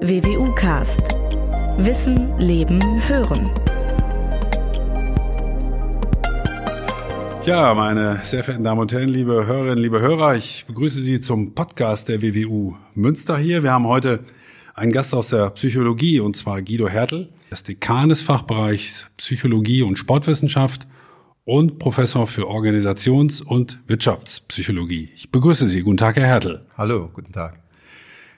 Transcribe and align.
WWU 0.00 0.54
Cast. 0.54 1.16
Wissen, 1.76 2.38
Leben, 2.38 2.80
Hören. 3.08 3.50
Ja, 7.44 7.74
meine 7.74 8.20
sehr 8.22 8.44
verehrten 8.44 8.62
Damen 8.62 8.80
und 8.80 8.92
Herren, 8.92 9.08
liebe 9.08 9.44
Hörerinnen, 9.44 9.78
liebe 9.78 10.00
Hörer, 10.00 10.36
ich 10.36 10.66
begrüße 10.68 11.00
Sie 11.00 11.20
zum 11.20 11.52
Podcast 11.54 12.08
der 12.08 12.22
WWU 12.22 12.76
Münster 12.94 13.36
hier. 13.36 13.64
Wir 13.64 13.72
haben 13.72 13.88
heute 13.88 14.20
einen 14.74 14.92
Gast 14.92 15.14
aus 15.16 15.28
der 15.28 15.50
Psychologie 15.50 16.20
und 16.20 16.36
zwar 16.36 16.62
Guido 16.62 16.88
Hertel, 16.88 17.30
das 17.50 17.64
Dekan 17.64 18.08
des 18.08 18.22
Fachbereichs 18.22 19.10
Psychologie 19.16 19.82
und 19.82 19.98
Sportwissenschaft 19.98 20.86
und 21.44 21.80
Professor 21.80 22.28
für 22.28 22.46
Organisations- 22.46 23.42
und 23.42 23.80
Wirtschaftspsychologie. 23.88 25.10
Ich 25.16 25.32
begrüße 25.32 25.66
Sie. 25.66 25.82
Guten 25.82 25.96
Tag, 25.96 26.16
Herr 26.16 26.26
Hertel. 26.26 26.66
Hallo, 26.76 27.10
guten 27.12 27.32
Tag. 27.32 27.67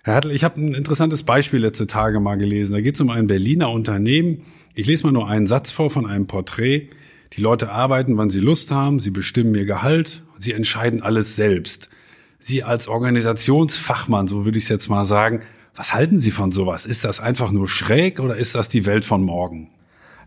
Herr 0.03 0.15
Hertel, 0.15 0.31
ich 0.31 0.45
habe 0.45 0.59
ein 0.59 0.73
interessantes 0.73 1.25
Beispiel 1.25 1.61
letzte 1.61 1.87
Tage 1.87 2.21
mal 2.21 2.37
gelesen. 2.39 2.73
Da 2.73 2.81
geht 2.81 2.95
es 2.95 3.01
um 3.03 3.11
ein 3.11 3.27
Berliner 3.27 3.71
Unternehmen. 3.71 4.43
Ich 4.75 4.87
lese 4.87 5.05
mal 5.05 5.13
nur 5.13 5.29
einen 5.29 5.47
Satz 5.47 5.73
vor 5.73 5.91
von 5.91 6.07
einem 6.07 6.27
Porträt. 6.27 6.89
Die 7.35 7.43
Leute 7.43 7.71
arbeiten, 7.71 8.17
wann 8.17 8.31
sie 8.31 8.41
Lust 8.41 8.71
haben, 8.71 8.99
sie 8.99 9.11
bestimmen 9.11 9.55
ihr 9.55 9.67
Gehalt, 9.67 10.23
sie 10.39 10.53
entscheiden 10.53 11.03
alles 11.03 11.37
selbst. 11.37 11.91
Sie 12.39 12.65
als 12.65 12.89
Organisationsfachmann, 12.89 14.27
so 14.27 14.47
würde 14.47 14.57
ich 14.57 14.65
es 14.65 14.71
jetzt 14.71 14.89
mal 14.89 15.05
sagen, 15.05 15.41
was 15.75 15.93
halten 15.93 16.19
Sie 16.19 16.31
von 16.31 16.51
sowas? 16.51 16.87
Ist 16.87 17.05
das 17.05 17.21
einfach 17.21 17.53
nur 17.53 17.69
schräg 17.69 18.21
oder 18.21 18.37
ist 18.37 18.55
das 18.55 18.71
die 18.71 18.87
Welt 18.87 19.05
von 19.05 19.23
morgen? 19.23 19.69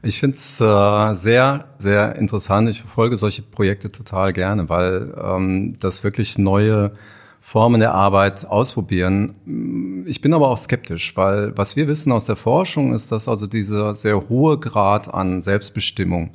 Ich 0.03 0.19
finde 0.19 0.35
es 0.35 0.61
äh, 0.61 1.13
sehr, 1.15 1.73
sehr 1.79 2.15
interessant. 2.15 2.69
Ich 2.69 2.81
verfolge 2.81 3.17
solche 3.17 3.41
Projekte 3.41 3.91
total 3.91 4.33
gerne, 4.33 4.69
weil 4.69 5.13
ähm, 5.19 5.77
das 5.79 6.03
wirklich 6.03 6.37
neue 6.37 6.91
Formen 7.45 7.81
der 7.81 7.93
Arbeit 7.93 8.45
ausprobieren. 8.45 10.05
Ich 10.07 10.21
bin 10.21 10.33
aber 10.33 10.47
auch 10.47 10.57
skeptisch, 10.57 11.17
weil 11.17 11.51
was 11.57 11.75
wir 11.75 11.89
wissen 11.89 12.13
aus 12.13 12.25
der 12.25 12.37
Forschung 12.37 12.93
ist, 12.93 13.11
dass 13.11 13.27
also 13.27 13.47
dieser 13.47 13.95
sehr 13.95 14.29
hohe 14.29 14.57
Grad 14.57 15.13
an 15.13 15.41
Selbstbestimmung 15.41 16.31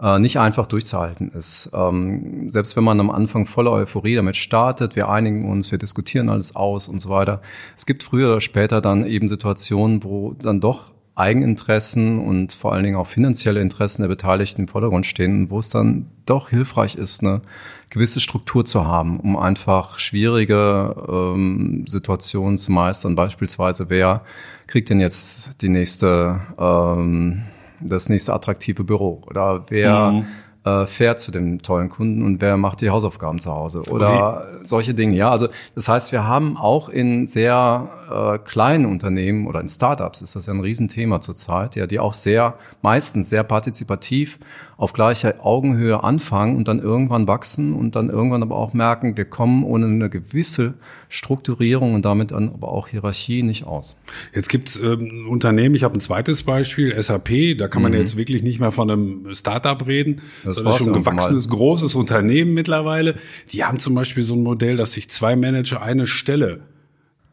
äh, 0.00 0.18
nicht 0.18 0.40
einfach 0.40 0.66
durchzuhalten 0.66 1.32
ist. 1.32 1.70
Ähm, 1.74 2.48
selbst 2.48 2.78
wenn 2.78 2.84
man 2.84 2.98
am 2.98 3.10
Anfang 3.10 3.44
voller 3.44 3.72
Euphorie 3.72 4.14
damit 4.14 4.36
startet, 4.36 4.96
wir 4.96 5.10
einigen 5.10 5.50
uns, 5.50 5.70
wir 5.70 5.76
diskutieren 5.76 6.30
alles 6.30 6.56
aus 6.56 6.88
und 6.88 6.98
so 6.98 7.10
weiter. 7.10 7.42
Es 7.76 7.84
gibt 7.84 8.02
früher 8.02 8.30
oder 8.30 8.40
später 8.40 8.80
dann 8.80 9.04
eben 9.04 9.28
Situationen, 9.28 10.02
wo 10.02 10.32
dann 10.32 10.62
doch 10.62 10.92
Eigeninteressen 11.18 12.18
und 12.18 12.52
vor 12.52 12.72
allen 12.72 12.84
Dingen 12.84 12.96
auch 12.96 13.06
finanzielle 13.06 13.60
Interessen 13.60 14.02
der 14.02 14.08
Beteiligten 14.08 14.62
im 14.62 14.68
Vordergrund 14.68 15.06
stehen, 15.06 15.50
wo 15.50 15.58
es 15.58 15.68
dann 15.68 16.06
doch 16.26 16.50
hilfreich 16.50 16.94
ist, 16.94 17.22
eine 17.22 17.42
gewisse 17.90 18.20
Struktur 18.20 18.64
zu 18.64 18.86
haben, 18.86 19.18
um 19.18 19.36
einfach 19.36 19.98
schwierige 19.98 20.94
ähm, 21.08 21.84
Situationen 21.86 22.58
zu 22.58 22.70
meistern. 22.70 23.14
Beispielsweise, 23.14 23.90
wer 23.90 24.22
kriegt 24.66 24.90
denn 24.90 25.00
jetzt 25.00 25.60
die 25.62 25.68
nächste, 25.68 26.40
ähm, 26.58 27.42
das 27.80 28.08
nächste 28.08 28.32
attraktive 28.34 28.84
Büro? 28.84 29.22
Oder 29.26 29.64
wer 29.68 30.12
mhm 30.12 30.26
äh, 30.68 30.86
fährt 30.86 31.20
zu 31.20 31.30
dem 31.30 31.62
tollen 31.62 31.88
Kunden 31.88 32.22
und 32.22 32.40
wer 32.40 32.56
macht 32.56 32.80
die 32.80 32.90
Hausaufgaben 32.90 33.38
zu 33.38 33.50
Hause 33.50 33.82
oder 33.90 34.48
okay. 34.48 34.58
solche 34.64 34.94
Dinge. 34.94 35.16
Ja, 35.16 35.30
also 35.30 35.48
das 35.74 35.88
heißt, 35.88 36.12
wir 36.12 36.24
haben 36.24 36.56
auch 36.56 36.88
in 36.88 37.26
sehr 37.26 37.88
äh, 38.10 38.38
kleinen 38.38 38.86
Unternehmen 38.86 39.46
oder 39.46 39.60
in 39.60 39.68
Startups 39.68 40.22
ist 40.22 40.36
das 40.36 40.46
ja 40.46 40.52
ein 40.52 40.60
Riesenthema 40.60 41.20
zurzeit, 41.20 41.76
ja, 41.76 41.86
die 41.86 42.00
auch 42.00 42.14
sehr 42.14 42.54
meistens 42.82 43.30
sehr 43.30 43.44
partizipativ 43.44 44.38
auf 44.78 44.92
gleicher 44.92 45.44
Augenhöhe 45.44 46.04
anfangen 46.04 46.56
und 46.56 46.68
dann 46.68 46.78
irgendwann 46.78 47.26
wachsen 47.26 47.72
und 47.72 47.96
dann 47.96 48.10
irgendwann 48.10 48.42
aber 48.42 48.54
auch 48.56 48.74
merken, 48.74 49.16
wir 49.16 49.24
kommen 49.24 49.64
ohne 49.64 49.86
eine 49.86 50.08
gewisse 50.08 50.74
Strukturierung 51.08 51.94
und 51.94 52.04
damit 52.04 52.30
dann 52.30 52.48
aber 52.48 52.68
auch 52.68 52.86
Hierarchie 52.86 53.42
nicht 53.42 53.64
aus. 53.64 53.96
Jetzt 54.32 54.48
gibt's 54.48 54.78
ähm, 54.78 55.26
Unternehmen, 55.28 55.74
ich 55.74 55.82
habe 55.82 55.98
ein 55.98 56.00
zweites 56.00 56.44
Beispiel, 56.44 56.94
SAP, 57.02 57.58
da 57.58 57.66
kann 57.66 57.82
man 57.82 57.90
mhm. 57.90 57.98
jetzt 57.98 58.16
wirklich 58.16 58.44
nicht 58.44 58.60
mehr 58.60 58.70
von 58.70 58.88
einem 58.88 59.34
Startup 59.34 59.84
reden, 59.84 60.22
das 60.44 60.54
sondern 60.56 60.74
schon 60.74 60.86
ein 60.86 60.92
gewachsenes, 60.94 61.48
großes 61.48 61.96
Unternehmen 61.96 62.54
mittlerweile. 62.54 63.16
Die 63.52 63.64
haben 63.64 63.80
zum 63.80 63.96
Beispiel 63.96 64.22
so 64.22 64.36
ein 64.36 64.44
Modell, 64.44 64.76
dass 64.76 64.92
sich 64.92 65.10
zwei 65.10 65.34
Manager 65.34 65.82
eine 65.82 66.06
Stelle 66.06 66.60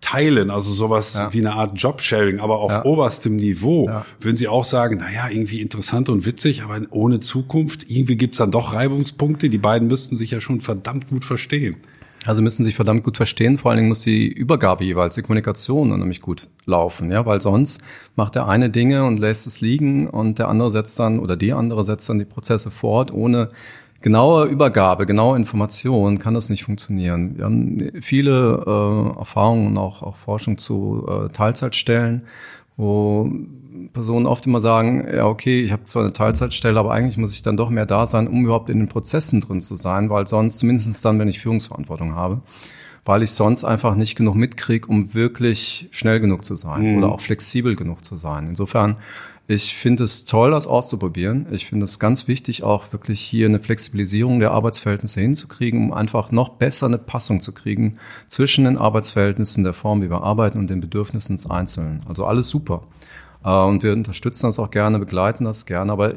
teilen, 0.06 0.52
also 0.52 0.72
sowas 0.72 1.16
ja. 1.16 1.34
wie 1.34 1.40
eine 1.40 1.54
Art 1.54 1.72
Jobsharing, 1.82 2.40
aber 2.40 2.60
auf 2.60 2.72
ja. 2.72 2.86
oberstem 2.86 3.38
Niveau, 3.38 3.88
ja. 3.88 4.06
würden 4.20 4.38
Sie 4.38 4.48
auch 4.48 4.64
sagen, 4.64 4.98
naja, 4.98 5.30
irgendwie 5.32 5.62
interessant 5.62 6.10
und 6.10 6.28
witzig, 6.28 6.62
aber 6.62 6.80
ohne 6.92 7.20
Zukunft, 7.22 7.90
irgendwie 7.90 8.16
gibt's 8.16 8.38
dann 8.38 8.52
doch 8.52 8.74
Reibungspunkte, 8.74 9.50
die 9.50 9.58
beiden 9.58 9.88
müssten 9.88 10.16
sich 10.16 10.30
ja 10.30 10.42
schon 10.42 10.62
verdammt 10.62 11.08
gut 11.08 11.26
verstehen. 11.26 11.78
Also 12.24 12.44
müssen 12.44 12.64
sich 12.64 12.76
verdammt 12.76 13.04
gut 13.04 13.18
verstehen, 13.18 13.58
vor 13.58 13.72
allen 13.72 13.78
Dingen 13.78 13.90
muss 13.90 14.02
die 14.02 14.28
Übergabe 14.28 14.84
jeweils, 14.84 15.16
die 15.16 15.24
Kommunikation 15.24 15.90
nämlich 15.90 16.22
gut 16.22 16.50
laufen, 16.66 17.12
ja, 17.12 17.26
weil 17.26 17.42
sonst 17.42 17.82
macht 18.16 18.36
der 18.36 18.48
eine 18.48 18.70
Dinge 18.70 19.06
und 19.06 19.18
lässt 19.18 19.48
es 19.48 19.60
liegen 19.62 20.08
und 20.08 20.38
der 20.38 20.50
andere 20.50 20.70
setzt 20.70 21.00
dann 21.00 21.18
oder 21.18 21.36
die 21.36 21.54
andere 21.54 21.84
setzt 21.84 22.10
dann 22.10 22.20
die 22.20 22.26
Prozesse 22.26 22.70
fort, 22.70 23.12
ohne 23.12 23.50
genaue 24.06 24.46
Übergabe, 24.46 25.08
genaue 25.08 25.36
Information 25.36 26.20
kann 26.20 26.36
das 26.36 26.50
nicht 26.50 26.64
funktionieren. 26.64 27.38
Wir 27.38 27.46
haben 27.46 27.90
viele 28.02 28.64
äh, 28.64 29.18
Erfahrungen 29.18 29.66
und 29.66 29.80
auch, 29.80 30.04
auch 30.04 30.16
Forschung 30.16 30.60
zu 30.60 31.08
äh, 31.10 31.30
Teilzeitstellen, 31.30 32.22
wo 32.78 33.28
Personen 33.94 34.28
oft 34.28 34.46
immer 34.46 34.62
sagen, 34.62 35.08
ja, 35.12 35.26
okay, 35.26 35.64
ich 35.64 35.72
habe 35.72 35.86
zwar 35.86 36.04
eine 36.04 36.14
Teilzeitstelle, 36.14 36.80
aber 36.80 36.92
eigentlich 36.92 37.18
muss 37.18 37.34
ich 37.34 37.42
dann 37.42 37.58
doch 37.58 37.72
mehr 37.72 37.88
da 37.88 38.06
sein, 38.06 38.28
um 38.28 38.44
überhaupt 38.44 38.70
in 38.70 38.78
den 38.78 38.90
Prozessen 38.90 39.42
drin 39.42 39.60
zu 39.60 39.76
sein, 39.76 40.12
weil 40.12 40.28
sonst, 40.28 40.60
zumindest 40.60 41.04
dann, 41.04 41.18
wenn 41.18 41.28
ich 41.28 41.40
Führungsverantwortung 41.40 42.14
habe, 42.14 42.42
weil 43.06 43.24
ich 43.24 43.32
sonst 43.32 43.64
einfach 43.64 43.96
nicht 43.96 44.16
genug 44.16 44.36
mitkriege, 44.36 44.88
um 44.88 45.16
wirklich 45.16 45.88
schnell 45.90 46.20
genug 46.20 46.46
zu 46.46 46.56
sein 46.56 46.92
mhm. 46.92 46.98
oder 47.00 47.12
auch 47.12 47.22
flexibel 47.22 47.76
genug 47.76 48.06
zu 48.06 48.18
sein. 48.18 48.46
Insofern 48.50 48.98
ich 49.48 49.76
finde 49.76 50.04
es 50.04 50.26
toll, 50.26 50.52
das 50.52 50.66
auszuprobieren. 50.66 51.46
Ich 51.52 51.68
finde 51.68 51.84
es 51.84 52.00
ganz 52.00 52.28
wichtig, 52.28 52.64
auch 52.64 52.92
wirklich 52.92 53.22
hier 53.22 53.48
eine 53.48 53.60
Flexibilisierung 53.60 54.40
der 54.40 54.52
Arbeitsverhältnisse 54.52 55.22
hinzukriegen, 55.22 55.84
um 55.84 55.94
einfach 55.94 56.32
noch 56.32 56.50
besser 56.50 56.88
eine 56.88 56.98
Passung 56.98 57.40
zu 57.40 57.52
kriegen 57.52 57.96
zwischen 58.28 58.66
den 58.66 58.78
Arbeitsverhältnissen, 58.78 59.64
der 59.64 59.74
Form, 59.74 60.02
wie 60.02 60.10
wir 60.10 60.24
arbeiten 60.24 60.58
und 60.58 60.70
den 60.70 60.82
Bedürfnissen 60.82 61.36
des 61.36 61.50
Einzelnen. 61.50 62.02
Also 62.08 62.26
alles 62.26 62.50
super. 62.50 62.84
Äh, 63.44 63.50
und 63.50 63.84
wir 63.84 63.94
unterstützen 63.94 64.48
das 64.48 64.58
auch 64.58 64.72
gerne, 64.72 64.98
begleiten 64.98 65.44
das 65.44 65.68
gerne. 65.68 65.92
Aber 65.92 66.16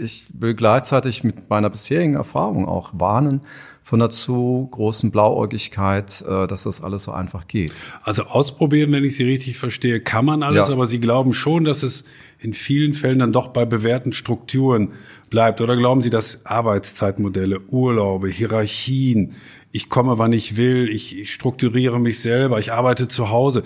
ich 0.00 0.26
will 0.38 0.54
gleichzeitig 0.54 1.24
mit 1.24 1.50
meiner 1.50 1.70
bisherigen 1.70 2.14
Erfahrung 2.14 2.68
auch 2.68 2.90
warnen, 2.92 3.40
von 3.88 4.02
einer 4.02 4.10
zu 4.10 4.68
großen 4.70 5.10
Blauäugigkeit, 5.10 6.22
äh, 6.28 6.46
dass 6.46 6.64
das 6.64 6.82
alles 6.82 7.04
so 7.04 7.12
einfach 7.12 7.48
geht. 7.48 7.72
Also 8.02 8.24
ausprobieren, 8.24 8.92
wenn 8.92 9.02
ich 9.02 9.16
Sie 9.16 9.24
richtig 9.24 9.56
verstehe, 9.56 9.98
kann 10.00 10.26
man 10.26 10.42
alles, 10.42 10.68
ja. 10.68 10.74
aber 10.74 10.84
Sie 10.84 11.00
glauben 11.00 11.32
schon, 11.32 11.64
dass 11.64 11.82
es 11.82 12.04
in 12.38 12.52
vielen 12.52 12.92
Fällen 12.92 13.20
dann 13.20 13.32
doch 13.32 13.48
bei 13.48 13.64
bewährten 13.64 14.12
Strukturen 14.12 14.90
bleibt. 15.30 15.62
Oder 15.62 15.74
glauben 15.74 16.02
Sie, 16.02 16.10
dass 16.10 16.44
Arbeitszeitmodelle, 16.44 17.60
Urlaube, 17.60 18.28
Hierarchien, 18.28 19.32
ich 19.72 19.88
komme, 19.88 20.18
wann 20.18 20.34
ich 20.34 20.58
will, 20.58 20.90
ich, 20.90 21.18
ich 21.18 21.32
strukturiere 21.32 21.98
mich 21.98 22.20
selber, 22.20 22.58
ich 22.58 22.74
arbeite 22.74 23.08
zu 23.08 23.30
Hause, 23.30 23.62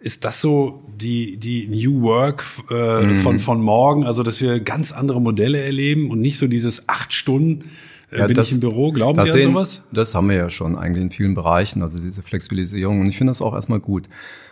ist 0.00 0.24
das 0.24 0.40
so 0.40 0.82
die, 1.00 1.36
die 1.36 1.68
New 1.68 2.02
Work 2.02 2.44
äh, 2.72 3.02
mhm. 3.02 3.16
von, 3.18 3.38
von 3.38 3.62
morgen? 3.62 4.02
Also, 4.02 4.24
dass 4.24 4.40
wir 4.40 4.58
ganz 4.58 4.90
andere 4.90 5.20
Modelle 5.20 5.60
erleben 5.62 6.10
und 6.10 6.20
nicht 6.20 6.38
so 6.38 6.48
dieses 6.48 6.88
acht 6.88 7.12
Stunden 7.12 7.70
ja, 8.10 8.26
bin 8.26 8.36
das, 8.36 8.48
ich 8.48 8.54
im 8.54 8.60
Büro? 8.60 8.92
Glauben 8.92 9.20
Sie 9.20 9.30
an 9.30 9.36
sehen, 9.36 9.52
sowas? 9.52 9.82
Das 9.92 10.14
haben 10.14 10.28
wir 10.28 10.36
ja 10.36 10.50
schon 10.50 10.76
eigentlich 10.76 11.02
in 11.02 11.10
vielen 11.10 11.34
Bereichen, 11.34 11.82
also 11.82 11.98
diese 11.98 12.22
Flexibilisierung. 12.22 13.00
Und 13.00 13.06
ich 13.06 13.18
finde 13.18 13.30
das 13.30 13.42
auch 13.42 13.54
erstmal 13.54 13.80
gut. 13.80 14.08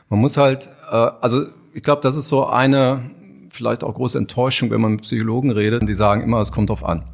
Man 0.08 0.20
muss 0.20 0.36
halt, 0.36 0.70
äh, 0.91 0.94
also 0.94 1.46
ich 1.74 1.82
glaube, 1.82 2.00
das 2.02 2.16
ist 2.16 2.28
so 2.28 2.47
eine 2.47 3.10
vielleicht 3.48 3.82
auch 3.82 3.94
große 3.94 4.18
Enttäuschung, 4.18 4.70
wenn 4.70 4.80
man 4.80 4.92
mit 4.92 5.02
Psychologen 5.02 5.50
redet. 5.50 5.88
Die 5.88 5.94
sagen 5.94 6.22
immer, 6.22 6.41
es 6.41 6.52
kommt 6.52 6.70
drauf 6.70 6.84
an. 6.84 7.04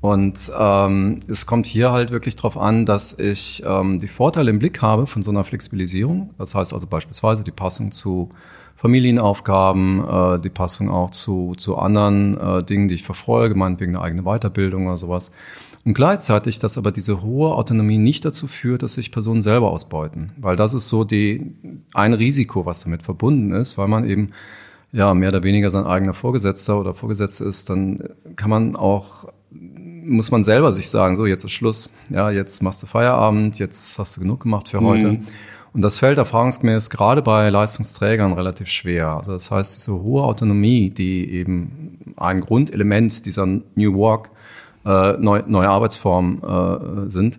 Und 0.00 0.52
ähm, 0.56 1.18
es 1.26 1.46
kommt 1.46 1.66
hier 1.66 1.90
halt 1.90 2.12
wirklich 2.12 2.36
darauf 2.36 2.56
an, 2.56 2.86
dass 2.86 3.18
ich 3.18 3.64
ähm, 3.66 3.98
die 3.98 4.06
Vorteile 4.06 4.50
im 4.50 4.60
Blick 4.60 4.80
habe 4.80 5.08
von 5.08 5.22
so 5.22 5.32
einer 5.32 5.42
Flexibilisierung. 5.42 6.30
Das 6.38 6.54
heißt 6.54 6.72
also 6.72 6.86
beispielsweise 6.86 7.42
die 7.42 7.50
Passung 7.50 7.90
zu 7.90 8.30
Familienaufgaben, 8.76 10.08
äh, 10.08 10.38
die 10.38 10.50
Passung 10.50 10.88
auch 10.88 11.10
zu, 11.10 11.54
zu 11.56 11.78
anderen 11.78 12.38
äh, 12.38 12.62
Dingen, 12.62 12.86
die 12.86 12.94
ich 12.94 13.02
verfolge, 13.02 13.56
meinetwegen 13.56 13.96
eine 13.96 14.04
eigene 14.04 14.22
Weiterbildung 14.22 14.86
oder 14.86 14.96
sowas. 14.96 15.32
Und 15.88 15.94
gleichzeitig, 15.94 16.58
dass 16.58 16.76
aber 16.76 16.92
diese 16.92 17.22
hohe 17.22 17.54
Autonomie 17.54 17.96
nicht 17.96 18.22
dazu 18.26 18.46
führt, 18.46 18.82
dass 18.82 18.92
sich 18.92 19.10
Personen 19.10 19.40
selber 19.40 19.70
ausbeuten. 19.70 20.32
Weil 20.36 20.54
das 20.54 20.74
ist 20.74 20.90
so 20.90 21.02
die, 21.02 21.54
ein 21.94 22.12
Risiko, 22.12 22.66
was 22.66 22.84
damit 22.84 23.02
verbunden 23.02 23.52
ist, 23.52 23.78
weil 23.78 23.88
man 23.88 24.04
eben 24.06 24.28
ja 24.92 25.14
mehr 25.14 25.30
oder 25.30 25.44
weniger 25.44 25.70
sein 25.70 25.86
eigener 25.86 26.12
Vorgesetzter 26.12 26.78
oder 26.78 26.92
Vorgesetzte 26.92 27.46
ist, 27.46 27.70
dann 27.70 28.04
kann 28.36 28.50
man 28.50 28.76
auch 28.76 29.32
muss 29.50 30.30
man 30.30 30.44
selber 30.44 30.74
sich 30.74 30.90
sagen, 30.90 31.16
so 31.16 31.24
jetzt 31.24 31.44
ist 31.44 31.52
Schluss, 31.52 31.88
ja, 32.10 32.30
jetzt 32.30 32.62
machst 32.62 32.82
du 32.82 32.86
Feierabend, 32.86 33.58
jetzt 33.58 33.98
hast 33.98 34.14
du 34.14 34.20
genug 34.20 34.40
gemacht 34.40 34.68
für 34.68 34.82
heute. 34.82 35.12
Mhm. 35.12 35.26
Und 35.72 35.80
das 35.80 35.98
fällt 36.00 36.18
erfahrungsgemäß 36.18 36.90
gerade 36.90 37.22
bei 37.22 37.48
Leistungsträgern 37.48 38.34
relativ 38.34 38.68
schwer. 38.68 39.08
Also 39.16 39.32
das 39.32 39.50
heißt, 39.50 39.74
diese 39.74 40.02
hohe 40.02 40.22
Autonomie, 40.24 40.90
die 40.90 41.30
eben 41.32 42.12
ein 42.18 42.42
Grundelement 42.42 43.24
dieser 43.24 43.46
New 43.46 43.94
Work, 43.94 44.30
äh, 44.88 45.18
neue, 45.18 45.44
neue 45.46 45.68
Arbeitsform 45.68 46.42
äh, 46.42 47.10
sind, 47.10 47.38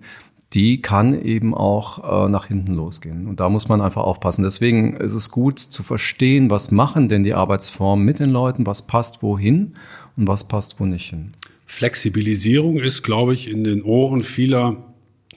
die 0.54 0.82
kann 0.82 1.20
eben 1.20 1.54
auch 1.54 2.26
äh, 2.26 2.30
nach 2.30 2.46
hinten 2.46 2.74
losgehen. 2.74 3.28
Und 3.28 3.40
da 3.40 3.50
muss 3.50 3.68
man 3.68 3.82
einfach 3.82 4.04
aufpassen. 4.04 4.44
Deswegen 4.44 4.96
ist 4.98 5.14
es 5.14 5.30
gut 5.30 5.60
zu 5.60 5.84
verstehen, 5.84 6.50
was 6.50 6.72
machen 6.72 7.08
denn 7.10 7.24
die 7.24 7.34
Arbeitsformen 7.34 8.06
mit 8.06 8.20
den 8.20 8.30
Leuten, 8.30 8.66
was 8.66 8.84
passt 8.84 9.22
wohin 9.22 9.74
und 10.16 10.28
was 10.28 10.48
passt 10.48 10.80
wo 10.80 10.86
nicht 10.86 11.10
hin. 11.10 11.34
Flexibilisierung 11.66 12.78
ist, 12.78 13.04
glaube 13.04 13.34
ich, 13.34 13.50
in 13.50 13.64
den 13.64 13.84
Ohren 13.84 14.24
vieler 14.24 14.89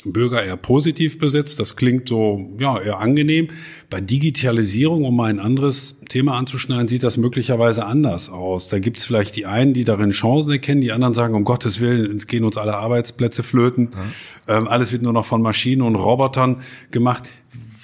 Bürger 0.04 0.42
eher 0.42 0.56
positiv 0.56 1.18
besetzt. 1.18 1.60
Das 1.60 1.76
klingt 1.76 2.08
so, 2.08 2.50
ja, 2.58 2.80
eher 2.80 2.98
angenehm. 2.98 3.48
Bei 3.88 4.00
Digitalisierung, 4.00 5.04
um 5.04 5.16
mal 5.16 5.30
ein 5.30 5.38
anderes 5.38 5.96
Thema 6.08 6.36
anzuschneiden, 6.36 6.88
sieht 6.88 7.02
das 7.02 7.16
möglicherweise 7.16 7.84
anders 7.86 8.28
aus. 8.28 8.68
Da 8.68 8.78
gibt 8.78 8.98
es 8.98 9.04
vielleicht 9.04 9.36
die 9.36 9.46
einen, 9.46 9.74
die 9.74 9.84
darin 9.84 10.10
Chancen 10.10 10.52
erkennen, 10.52 10.80
die 10.80 10.92
anderen 10.92 11.14
sagen, 11.14 11.34
um 11.34 11.44
Gottes 11.44 11.80
Willen, 11.80 12.16
es 12.16 12.26
gehen 12.26 12.44
uns 12.44 12.56
alle 12.56 12.76
Arbeitsplätze 12.76 13.42
flöten. 13.42 13.90
Ja. 14.48 14.58
Ähm, 14.58 14.68
alles 14.68 14.92
wird 14.92 15.02
nur 15.02 15.12
noch 15.12 15.24
von 15.24 15.42
Maschinen 15.42 15.82
und 15.82 15.94
Robotern 15.94 16.62
gemacht. 16.90 17.28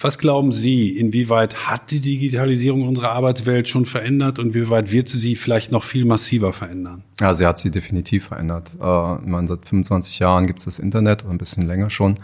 Was 0.00 0.18
glauben 0.18 0.52
Sie, 0.52 0.96
inwieweit 0.96 1.68
hat 1.68 1.90
die 1.90 1.98
Digitalisierung 1.98 2.86
unsere 2.86 3.10
Arbeitswelt 3.10 3.68
schon 3.68 3.84
verändert 3.84 4.38
und 4.38 4.54
wie 4.54 4.70
weit 4.70 4.92
wird 4.92 5.08
sie 5.08 5.18
sie 5.18 5.34
vielleicht 5.34 5.72
noch 5.72 5.82
viel 5.82 6.04
massiver 6.04 6.52
verändern? 6.52 7.02
Ja, 7.20 7.34
sie 7.34 7.44
hat 7.44 7.58
sie 7.58 7.72
definitiv 7.72 8.26
verändert. 8.26 8.76
Äh, 8.80 9.14
ich 9.16 9.26
meine, 9.26 9.48
seit 9.48 9.66
25 9.66 10.20
Jahren 10.20 10.46
gibt 10.46 10.60
es 10.60 10.66
das 10.66 10.78
Internet, 10.78 11.24
oder 11.24 11.32
ein 11.32 11.38
bisschen 11.38 11.66
länger 11.66 11.90
schon. 11.90 12.20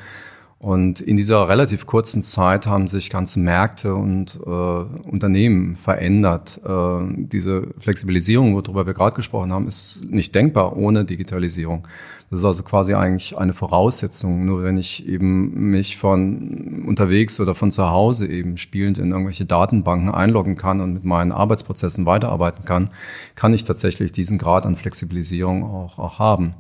Und 0.65 1.03
in 1.03 1.19
dieser 1.19 1.47
relativ 1.47 1.85
kurzen 1.85 2.23
Zeit 2.23 2.67
haben 2.67 2.89
sich 2.89 3.11
ganze 3.11 3.39
Märkte 3.39 3.95
und 3.95 4.41
äh, 4.47 4.49
Unternehmen 4.49 5.77
verändert. 5.77 6.59
Äh, 6.65 7.01
diese 7.19 7.69
Flexibilisierung, 7.81 8.55
worüber 8.55 8.87
wir 8.87 8.95
gerade 8.95 9.15
gesprochen 9.15 9.53
haben, 9.53 9.69
ist 9.69 10.01
nicht 10.09 10.35
denkbar 10.35 10.75
ohne 10.75 11.05
Digitalisierung. 11.05 11.87
Das 12.31 12.39
ist 12.39 12.47
also 12.47 12.63
quasi 12.63 12.95
eigentlich 12.95 13.37
eine 13.37 13.53
Voraussetzung. 13.53 14.47
Nur 14.47 14.65
wenn 14.65 14.79
ich 14.79 15.07
eben 15.07 15.71
mich 15.71 15.99
von 15.99 16.83
unterwegs 16.87 17.39
oder 17.41 17.55
von 17.55 17.71
zu 17.71 17.91
Hause 17.91 18.27
eben 18.27 18.57
spielend 18.57 18.97
in 18.97 19.11
irgendwelche 19.11 19.45
Datenbanken 19.45 20.09
einloggen 20.09 20.57
kann 20.57 20.81
und 20.81 20.95
mit 20.95 21.05
meinen 21.05 21.33
Arbeitsprozessen 21.33 22.07
weiterarbeiten 22.07 22.65
kann, 22.65 22.89
kann 23.35 23.53
ich 23.53 23.65
tatsächlich 23.65 24.13
diesen 24.13 24.39
Grad 24.39 24.65
an 24.65 24.77
Flexibilisierung 24.77 25.63
auch, 25.63 25.99
auch 25.99 26.19
haben. 26.19 26.55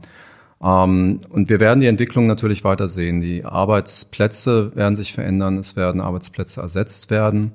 Ähm, 0.64 1.20
und 1.28 1.49
wir 1.49 1.61
werden 1.61 1.81
die 1.81 1.87
Entwicklung 1.87 2.26
natürlich 2.26 2.64
weiter 2.64 2.88
sehen. 2.88 3.20
Die 3.20 3.44
Arbeitsplätze 3.44 4.75
werden 4.75 4.96
sich 4.96 5.12
verändern, 5.12 5.58
es 5.58 5.76
werden 5.76 6.00
Arbeitsplätze 6.00 6.61
ersetzt 6.62 7.11
werden. 7.11 7.52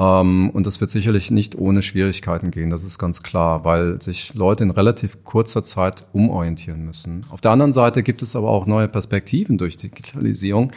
Ähm, 0.00 0.50
und 0.50 0.66
das 0.66 0.80
wird 0.80 0.90
sicherlich 0.90 1.30
nicht 1.30 1.56
ohne 1.56 1.82
Schwierigkeiten 1.82 2.50
gehen, 2.50 2.70
das 2.70 2.82
ist 2.82 2.98
ganz 2.98 3.22
klar, 3.22 3.64
weil 3.64 4.00
sich 4.00 4.34
Leute 4.34 4.64
in 4.64 4.70
relativ 4.70 5.22
kurzer 5.24 5.62
Zeit 5.62 6.06
umorientieren 6.12 6.84
müssen. 6.84 7.26
Auf 7.30 7.42
der 7.42 7.50
anderen 7.50 7.72
Seite 7.72 8.02
gibt 8.02 8.22
es 8.22 8.34
aber 8.34 8.48
auch 8.48 8.66
neue 8.66 8.88
Perspektiven 8.88 9.58
durch 9.58 9.76
Digitalisierung. 9.76 10.72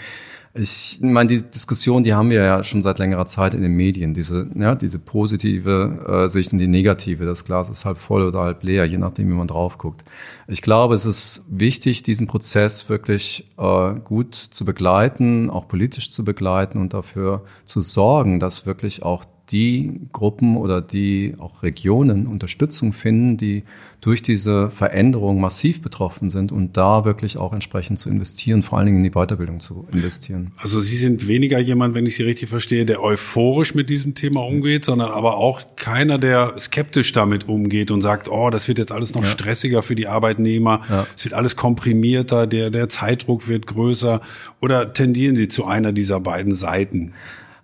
Ich 0.56 1.00
meine, 1.02 1.30
die 1.30 1.42
Diskussion, 1.42 2.04
die 2.04 2.14
haben 2.14 2.30
wir 2.30 2.44
ja 2.44 2.64
schon 2.64 2.84
seit 2.84 3.00
längerer 3.00 3.26
Zeit 3.26 3.56
in 3.56 3.64
den 3.64 3.74
Medien. 3.74 4.14
Diese, 4.14 4.48
ja, 4.54 4.76
diese 4.76 5.00
positive 5.00 6.26
äh, 6.26 6.30
Sicht 6.30 6.52
und 6.52 6.60
die 6.60 6.68
negative. 6.68 7.26
Das 7.26 7.44
Glas 7.44 7.72
ist 7.72 7.86
halb 7.86 7.98
voll 7.98 8.22
oder 8.22 8.42
halb 8.42 8.62
leer, 8.62 8.86
je 8.86 9.00
nachdem, 9.00 9.30
wie 9.30 9.34
man 9.34 9.48
drauf 9.48 9.80
guckt. 9.80 10.04
Ich 10.48 10.62
glaube, 10.62 10.94
es 10.94 11.08
ist 11.08 11.44
wichtig, 11.50 12.04
diesen 12.04 12.28
Prozess 12.28 12.88
wirklich 12.88 13.52
äh, 13.58 13.94
gut 14.04 14.36
zu 14.36 14.64
begleiten, 14.64 15.50
auch 15.50 15.68
politisch 15.68 16.12
zu 16.12 16.24
begleiten 16.24 16.78
und 16.78 16.94
dafür 16.94 17.46
zu 17.66 17.82
sorgen, 17.82 18.40
dass 18.40 18.68
wirklich 18.68 19.02
auch 19.02 19.26
die 19.52 20.00
Gruppen 20.14 20.56
oder 20.56 20.82
die 20.82 21.36
auch 21.38 21.64
Regionen 21.64 22.28
Unterstützung 22.28 22.94
finden, 22.94 23.36
die 23.36 23.64
durch 24.00 24.22
diese 24.22 24.70
Veränderung 24.70 25.40
massiv 25.40 25.82
betroffen 25.82 26.30
sind 26.30 26.52
und 26.52 26.78
da 26.78 27.04
wirklich 27.04 27.38
auch 27.38 27.54
entsprechend 27.54 28.00
zu 28.00 28.10
investieren, 28.10 28.64
vor 28.64 28.78
allen 28.78 28.88
Dingen 28.88 28.98
in 28.98 29.04
die 29.04 29.12
Weiterbildung 29.12 29.60
zu 29.60 29.86
investieren. 29.92 30.54
Also 30.58 30.80
Sie 30.80 30.96
sind 30.96 31.28
weniger 31.28 31.60
jemand, 31.60 31.94
wenn 31.94 32.06
ich 32.06 32.16
Sie 32.16 32.24
richtig 32.24 32.50
verstehe, 32.50 32.86
der 32.86 33.02
euphorisch 33.04 33.76
mit 33.76 33.90
diesem 33.90 34.16
Thema 34.16 34.46
umgeht, 34.46 34.86
sondern 34.86 35.12
aber 35.12 35.38
auch 35.38 35.62
keiner, 35.76 36.18
der 36.18 36.56
skeptisch 36.58 37.12
damit 37.12 37.48
umgeht 37.48 37.92
und 37.92 38.02
sagt, 38.02 38.30
oh, 38.30 38.50
das 38.50 38.68
wird 38.68 38.78
jetzt 38.78 38.92
alles 38.92 39.14
noch 39.14 39.24
ja. 39.24 39.30
stressiger 39.30 39.84
für 39.84 39.96
die 39.96 40.08
Arbeitnehmer, 40.08 40.82
ja. 40.90 41.06
es 41.16 41.26
wird 41.26 41.34
alles 41.34 41.58
komprimierter, 41.58 42.48
der, 42.48 42.70
der 42.70 42.88
Zeitdruck 42.90 43.48
wird 43.48 43.68
größer 43.68 44.22
oder 44.62 44.94
tendieren 44.94 45.36
Sie 45.36 45.50
zu 45.50 45.66
einer 45.66 45.92
dieser 45.92 46.20
beiden 46.20 46.54
Seiten? 46.54 47.14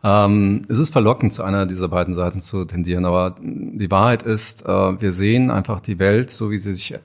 Ähm, 0.03 0.61
es 0.69 0.79
ist 0.79 0.91
verlockend, 0.91 1.33
zu 1.33 1.43
einer 1.43 1.65
dieser 1.65 1.89
beiden 1.89 2.13
Seiten 2.13 2.39
zu 2.39 2.65
tendieren, 2.65 3.05
aber 3.05 3.35
die 3.41 3.91
Wahrheit 3.91 4.23
ist, 4.23 4.65
äh, 4.65 5.01
wir 5.01 5.11
sehen 5.11 5.51
einfach 5.51 5.81
die 5.81 5.99
Welt, 5.99 6.29
so 6.29 6.51
wie 6.51 6.57
sie 6.57 6.73
sich 6.73 6.95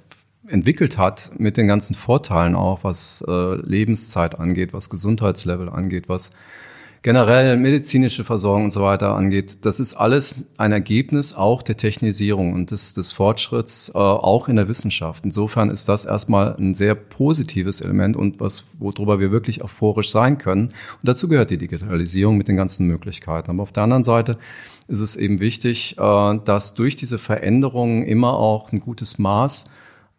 entwickelt 0.47 0.99
hat, 0.99 1.33
mit 1.39 1.57
den 1.57 1.67
ganzen 1.67 1.95
Vorteilen 1.95 2.55
auch, 2.55 2.85
was 2.85 3.25
äh, 3.27 3.55
Lebenszeit 3.57 4.39
angeht, 4.39 4.73
was 4.73 4.91
Gesundheitslevel 4.91 5.69
angeht, 5.69 6.09
was 6.09 6.33
generell 7.05 7.59
medizinische 7.59 8.25
Versorgung 8.25 8.65
und 8.65 8.71
so 8.71 8.81
weiter 8.81 9.15
angeht, 9.15 9.67
das 9.67 9.79
ist 9.79 9.93
alles 9.93 10.41
ein 10.57 10.73
Ergebnis 10.73 11.35
auch 11.35 11.63
der 11.63 11.77
Technisierung 11.77 12.55
und 12.55 12.71
des, 12.71 12.95
des 12.95 13.13
Fortschritts 13.13 13.91
äh, 13.91 13.99
auch 13.99 14.49
in 14.49 14.57
der 14.57 14.69
Wissenschaft. 14.69 15.23
Insofern 15.23 15.69
ist 15.69 15.87
das 15.87 16.07
erstmal 16.07 16.57
ein 16.57 16.73
sehr 16.73 16.95
positives 16.95 17.83
Element 17.83 18.17
und 18.17 18.41
was, 18.41 18.65
worüber 18.79 19.21
wir 19.21 19.31
wirklich 19.31 19.63
euphorisch 19.63 20.11
sein 20.11 20.39
können. 20.39 20.69
Und 20.69 20.75
dazu 21.03 21.29
gehört 21.29 21.51
die 21.51 21.59
Digitalisierung 21.59 22.39
mit 22.39 22.49
den 22.49 22.57
ganzen 22.57 22.87
Möglichkeiten. 22.87 23.51
Aber 23.51 23.63
auf 23.63 23.73
der 23.73 23.83
anderen 23.83 24.05
Seite 24.05 24.39
ist 24.89 25.01
es 25.01 25.15
eben 25.15 25.41
wichtig, 25.41 25.99
äh, 25.99 26.39
dass 26.43 26.73
durch 26.73 26.97
diese 26.97 27.19
Veränderungen 27.19 28.03
immer 28.03 28.33
auch 28.39 28.73
ein 28.73 28.81
gutes 28.81 29.19
Maß 29.19 29.69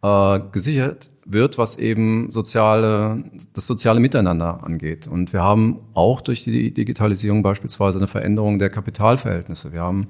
äh, 0.04 0.40
gesichert 0.52 1.10
wird, 1.26 1.58
was 1.58 1.78
eben 1.78 2.30
soziale, 2.30 3.24
das 3.54 3.66
soziale 3.66 4.00
Miteinander 4.00 4.64
angeht. 4.64 5.08
Und 5.08 5.34
wir 5.34 5.42
haben 5.42 5.80
auch 5.94 6.22
durch 6.22 6.44
die 6.44 6.72
Digitalisierung 6.72 7.42
beispielsweise 7.42 7.98
eine 7.98 8.08
Veränderung 8.08 8.60
der 8.60 8.70
Kapitalverhältnisse. 8.70 9.74
Wir 9.74 9.82
haben 9.82 10.08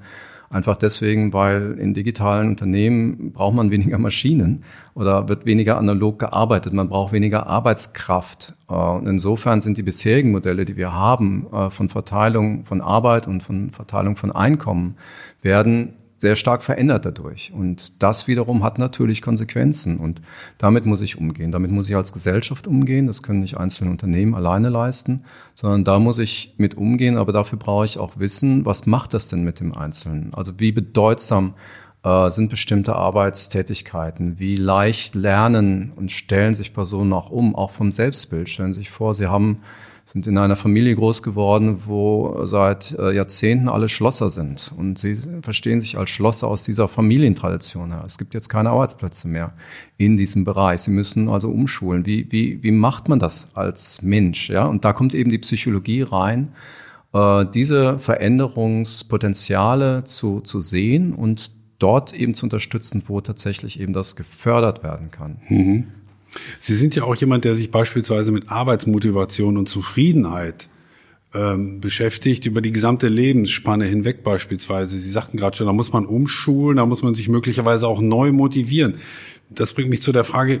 einfach 0.50 0.76
deswegen, 0.76 1.32
weil 1.32 1.78
in 1.78 1.94
digitalen 1.94 2.50
Unternehmen 2.50 3.32
braucht 3.32 3.54
man 3.54 3.70
weniger 3.70 3.98
Maschinen 3.98 4.62
oder 4.94 5.28
wird 5.28 5.46
weniger 5.46 5.78
analog 5.78 6.18
gearbeitet. 6.18 6.74
Man 6.74 6.88
braucht 6.88 7.12
weniger 7.12 7.46
Arbeitskraft. 7.46 8.54
Und 8.66 9.06
insofern 9.06 9.60
sind 9.62 9.78
die 9.78 9.82
bisherigen 9.82 10.30
Modelle, 10.30 10.66
die 10.66 10.76
wir 10.76 10.92
haben, 10.92 11.46
äh, 11.52 11.70
von 11.70 11.88
Verteilung 11.88 12.64
von 12.64 12.80
Arbeit 12.80 13.26
und 13.26 13.42
von 13.42 13.70
Verteilung 13.70 14.16
von 14.16 14.32
Einkommen, 14.32 14.96
werden 15.40 15.94
sehr 16.18 16.36
stark 16.36 16.62
verändert 16.62 17.04
dadurch. 17.04 17.52
Und 17.52 18.02
das 18.02 18.26
wiederum 18.26 18.62
hat 18.64 18.78
natürlich 18.78 19.20
Konsequenzen. 19.20 19.98
Und 19.98 20.22
damit 20.58 20.86
muss 20.86 21.00
ich 21.00 21.18
umgehen. 21.18 21.52
Damit 21.52 21.70
muss 21.70 21.88
ich 21.88 21.96
als 21.96 22.12
Gesellschaft 22.12 22.66
umgehen. 22.66 23.06
Das 23.06 23.22
können 23.22 23.40
nicht 23.40 23.58
einzelne 23.58 23.90
Unternehmen 23.90 24.34
alleine 24.34 24.68
leisten, 24.68 25.22
sondern 25.54 25.84
da 25.84 25.98
muss 25.98 26.18
ich 26.18 26.54
mit 26.56 26.76
umgehen. 26.76 27.16
Aber 27.16 27.32
dafür 27.32 27.58
brauche 27.58 27.84
ich 27.84 27.98
auch 27.98 28.18
wissen, 28.18 28.64
was 28.64 28.86
macht 28.86 29.14
das 29.14 29.28
denn 29.28 29.44
mit 29.44 29.60
dem 29.60 29.74
Einzelnen? 29.74 30.32
Also 30.32 30.58
wie 30.58 30.72
bedeutsam 30.72 31.54
äh, 32.02 32.30
sind 32.30 32.48
bestimmte 32.48 32.96
Arbeitstätigkeiten? 32.96 34.38
Wie 34.38 34.56
leicht 34.56 35.14
lernen 35.14 35.92
und 35.96 36.12
stellen 36.12 36.54
sich 36.54 36.72
Personen 36.72 37.12
auch 37.12 37.30
um, 37.30 37.54
auch 37.54 37.72
vom 37.72 37.92
Selbstbild? 37.92 38.48
Stellen 38.48 38.72
Sie 38.72 38.80
sich 38.80 38.90
vor, 38.90 39.12
Sie 39.12 39.26
haben 39.26 39.60
sind 40.06 40.26
in 40.28 40.38
einer 40.38 40.54
Familie 40.54 40.94
groß 40.94 41.24
geworden, 41.24 41.82
wo 41.86 42.46
seit 42.46 42.96
äh, 42.96 43.12
Jahrzehnten 43.12 43.68
alle 43.68 43.88
Schlosser 43.88 44.30
sind. 44.30 44.72
Und 44.76 44.98
sie 44.98 45.18
verstehen 45.42 45.80
sich 45.80 45.98
als 45.98 46.10
Schlosser 46.10 46.46
aus 46.46 46.62
dieser 46.62 46.86
Familientradition 46.86 47.90
her. 47.90 48.04
Es 48.06 48.16
gibt 48.16 48.32
jetzt 48.32 48.48
keine 48.48 48.70
Arbeitsplätze 48.70 49.26
mehr 49.26 49.52
in 49.96 50.16
diesem 50.16 50.44
Bereich. 50.44 50.82
Sie 50.82 50.92
müssen 50.92 51.28
also 51.28 51.50
umschulen. 51.50 52.06
Wie, 52.06 52.30
wie, 52.30 52.62
wie 52.62 52.70
macht 52.70 53.08
man 53.08 53.18
das 53.18 53.48
als 53.54 54.00
Mensch? 54.00 54.48
Ja? 54.48 54.66
Und 54.66 54.84
da 54.84 54.92
kommt 54.92 55.12
eben 55.12 55.28
die 55.28 55.38
Psychologie 55.38 56.02
rein, 56.02 56.52
äh, 57.12 57.44
diese 57.52 57.98
Veränderungspotenziale 57.98 60.04
zu, 60.04 60.40
zu 60.40 60.60
sehen 60.60 61.14
und 61.14 61.50
dort 61.80 62.14
eben 62.14 62.34
zu 62.34 62.46
unterstützen, 62.46 63.02
wo 63.08 63.20
tatsächlich 63.20 63.80
eben 63.80 63.92
das 63.92 64.14
gefördert 64.14 64.84
werden 64.84 65.10
kann. 65.10 65.38
Mhm. 65.48 65.88
Sie 66.58 66.74
sind 66.74 66.94
ja 66.96 67.04
auch 67.04 67.14
jemand, 67.16 67.44
der 67.44 67.54
sich 67.54 67.70
beispielsweise 67.70 68.32
mit 68.32 68.50
Arbeitsmotivation 68.50 69.56
und 69.56 69.68
Zufriedenheit 69.68 70.68
ähm, 71.34 71.80
beschäftigt, 71.80 72.46
über 72.46 72.60
die 72.60 72.72
gesamte 72.72 73.08
Lebensspanne 73.08 73.84
hinweg 73.84 74.22
beispielsweise. 74.22 74.98
Sie 74.98 75.10
sagten 75.10 75.36
gerade 75.36 75.56
schon, 75.56 75.66
da 75.66 75.72
muss 75.72 75.92
man 75.92 76.06
umschulen, 76.06 76.76
da 76.76 76.86
muss 76.86 77.02
man 77.02 77.14
sich 77.14 77.28
möglicherweise 77.28 77.88
auch 77.88 78.00
neu 78.00 78.32
motivieren. 78.32 78.94
Das 79.50 79.72
bringt 79.72 79.90
mich 79.90 80.02
zu 80.02 80.12
der 80.12 80.24
Frage, 80.24 80.60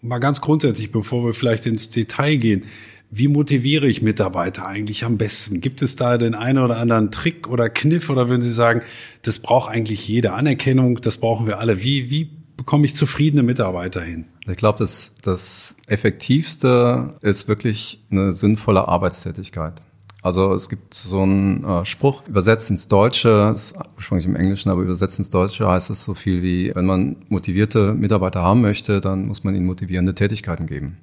mal 0.00 0.18
ganz 0.18 0.40
grundsätzlich, 0.40 0.90
bevor 0.90 1.24
wir 1.24 1.34
vielleicht 1.34 1.66
ins 1.66 1.90
Detail 1.90 2.36
gehen. 2.36 2.62
Wie 3.10 3.28
motiviere 3.28 3.88
ich 3.88 4.00
Mitarbeiter 4.00 4.66
eigentlich 4.66 5.04
am 5.04 5.18
besten? 5.18 5.60
Gibt 5.60 5.82
es 5.82 5.96
da 5.96 6.16
den 6.16 6.34
einen 6.34 6.58
oder 6.58 6.78
anderen 6.78 7.10
Trick 7.10 7.46
oder 7.46 7.68
Kniff 7.68 8.08
oder 8.08 8.28
würden 8.28 8.40
Sie 8.40 8.52
sagen, 8.52 8.82
das 9.20 9.38
braucht 9.38 9.70
eigentlich 9.70 10.08
jede 10.08 10.32
Anerkennung, 10.32 11.00
das 11.00 11.18
brauchen 11.18 11.46
wir 11.46 11.58
alle? 11.58 11.82
Wie, 11.82 12.10
wie 12.10 12.30
bekomme 12.62 12.86
ich 12.86 12.94
zufriedene 12.94 13.42
Mitarbeiter 13.42 14.00
hin? 14.00 14.26
Ich 14.46 14.56
glaube, 14.56 14.78
das, 14.78 15.14
das 15.22 15.76
Effektivste 15.88 17.14
ist 17.20 17.48
wirklich 17.48 18.04
eine 18.08 18.32
sinnvolle 18.32 18.86
Arbeitstätigkeit. 18.86 19.82
Also 20.22 20.52
es 20.52 20.68
gibt 20.68 20.94
so 20.94 21.22
einen 21.22 21.64
äh, 21.64 21.84
Spruch, 21.84 22.22
übersetzt 22.28 22.70
ins 22.70 22.86
Deutsche, 22.86 23.50
ist 23.52 23.74
ursprünglich 23.96 24.26
im 24.26 24.36
Englischen, 24.36 24.70
aber 24.70 24.82
übersetzt 24.82 25.18
ins 25.18 25.30
Deutsche 25.30 25.66
heißt 25.66 25.90
es 25.90 26.04
so 26.04 26.14
viel 26.14 26.40
wie, 26.44 26.72
wenn 26.76 26.86
man 26.86 27.16
motivierte 27.28 27.94
Mitarbeiter 27.94 28.42
haben 28.42 28.60
möchte, 28.60 29.00
dann 29.00 29.26
muss 29.26 29.42
man 29.42 29.56
ihnen 29.56 29.66
motivierende 29.66 30.14
Tätigkeiten 30.14 30.66
geben. 30.66 30.98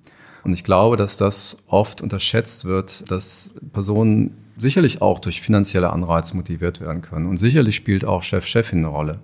Und 0.45 0.53
ich 0.53 0.63
glaube, 0.63 0.95
dass 0.95 1.17
das 1.17 1.57
oft 1.67 1.99
unterschätzt 1.99 2.63
wird, 2.63 3.11
dass 3.11 3.53
Personen 3.73 4.37
sicherlich 4.55 5.01
auch 5.01 5.19
durch 5.19 5.41
finanzielle 5.41 5.89
Anreize 5.91 6.37
motiviert 6.37 6.79
werden 6.79 7.01
können. 7.01 7.27
Und 7.27 7.35
sicherlich 7.35 7.75
spielt 7.75 8.05
auch 8.05 8.23
Chef-Chefin 8.23 8.79
eine 8.79 8.87
Rolle. 8.87 9.19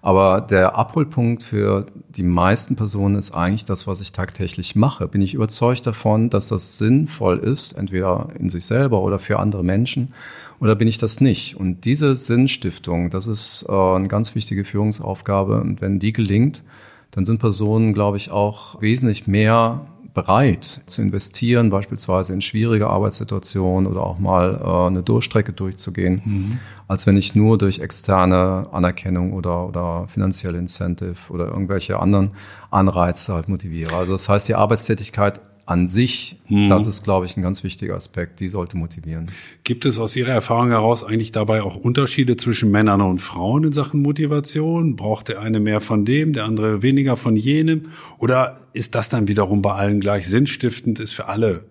Aber 0.00 0.40
der 0.40 0.76
Abholpunkt 0.76 1.42
für 1.42 1.86
die 2.08 2.22
meisten 2.22 2.76
Personen 2.76 3.16
ist 3.16 3.32
eigentlich 3.32 3.64
das, 3.64 3.86
was 3.86 4.00
ich 4.00 4.12
tagtäglich 4.12 4.76
mache. 4.76 5.08
Bin 5.08 5.22
ich 5.22 5.34
überzeugt 5.34 5.86
davon, 5.86 6.30
dass 6.30 6.48
das 6.48 6.78
sinnvoll 6.78 7.38
ist, 7.38 7.72
entweder 7.72 8.28
in 8.38 8.48
sich 8.48 8.64
selber 8.64 9.02
oder 9.02 9.18
für 9.18 9.38
andere 9.38 9.64
Menschen, 9.64 10.12
oder 10.60 10.74
bin 10.74 10.88
ich 10.88 10.98
das 10.98 11.20
nicht? 11.20 11.56
Und 11.56 11.84
diese 11.84 12.16
Sinnstiftung, 12.16 13.10
das 13.10 13.26
ist 13.26 13.64
äh, 13.68 13.72
eine 13.72 14.08
ganz 14.08 14.34
wichtige 14.34 14.64
Führungsaufgabe. 14.64 15.60
Und 15.60 15.80
wenn 15.80 16.00
die 16.00 16.12
gelingt, 16.12 16.64
dann 17.10 17.24
sind 17.24 17.38
Personen, 17.38 17.94
glaube 17.94 18.16
ich, 18.16 18.30
auch 18.30 18.80
wesentlich 18.82 19.26
mehr 19.26 19.86
bereit 20.14 20.80
zu 20.86 21.02
investieren, 21.02 21.70
beispielsweise 21.70 22.32
in 22.32 22.40
schwierige 22.40 22.88
Arbeitssituationen 22.88 23.90
oder 23.90 24.02
auch 24.02 24.18
mal 24.18 24.60
äh, 24.62 24.86
eine 24.86 25.02
Durchstrecke 25.02 25.52
durchzugehen, 25.52 26.22
mhm. 26.24 26.58
als 26.88 27.06
wenn 27.06 27.16
ich 27.16 27.34
nur 27.34 27.58
durch 27.58 27.80
externe 27.80 28.66
Anerkennung 28.72 29.32
oder, 29.32 29.66
oder 29.66 30.06
finanzielle 30.08 30.58
Incentive 30.58 31.16
oder 31.30 31.46
irgendwelche 31.46 32.00
anderen 32.00 32.32
Anreize 32.70 33.34
halt 33.34 33.48
motiviere. 33.48 33.94
Also 33.94 34.12
das 34.12 34.28
heißt, 34.28 34.48
die 34.48 34.54
Arbeitstätigkeit 34.54 35.40
an 35.68 35.86
sich, 35.86 36.36
hm. 36.46 36.68
das 36.68 36.86
ist, 36.86 37.04
glaube 37.04 37.26
ich, 37.26 37.36
ein 37.36 37.42
ganz 37.42 37.62
wichtiger 37.62 37.94
Aspekt, 37.94 38.40
die 38.40 38.48
sollte 38.48 38.78
motivieren. 38.78 39.30
Gibt 39.64 39.84
es 39.84 39.98
aus 39.98 40.16
Ihrer 40.16 40.32
Erfahrung 40.32 40.70
heraus 40.70 41.04
eigentlich 41.04 41.30
dabei 41.30 41.62
auch 41.62 41.76
Unterschiede 41.76 42.38
zwischen 42.38 42.70
Männern 42.70 43.02
und 43.02 43.18
Frauen 43.18 43.64
in 43.64 43.72
Sachen 43.72 44.00
Motivation? 44.00 44.96
Braucht 44.96 45.28
der 45.28 45.42
eine 45.42 45.60
mehr 45.60 45.82
von 45.82 46.06
dem, 46.06 46.32
der 46.32 46.46
andere 46.46 46.80
weniger 46.80 47.18
von 47.18 47.36
jenem? 47.36 47.90
Oder 48.16 48.60
ist 48.72 48.94
das 48.94 49.10
dann 49.10 49.28
wiederum 49.28 49.60
bei 49.60 49.74
allen 49.74 50.00
gleich 50.00 50.26
sinnstiftend, 50.26 51.00
ist 51.00 51.12
für 51.12 51.26
alle 51.26 51.64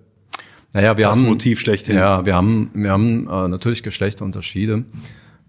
naja, 0.74 0.96
wir 0.96 1.06
das 1.06 1.18
haben, 1.18 1.26
Motiv 1.26 1.60
schlechthin? 1.60 1.96
Ja, 1.96 2.24
wir 2.24 2.36
haben, 2.36 2.70
wir 2.76 2.92
haben 2.92 3.28
äh, 3.28 3.48
natürlich 3.48 3.82
Geschlechterunterschiede 3.82 4.86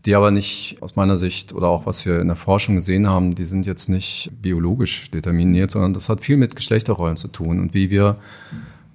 die 0.07 0.14
aber 0.14 0.31
nicht 0.31 0.76
aus 0.81 0.97
meiner 0.97 1.17
Sicht 1.17 1.52
oder 1.52 1.69
auch 1.69 1.87
was 1.87 2.07
wir 2.07 2.21
in 2.21 2.28
der 2.28 2.37
Forschung 2.37 2.76
gesehen 2.76 3.09
haben, 3.09 3.35
die 3.35 3.45
sind 3.45 3.67
jetzt 3.67 3.88
nicht 3.88 4.31
biologisch 4.40 5.11
determiniert, 5.11 5.71
sondern 5.71 5.93
das 5.93 6.09
hat 6.09 6.21
viel 6.21 6.37
mit 6.37 6.57
Geschlechterrollen 6.57 7.17
zu 7.17 7.28
tun 7.28 7.59
und 7.59 7.75
wie 7.75 7.90
wir 7.90 8.17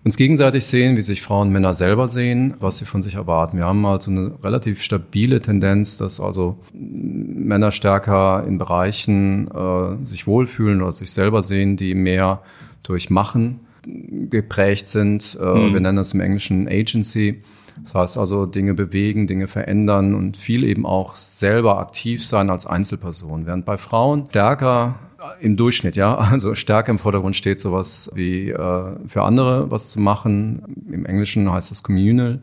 uns 0.03 0.17
gegenseitig 0.17 0.65
sehen, 0.65 0.97
wie 0.97 1.01
sich 1.01 1.21
Frauen 1.21 1.47
und 1.47 1.53
Männer 1.53 1.73
selber 1.73 2.07
sehen, 2.07 2.55
was 2.59 2.77
sie 2.77 2.85
von 2.85 3.01
sich 3.01 3.15
erwarten. 3.15 3.57
Wir 3.57 3.65
haben 3.65 3.85
also 3.85 4.11
eine 4.11 4.33
relativ 4.43 4.81
stabile 4.81 5.41
Tendenz, 5.41 5.97
dass 5.97 6.19
also 6.19 6.57
Männer 6.73 7.71
stärker 7.71 8.43
in 8.45 8.57
Bereichen 8.57 9.47
äh, 9.47 10.05
sich 10.05 10.27
wohlfühlen 10.27 10.81
oder 10.81 10.91
sich 10.91 11.11
selber 11.11 11.41
sehen, 11.41 11.77
die 11.77 11.95
mehr 11.95 12.41
durch 12.83 13.09
Machen 13.09 13.61
geprägt 13.85 14.87
sind. 14.87 15.37
Äh, 15.41 15.45
mhm. 15.45 15.73
Wir 15.73 15.79
nennen 15.79 15.97
das 15.97 16.13
im 16.13 16.19
Englischen 16.19 16.67
Agency. 16.67 17.41
Das 17.81 17.95
heißt 17.95 18.17
also 18.17 18.45
Dinge 18.45 18.73
bewegen, 18.73 19.27
Dinge 19.27 19.47
verändern 19.47 20.13
und 20.15 20.37
viel 20.37 20.63
eben 20.63 20.85
auch 20.85 21.15
selber 21.15 21.79
aktiv 21.79 22.25
sein 22.25 22.49
als 22.49 22.65
Einzelperson. 22.65 23.45
Während 23.45 23.65
bei 23.65 23.77
Frauen 23.77 24.27
stärker 24.29 24.99
im 25.39 25.57
Durchschnitt, 25.57 25.95
ja, 25.95 26.15
also 26.17 26.55
stärker 26.55 26.91
im 26.91 26.99
Vordergrund 26.99 27.35
steht 27.35 27.59
sowas 27.59 28.11
wie 28.13 28.49
äh, 28.49 28.83
für 29.07 29.23
andere 29.23 29.71
was 29.71 29.91
zu 29.91 29.99
machen. 29.99 30.85
Im 30.91 31.05
Englischen 31.05 31.51
heißt 31.51 31.71
das 31.71 31.83
communal. 31.83 32.41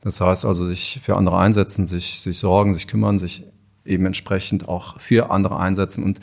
Das 0.00 0.20
heißt 0.20 0.44
also 0.44 0.66
sich 0.66 1.00
für 1.02 1.16
andere 1.16 1.38
einsetzen, 1.38 1.86
sich, 1.86 2.20
sich 2.20 2.38
sorgen, 2.38 2.74
sich 2.74 2.88
kümmern, 2.88 3.18
sich 3.18 3.44
eben 3.84 4.06
entsprechend 4.06 4.68
auch 4.68 4.98
für 5.00 5.30
andere 5.30 5.58
einsetzen 5.58 6.04
und 6.04 6.20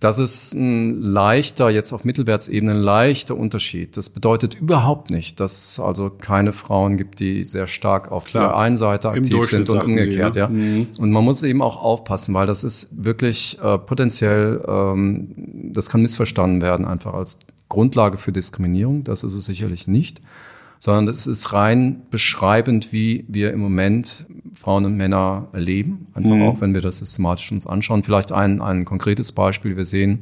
das 0.00 0.18
ist 0.18 0.54
ein 0.54 1.02
leichter, 1.02 1.68
jetzt 1.68 1.92
auf 1.92 2.04
Mittelwertsebene, 2.04 2.72
ein 2.72 2.80
leichter 2.80 3.36
Unterschied. 3.36 3.98
Das 3.98 4.08
bedeutet 4.08 4.54
überhaupt 4.54 5.10
nicht, 5.10 5.40
dass 5.40 5.72
es 5.72 5.80
also 5.80 6.08
keine 6.08 6.54
Frauen 6.54 6.96
gibt, 6.96 7.20
die 7.20 7.44
sehr 7.44 7.66
stark 7.66 8.10
auf 8.10 8.24
Klar. 8.24 8.48
der 8.48 8.56
einen 8.56 8.78
Seite 8.78 9.10
aktiv 9.10 9.44
sind 9.44 9.68
und 9.68 9.82
umgekehrt. 9.82 10.34
Sie, 10.34 10.40
ne? 10.40 10.46
ja. 10.46 10.48
Mhm. 10.48 10.86
Und 10.98 11.12
man 11.12 11.22
muss 11.22 11.42
eben 11.42 11.60
auch 11.60 11.76
aufpassen, 11.76 12.32
weil 12.32 12.46
das 12.46 12.64
ist 12.64 12.88
wirklich 12.92 13.58
äh, 13.62 13.76
potenziell, 13.76 14.64
ähm, 14.66 15.34
das 15.72 15.90
kann 15.90 16.00
missverstanden 16.00 16.62
werden, 16.62 16.86
einfach 16.86 17.12
als 17.12 17.38
Grundlage 17.68 18.16
für 18.16 18.32
Diskriminierung. 18.32 19.04
Das 19.04 19.22
ist 19.22 19.34
es 19.34 19.44
sicherlich 19.44 19.86
nicht 19.86 20.22
sondern 20.80 21.08
es 21.08 21.26
ist 21.26 21.52
rein 21.52 22.02
beschreibend, 22.10 22.90
wie 22.90 23.26
wir 23.28 23.52
im 23.52 23.60
Moment 23.60 24.26
Frauen 24.54 24.86
und 24.86 24.96
Männer 24.96 25.48
erleben. 25.52 26.08
Einfach 26.14 26.30
mhm. 26.30 26.42
auch, 26.42 26.60
wenn 26.62 26.72
wir 26.72 26.80
das 26.80 26.98
systematisch 26.98 27.52
uns 27.52 27.66
anschauen. 27.66 28.02
Vielleicht 28.02 28.32
ein, 28.32 28.62
ein 28.62 28.86
konkretes 28.86 29.30
Beispiel. 29.30 29.76
Wir 29.76 29.84
sehen 29.84 30.20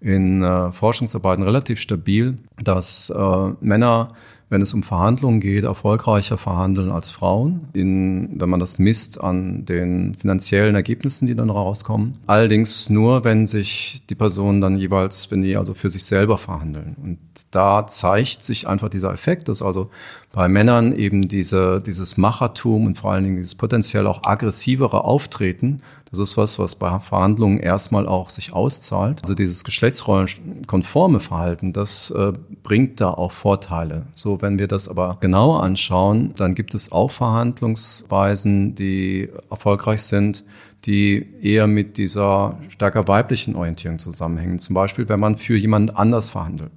in 0.00 0.44
äh, 0.44 0.70
Forschungsarbeiten 0.70 1.42
relativ 1.42 1.80
stabil, 1.80 2.38
dass 2.62 3.10
äh, 3.10 3.48
Männer 3.60 4.12
wenn 4.50 4.62
es 4.62 4.72
um 4.72 4.82
Verhandlungen 4.82 5.40
geht, 5.40 5.64
erfolgreicher 5.64 6.38
verhandeln 6.38 6.90
als 6.90 7.10
Frauen, 7.10 7.68
in, 7.74 8.40
wenn 8.40 8.48
man 8.48 8.60
das 8.60 8.78
misst 8.78 9.20
an 9.20 9.66
den 9.66 10.14
finanziellen 10.14 10.74
Ergebnissen, 10.74 11.26
die 11.26 11.34
dann 11.34 11.50
rauskommen. 11.50 12.14
Allerdings 12.26 12.88
nur, 12.88 13.24
wenn 13.24 13.46
sich 13.46 14.02
die 14.08 14.14
Personen 14.14 14.60
dann 14.60 14.78
jeweils, 14.78 15.30
wenn 15.30 15.42
die 15.42 15.56
also 15.56 15.74
für 15.74 15.90
sich 15.90 16.04
selber 16.04 16.38
verhandeln. 16.38 16.96
Und 17.02 17.18
da 17.50 17.86
zeigt 17.86 18.42
sich 18.42 18.66
einfach 18.66 18.88
dieser 18.88 19.12
Effekt, 19.12 19.48
dass 19.48 19.62
also 19.62 19.90
bei 20.32 20.48
Männern 20.48 20.94
eben 20.94 21.28
diese, 21.28 21.80
dieses 21.80 22.16
Machertum 22.16 22.86
und 22.86 22.98
vor 22.98 23.12
allen 23.12 23.24
Dingen 23.24 23.36
dieses 23.36 23.54
potenziell 23.54 24.06
auch 24.06 24.22
aggressivere 24.24 25.04
Auftreten 25.04 25.82
das 26.10 26.20
ist 26.20 26.36
was, 26.36 26.58
was 26.58 26.74
bei 26.74 26.98
Verhandlungen 26.98 27.58
erstmal 27.58 28.06
auch 28.06 28.30
sich 28.30 28.52
auszahlt. 28.52 29.20
Also 29.22 29.34
dieses 29.34 29.64
geschlechtsrollenkonforme 29.64 31.20
Verhalten, 31.20 31.72
das 31.72 32.10
äh, 32.10 32.32
bringt 32.62 33.00
da 33.00 33.10
auch 33.10 33.32
Vorteile. 33.32 34.06
So, 34.14 34.40
wenn 34.40 34.58
wir 34.58 34.68
das 34.68 34.88
aber 34.88 35.18
genauer 35.20 35.62
anschauen, 35.62 36.34
dann 36.36 36.54
gibt 36.54 36.74
es 36.74 36.92
auch 36.92 37.10
Verhandlungsweisen, 37.10 38.74
die 38.74 39.28
erfolgreich 39.50 40.02
sind, 40.02 40.44
die 40.86 41.26
eher 41.42 41.66
mit 41.66 41.98
dieser 41.98 42.58
stärker 42.68 43.08
weiblichen 43.08 43.56
Orientierung 43.56 43.98
zusammenhängen. 43.98 44.58
Zum 44.58 44.74
Beispiel, 44.74 45.08
wenn 45.08 45.20
man 45.20 45.36
für 45.36 45.56
jemand 45.56 45.96
anders 45.96 46.30
verhandelt. 46.30 46.72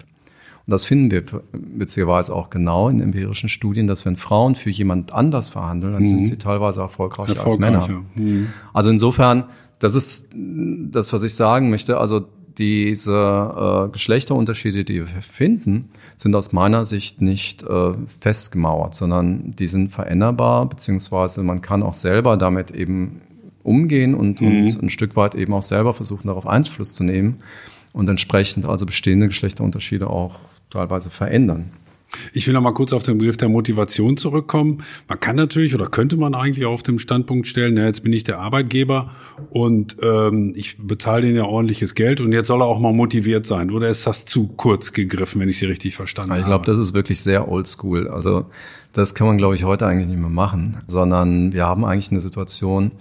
Und 0.67 0.71
das 0.71 0.85
finden 0.85 1.11
wir 1.11 1.23
witzigerweise 1.51 2.33
auch 2.35 2.49
genau 2.49 2.89
in 2.89 3.01
empirischen 3.01 3.49
Studien, 3.49 3.87
dass 3.87 4.05
wenn 4.05 4.15
Frauen 4.15 4.55
für 4.55 4.69
jemand 4.69 5.11
anders 5.11 5.49
verhandeln, 5.49 5.93
dann 5.93 6.03
mhm. 6.03 6.07
sind 6.07 6.23
sie 6.23 6.37
teilweise 6.37 6.81
erfolgreicher, 6.81 7.35
erfolgreicher. 7.35 7.79
als 7.79 7.87
Männer. 7.87 8.03
Mhm. 8.15 8.47
Also 8.73 8.89
insofern, 8.89 9.45
das 9.79 9.95
ist 9.95 10.27
das, 10.33 11.11
was 11.13 11.23
ich 11.23 11.33
sagen 11.33 11.69
möchte. 11.69 11.97
Also 11.97 12.27
diese 12.57 13.87
äh, 13.87 13.91
Geschlechterunterschiede, 13.91 14.83
die 14.83 14.99
wir 14.99 15.21
finden, 15.21 15.89
sind 16.17 16.35
aus 16.35 16.51
meiner 16.51 16.85
Sicht 16.85 17.21
nicht 17.21 17.63
äh, 17.63 17.93
festgemauert, 18.19 18.93
sondern 18.93 19.55
die 19.55 19.67
sind 19.67 19.89
veränderbar, 19.89 20.67
beziehungsweise 20.67 21.43
man 21.43 21.61
kann 21.61 21.81
auch 21.81 21.93
selber 21.93 22.37
damit 22.37 22.71
eben 22.71 23.21
umgehen 23.63 24.13
und, 24.13 24.41
mhm. 24.41 24.65
und 24.65 24.83
ein 24.83 24.89
Stück 24.89 25.15
weit 25.15 25.35
eben 25.35 25.53
auch 25.53 25.61
selber 25.61 25.93
versuchen, 25.93 26.27
darauf 26.27 26.47
Einfluss 26.47 26.93
zu 26.93 27.03
nehmen 27.03 27.41
und 27.93 28.09
entsprechend 28.09 28.65
also 28.65 28.85
bestehende 28.85 29.27
Geschlechterunterschiede 29.27 30.09
auch 30.09 30.39
teilweise 30.69 31.09
verändern. 31.09 31.71
Ich 32.33 32.45
will 32.45 32.53
noch 32.53 32.61
mal 32.61 32.73
kurz 32.73 32.93
auf 32.93 33.03
den 33.03 33.17
Begriff 33.17 33.37
der 33.37 33.49
Motivation 33.49 34.17
zurückkommen. 34.17 34.83
Man 35.07 35.19
kann 35.19 35.35
natürlich 35.35 35.73
oder 35.73 35.87
könnte 35.87 36.17
man 36.17 36.35
eigentlich 36.35 36.65
auch 36.65 36.73
auf 36.73 36.83
dem 36.83 36.99
Standpunkt 36.99 37.47
stellen, 37.47 37.75
na, 37.75 37.85
jetzt 37.85 38.03
bin 38.03 38.11
ich 38.11 38.23
der 38.23 38.39
Arbeitgeber 38.39 39.11
und 39.49 39.97
ähm, 40.01 40.53
ich 40.55 40.77
bezahle 40.77 41.21
den 41.21 41.35
ja 41.35 41.45
ordentliches 41.45 41.95
Geld 41.95 42.21
und 42.21 42.33
jetzt 42.33 42.47
soll 42.47 42.61
er 42.61 42.65
auch 42.65 42.79
mal 42.79 42.93
motiviert 42.93 43.45
sein. 43.45 43.71
Oder 43.71 43.87
ist 43.87 44.05
das 44.07 44.25
zu 44.25 44.47
kurz 44.47 44.93
gegriffen, 44.93 45.39
wenn 45.41 45.49
ich 45.49 45.57
Sie 45.57 45.65
richtig 45.65 45.95
verstanden 45.95 46.31
ich 46.31 46.39
habe? 46.39 46.41
Ich 46.41 46.47
glaube, 46.47 46.65
das 46.65 46.77
ist 46.77 46.93
wirklich 46.93 47.21
sehr 47.21 47.49
oldschool. 47.49 48.09
Also 48.09 48.47
das 48.91 49.15
kann 49.15 49.27
man, 49.27 49.37
glaube 49.37 49.55
ich, 49.55 49.63
heute 49.63 49.87
eigentlich 49.87 50.07
nicht 50.07 50.19
mehr 50.19 50.29
machen, 50.29 50.77
sondern 50.87 51.53
wir 51.53 51.65
haben 51.65 51.85
eigentlich 51.85 52.11
eine 52.11 52.19
Situation, 52.19 52.91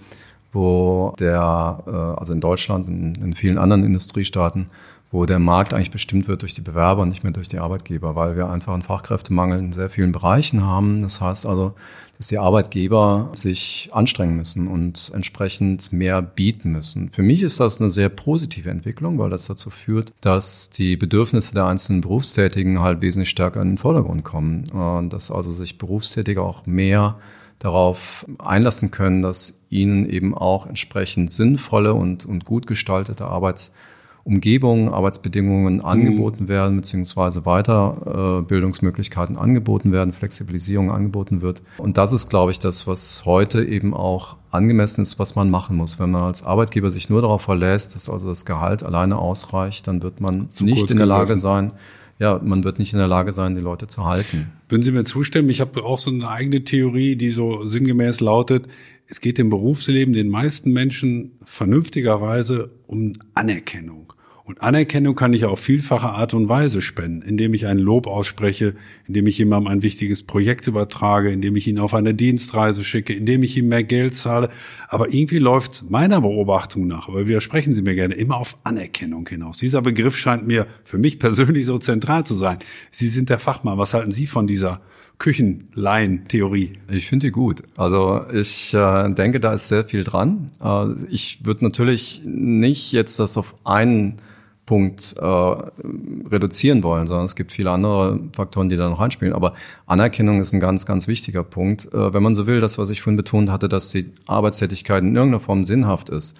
wo 0.51 1.13
der, 1.19 1.83
äh, 1.85 2.19
also 2.19 2.33
in 2.33 2.41
Deutschland, 2.41 2.87
in, 2.87 3.15
in 3.15 3.33
vielen 3.33 3.57
anderen 3.57 3.83
Industriestaaten, 3.83 4.69
wo 5.11 5.25
der 5.25 5.39
Markt 5.39 5.73
eigentlich 5.73 5.91
bestimmt 5.91 6.27
wird 6.27 6.41
durch 6.41 6.53
die 6.53 6.61
Bewerber, 6.61 7.05
nicht 7.05 7.23
mehr 7.23 7.33
durch 7.33 7.49
die 7.49 7.59
Arbeitgeber, 7.59 8.15
weil 8.15 8.37
wir 8.37 8.49
einfach 8.49 8.73
einen 8.73 8.81
Fachkräftemangel 8.81 9.59
in 9.59 9.73
sehr 9.73 9.89
vielen 9.89 10.13
Bereichen 10.13 10.63
haben. 10.63 11.01
Das 11.01 11.19
heißt 11.19 11.45
also, 11.45 11.73
dass 12.17 12.27
die 12.27 12.37
Arbeitgeber 12.37 13.29
sich 13.33 13.89
anstrengen 13.91 14.37
müssen 14.37 14.67
und 14.67 15.11
entsprechend 15.13 15.91
mehr 15.91 16.21
bieten 16.21 16.71
müssen. 16.71 17.09
Für 17.09 17.23
mich 17.23 17.41
ist 17.41 17.59
das 17.59 17.81
eine 17.81 17.89
sehr 17.89 18.07
positive 18.07 18.69
Entwicklung, 18.69 19.17
weil 19.19 19.29
das 19.29 19.47
dazu 19.47 19.69
führt, 19.69 20.13
dass 20.21 20.69
die 20.69 20.95
Bedürfnisse 20.95 21.55
der 21.55 21.65
einzelnen 21.65 22.01
Berufstätigen 22.01 22.79
halt 22.79 23.01
wesentlich 23.01 23.31
stärker 23.31 23.61
in 23.61 23.69
den 23.69 23.77
Vordergrund 23.77 24.23
kommen. 24.23 24.63
Und 24.69 25.11
dass 25.11 25.29
also 25.29 25.51
sich 25.51 25.77
Berufstätige 25.77 26.41
auch 26.41 26.65
mehr 26.65 27.17
darauf 27.61 28.25
einlassen 28.39 28.89
können, 28.89 29.21
dass 29.21 29.61
ihnen 29.69 30.09
eben 30.09 30.35
auch 30.35 30.65
entsprechend 30.65 31.29
sinnvolle 31.29 31.93
und, 31.93 32.25
und 32.25 32.43
gut 32.43 32.65
gestaltete 32.65 33.25
Arbeitsumgebungen, 33.25 34.89
Arbeitsbedingungen 34.89 35.75
mhm. 35.75 35.85
angeboten 35.85 36.47
werden, 36.47 36.77
beziehungsweise 36.77 37.41
Weiterbildungsmöglichkeiten 37.41 39.35
äh, 39.35 39.39
angeboten 39.39 39.91
werden, 39.91 40.11
Flexibilisierung 40.11 40.91
angeboten 40.91 41.43
wird. 41.43 41.61
Und 41.77 41.99
das 41.99 42.13
ist, 42.13 42.29
glaube 42.29 42.49
ich, 42.49 42.57
das, 42.57 42.87
was 42.87 43.25
heute 43.25 43.63
eben 43.63 43.93
auch 43.93 44.37
angemessen 44.49 45.03
ist, 45.03 45.19
was 45.19 45.35
man 45.35 45.51
machen 45.51 45.77
muss. 45.77 45.99
Wenn 45.99 46.09
man 46.09 46.23
als 46.23 46.43
Arbeitgeber 46.43 46.89
sich 46.89 47.11
nur 47.11 47.21
darauf 47.21 47.43
verlässt, 47.43 47.93
dass 47.93 48.09
also 48.09 48.27
das 48.27 48.45
Gehalt 48.45 48.81
alleine 48.81 49.19
ausreicht, 49.19 49.87
dann 49.87 50.01
wird 50.01 50.19
man 50.19 50.49
Zu 50.49 50.63
nicht 50.65 50.89
in 50.89 50.97
der 50.97 51.05
Lage 51.05 51.37
sein, 51.37 51.73
ja, 52.21 52.39
man 52.43 52.63
wird 52.63 52.77
nicht 52.77 52.93
in 52.93 52.99
der 52.99 53.07
Lage 53.07 53.33
sein, 53.33 53.55
die 53.55 53.61
Leute 53.61 53.87
zu 53.87 54.05
halten. 54.05 54.51
Würden 54.69 54.83
Sie 54.83 54.91
mir 54.91 55.03
zustimmen? 55.03 55.49
Ich 55.49 55.59
habe 55.59 55.83
auch 55.83 55.97
so 55.97 56.11
eine 56.11 56.29
eigene 56.29 56.63
Theorie, 56.63 57.15
die 57.15 57.31
so 57.31 57.65
sinngemäß 57.65 58.19
lautet, 58.19 58.67
es 59.07 59.21
geht 59.21 59.39
im 59.39 59.49
Berufsleben 59.49 60.13
den 60.13 60.29
meisten 60.29 60.71
Menschen 60.71 61.31
vernünftigerweise 61.43 62.69
um 62.85 63.13
Anerkennung. 63.33 64.10
Und 64.43 64.61
Anerkennung 64.61 65.15
kann 65.15 65.33
ich 65.33 65.45
auf 65.45 65.59
vielfache 65.59 66.09
Art 66.09 66.33
und 66.33 66.49
Weise 66.49 66.81
spenden, 66.81 67.21
indem 67.21 67.53
ich 67.53 67.67
ein 67.67 67.77
Lob 67.77 68.07
ausspreche, 68.07 68.75
indem 69.07 69.27
ich 69.27 69.37
jemandem 69.37 69.71
ein 69.71 69.83
wichtiges 69.83 70.23
Projekt 70.23 70.67
übertrage, 70.67 71.29
indem 71.31 71.55
ich 71.55 71.67
ihn 71.67 71.77
auf 71.77 71.93
eine 71.93 72.15
Dienstreise 72.15 72.83
schicke, 72.83 73.13
indem 73.13 73.43
ich 73.43 73.55
ihm 73.55 73.67
mehr 73.67 73.83
Geld 73.83 74.15
zahle. 74.15 74.49
Aber 74.89 75.13
irgendwie 75.13 75.37
läuft 75.37 75.89
meiner 75.89 76.21
Beobachtung 76.21 76.87
nach, 76.87 77.07
aber 77.07 77.27
widersprechen 77.27 77.73
Sie 77.73 77.83
mir 77.83 77.93
gerne, 77.93 78.15
immer 78.15 78.37
auf 78.37 78.57
Anerkennung 78.63 79.29
hinaus. 79.29 79.57
Dieser 79.57 79.83
Begriff 79.83 80.17
scheint 80.17 80.47
mir 80.47 80.65
für 80.83 80.97
mich 80.97 81.19
persönlich 81.19 81.65
so 81.65 81.77
zentral 81.77 82.25
zu 82.25 82.35
sein. 82.35 82.57
Sie 82.89 83.07
sind 83.07 83.29
der 83.29 83.39
Fachmann. 83.39 83.77
Was 83.77 83.93
halten 83.93 84.11
Sie 84.11 84.25
von 84.25 84.47
dieser 84.47 84.81
Küchenlaien-Theorie? 85.19 86.73
Ich 86.89 87.07
finde 87.07 87.27
die 87.27 87.31
gut. 87.31 87.61
Also 87.77 88.25
ich 88.33 88.73
äh, 88.73 89.13
denke, 89.13 89.39
da 89.39 89.53
ist 89.53 89.67
sehr 89.67 89.85
viel 89.85 90.03
dran. 90.03 90.47
Äh, 90.63 91.05
ich 91.11 91.45
würde 91.45 91.63
natürlich 91.63 92.23
nicht 92.25 92.91
jetzt 92.91 93.19
das 93.19 93.37
auf 93.37 93.55
einen 93.63 94.17
Punkt 94.65 95.15
äh, 95.17 95.25
reduzieren 95.25 96.83
wollen, 96.83 97.07
sondern 97.07 97.25
es 97.25 97.35
gibt 97.35 97.51
viele 97.51 97.71
andere 97.71 98.19
Faktoren, 98.33 98.69
die 98.69 98.77
da 98.77 98.89
noch 98.89 98.99
reinspielen. 98.99 99.33
Aber 99.33 99.53
Anerkennung 99.85 100.39
ist 100.39 100.53
ein 100.53 100.59
ganz, 100.59 100.85
ganz 100.85 101.07
wichtiger 101.07 101.43
Punkt. 101.43 101.93
Äh, 101.93 102.13
wenn 102.13 102.23
man 102.23 102.35
so 102.35 102.47
will, 102.47 102.61
das, 102.61 102.77
was 102.77 102.89
ich 102.89 103.01
vorhin 103.01 103.17
betont 103.17 103.49
hatte, 103.49 103.67
dass 103.67 103.89
die 103.89 104.13
Arbeitstätigkeit 104.27 105.03
in 105.03 105.15
irgendeiner 105.15 105.41
Form 105.41 105.63
sinnhaft 105.63 106.09
ist 106.09 106.37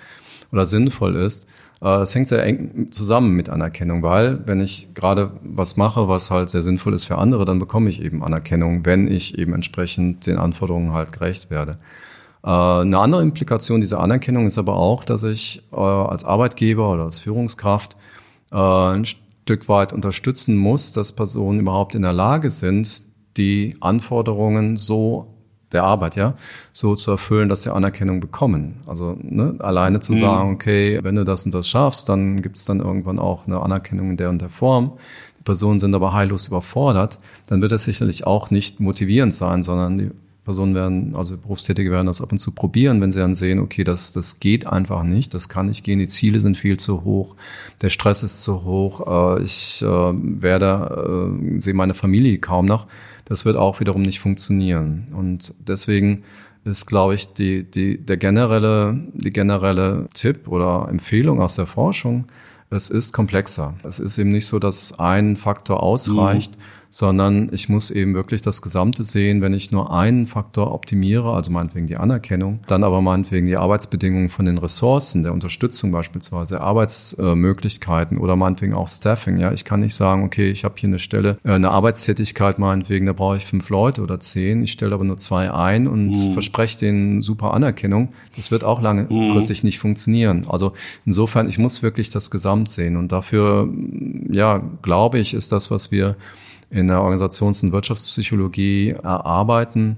oder 0.51 0.65
sinnvoll 0.65 1.15
ist, 1.15 1.45
äh, 1.81 1.85
das 1.85 2.13
hängt 2.13 2.27
sehr 2.27 2.43
eng 2.43 2.91
zusammen 2.91 3.35
mit 3.35 3.49
Anerkennung, 3.49 4.03
weil 4.03 4.45
wenn 4.45 4.61
ich 4.61 4.89
gerade 4.93 5.31
was 5.43 5.75
mache, 5.75 6.07
was 6.07 6.29
halt 6.31 6.49
sehr 6.49 6.61
sinnvoll 6.61 6.93
ist 6.93 7.05
für 7.05 7.17
andere, 7.17 7.43
dann 7.45 7.59
bekomme 7.59 7.89
ich 7.89 8.01
eben 8.01 8.23
Anerkennung, 8.23 8.85
wenn 8.85 9.11
ich 9.11 9.37
eben 9.37 9.53
entsprechend 9.53 10.27
den 10.27 10.37
Anforderungen 10.37 10.93
halt 10.93 11.11
gerecht 11.11 11.49
werde. 11.49 11.79
Äh, 12.43 12.49
eine 12.49 12.97
andere 12.97 13.21
Implikation 13.21 13.81
dieser 13.81 13.99
Anerkennung 13.99 14.45
ist 14.45 14.57
aber 14.57 14.77
auch, 14.77 15.03
dass 15.03 15.23
ich 15.23 15.63
äh, 15.71 15.75
als 15.75 16.23
Arbeitgeber 16.23 16.91
oder 16.91 17.03
als 17.03 17.19
Führungskraft 17.19 17.95
äh, 18.51 18.57
ein 18.57 19.05
Stück 19.05 19.69
weit 19.69 19.93
unterstützen 19.93 20.57
muss, 20.57 20.93
dass 20.93 21.13
Personen 21.13 21.59
überhaupt 21.59 21.95
in 21.95 22.01
der 22.01 22.13
Lage 22.13 22.49
sind, 22.49 23.03
die 23.37 23.75
Anforderungen 23.79 24.77
so 24.77 25.27
der 25.71 25.83
Arbeit, 25.83 26.17
ja, 26.17 26.35
so 26.73 26.95
zu 26.95 27.11
erfüllen, 27.11 27.47
dass 27.47 27.61
sie 27.61 27.73
Anerkennung 27.73 28.19
bekommen. 28.19 28.81
Also 28.87 29.17
ne, 29.21 29.55
alleine 29.59 30.01
zu 30.01 30.11
mhm. 30.13 30.17
sagen, 30.17 30.53
okay, 30.53 30.99
wenn 31.01 31.15
du 31.15 31.23
das 31.23 31.45
und 31.45 31.53
das 31.53 31.67
schaffst, 31.69 32.09
dann 32.09 32.41
gibt 32.41 32.57
es 32.57 32.65
dann 32.65 32.81
irgendwann 32.81 33.19
auch 33.19 33.47
eine 33.47 33.61
Anerkennung 33.61 34.11
in 34.11 34.17
der 34.17 34.29
und 34.29 34.41
der 34.41 34.49
Form. 34.49 34.93
Die 35.39 35.43
Personen 35.43 35.79
sind 35.79 35.95
aber 35.95 36.13
heillos 36.13 36.47
überfordert, 36.47 37.19
dann 37.47 37.61
wird 37.61 37.71
das 37.71 37.85
sicherlich 37.85 38.27
auch 38.27 38.51
nicht 38.51 38.79
motivierend 38.79 39.33
sein, 39.33 39.63
sondern 39.63 39.97
die 39.97 40.11
Personen 40.43 40.73
werden, 40.73 41.15
also 41.15 41.37
Berufstätige 41.37 41.91
werden 41.91 42.07
das 42.07 42.19
ab 42.19 42.31
und 42.31 42.39
zu 42.39 42.51
probieren, 42.51 42.99
wenn 42.99 43.11
sie 43.11 43.19
dann 43.19 43.35
sehen, 43.35 43.59
okay, 43.59 43.83
das, 43.83 44.11
das 44.11 44.39
geht 44.39 44.65
einfach 44.65 45.03
nicht, 45.03 45.35
das 45.35 45.49
kann 45.49 45.67
nicht 45.67 45.83
gehen, 45.83 45.99
die 45.99 46.07
Ziele 46.07 46.39
sind 46.39 46.57
viel 46.57 46.77
zu 46.77 47.03
hoch, 47.03 47.35
der 47.81 47.89
Stress 47.89 48.23
ist 48.23 48.41
zu 48.41 48.63
hoch, 48.63 49.37
äh, 49.37 49.43
ich 49.43 49.83
äh, 49.83 49.85
werde, 49.85 51.29
äh, 51.55 51.61
sehe 51.61 51.75
meine 51.75 51.93
Familie 51.93 52.39
kaum 52.39 52.65
noch. 52.65 52.87
Das 53.25 53.45
wird 53.45 53.55
auch 53.55 53.79
wiederum 53.79 54.01
nicht 54.01 54.19
funktionieren. 54.19 55.07
Und 55.15 55.53
deswegen 55.59 56.23
ist, 56.65 56.87
glaube 56.87 57.13
ich, 57.15 57.33
die, 57.33 57.63
die, 57.63 57.97
der 57.97 58.17
generelle, 58.17 58.99
die 59.13 59.31
generelle 59.31 60.09
Tipp 60.13 60.47
oder 60.47 60.87
Empfehlung 60.89 61.39
aus 61.39 61.55
der 61.55 61.67
Forschung, 61.67 62.25
es 62.71 62.89
ist 62.89 63.13
komplexer. 63.13 63.75
Es 63.83 63.99
ist 63.99 64.17
eben 64.17 64.31
nicht 64.31 64.47
so, 64.47 64.57
dass 64.57 64.97
ein 64.97 65.35
Faktor 65.35 65.83
ausreicht, 65.83 66.57
mhm 66.57 66.80
sondern 66.93 67.47
ich 67.53 67.69
muss 67.69 67.89
eben 67.89 68.13
wirklich 68.13 68.41
das 68.41 68.61
Gesamte 68.61 69.05
sehen, 69.05 69.41
wenn 69.41 69.53
ich 69.53 69.71
nur 69.71 69.93
einen 69.97 70.27
Faktor 70.27 70.73
optimiere, 70.73 71.33
also 71.33 71.49
meinetwegen 71.49 71.87
die 71.87 71.95
Anerkennung, 71.95 72.59
dann 72.67 72.83
aber 72.83 72.99
meinetwegen 73.01 73.47
die 73.47 73.55
Arbeitsbedingungen 73.55 74.27
von 74.27 74.45
den 74.45 74.57
Ressourcen, 74.57 75.23
der 75.23 75.31
Unterstützung 75.31 75.91
beispielsweise, 75.91 76.59
Arbeitsmöglichkeiten 76.59 78.17
oder 78.17 78.35
meinetwegen 78.35 78.73
auch 78.73 78.89
Staffing. 78.89 79.37
Ja, 79.37 79.53
ich 79.53 79.63
kann 79.63 79.79
nicht 79.79 79.95
sagen, 79.95 80.25
okay, 80.25 80.51
ich 80.51 80.65
habe 80.65 80.75
hier 80.77 80.89
eine 80.89 80.99
Stelle, 80.99 81.37
äh, 81.45 81.53
eine 81.53 81.71
Arbeitstätigkeit 81.71 82.59
meinetwegen, 82.59 83.05
da 83.05 83.13
brauche 83.13 83.37
ich 83.37 83.45
fünf 83.45 83.69
Leute 83.69 84.01
oder 84.01 84.19
zehn, 84.19 84.61
ich 84.61 84.73
stelle 84.73 84.93
aber 84.93 85.05
nur 85.05 85.17
zwei 85.17 85.49
ein 85.49 85.87
und 85.87 86.09
mhm. 86.09 86.33
verspreche 86.33 86.77
denen 86.77 87.21
super 87.21 87.53
Anerkennung. 87.53 88.09
Das 88.35 88.51
wird 88.51 88.65
auch 88.65 88.81
langfristig 88.81 89.63
mhm. 89.63 89.67
nicht 89.67 89.79
funktionieren. 89.79 90.45
Also 90.49 90.73
insofern, 91.05 91.47
ich 91.47 91.57
muss 91.57 91.81
wirklich 91.83 92.09
das 92.09 92.31
Gesamt 92.31 92.67
sehen 92.67 92.97
und 92.97 93.13
dafür, 93.13 93.69
ja, 94.29 94.61
glaube 94.81 95.19
ich, 95.19 95.33
ist 95.33 95.53
das, 95.53 95.71
was 95.71 95.89
wir 95.89 96.17
in 96.71 96.87
der 96.87 97.01
Organisations- 97.01 97.63
und 97.63 97.71
Wirtschaftspsychologie 97.71 98.95
erarbeiten, 99.03 99.97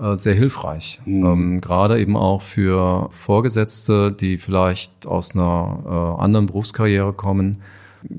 äh, 0.00 0.16
sehr 0.16 0.34
hilfreich. 0.34 1.00
Mhm. 1.04 1.26
Ähm, 1.26 1.60
gerade 1.60 2.00
eben 2.00 2.16
auch 2.16 2.42
für 2.42 3.08
Vorgesetzte, 3.10 4.12
die 4.12 4.38
vielleicht 4.38 5.06
aus 5.06 5.34
einer 5.34 6.16
äh, 6.18 6.22
anderen 6.22 6.46
Berufskarriere 6.46 7.12
kommen, 7.12 7.58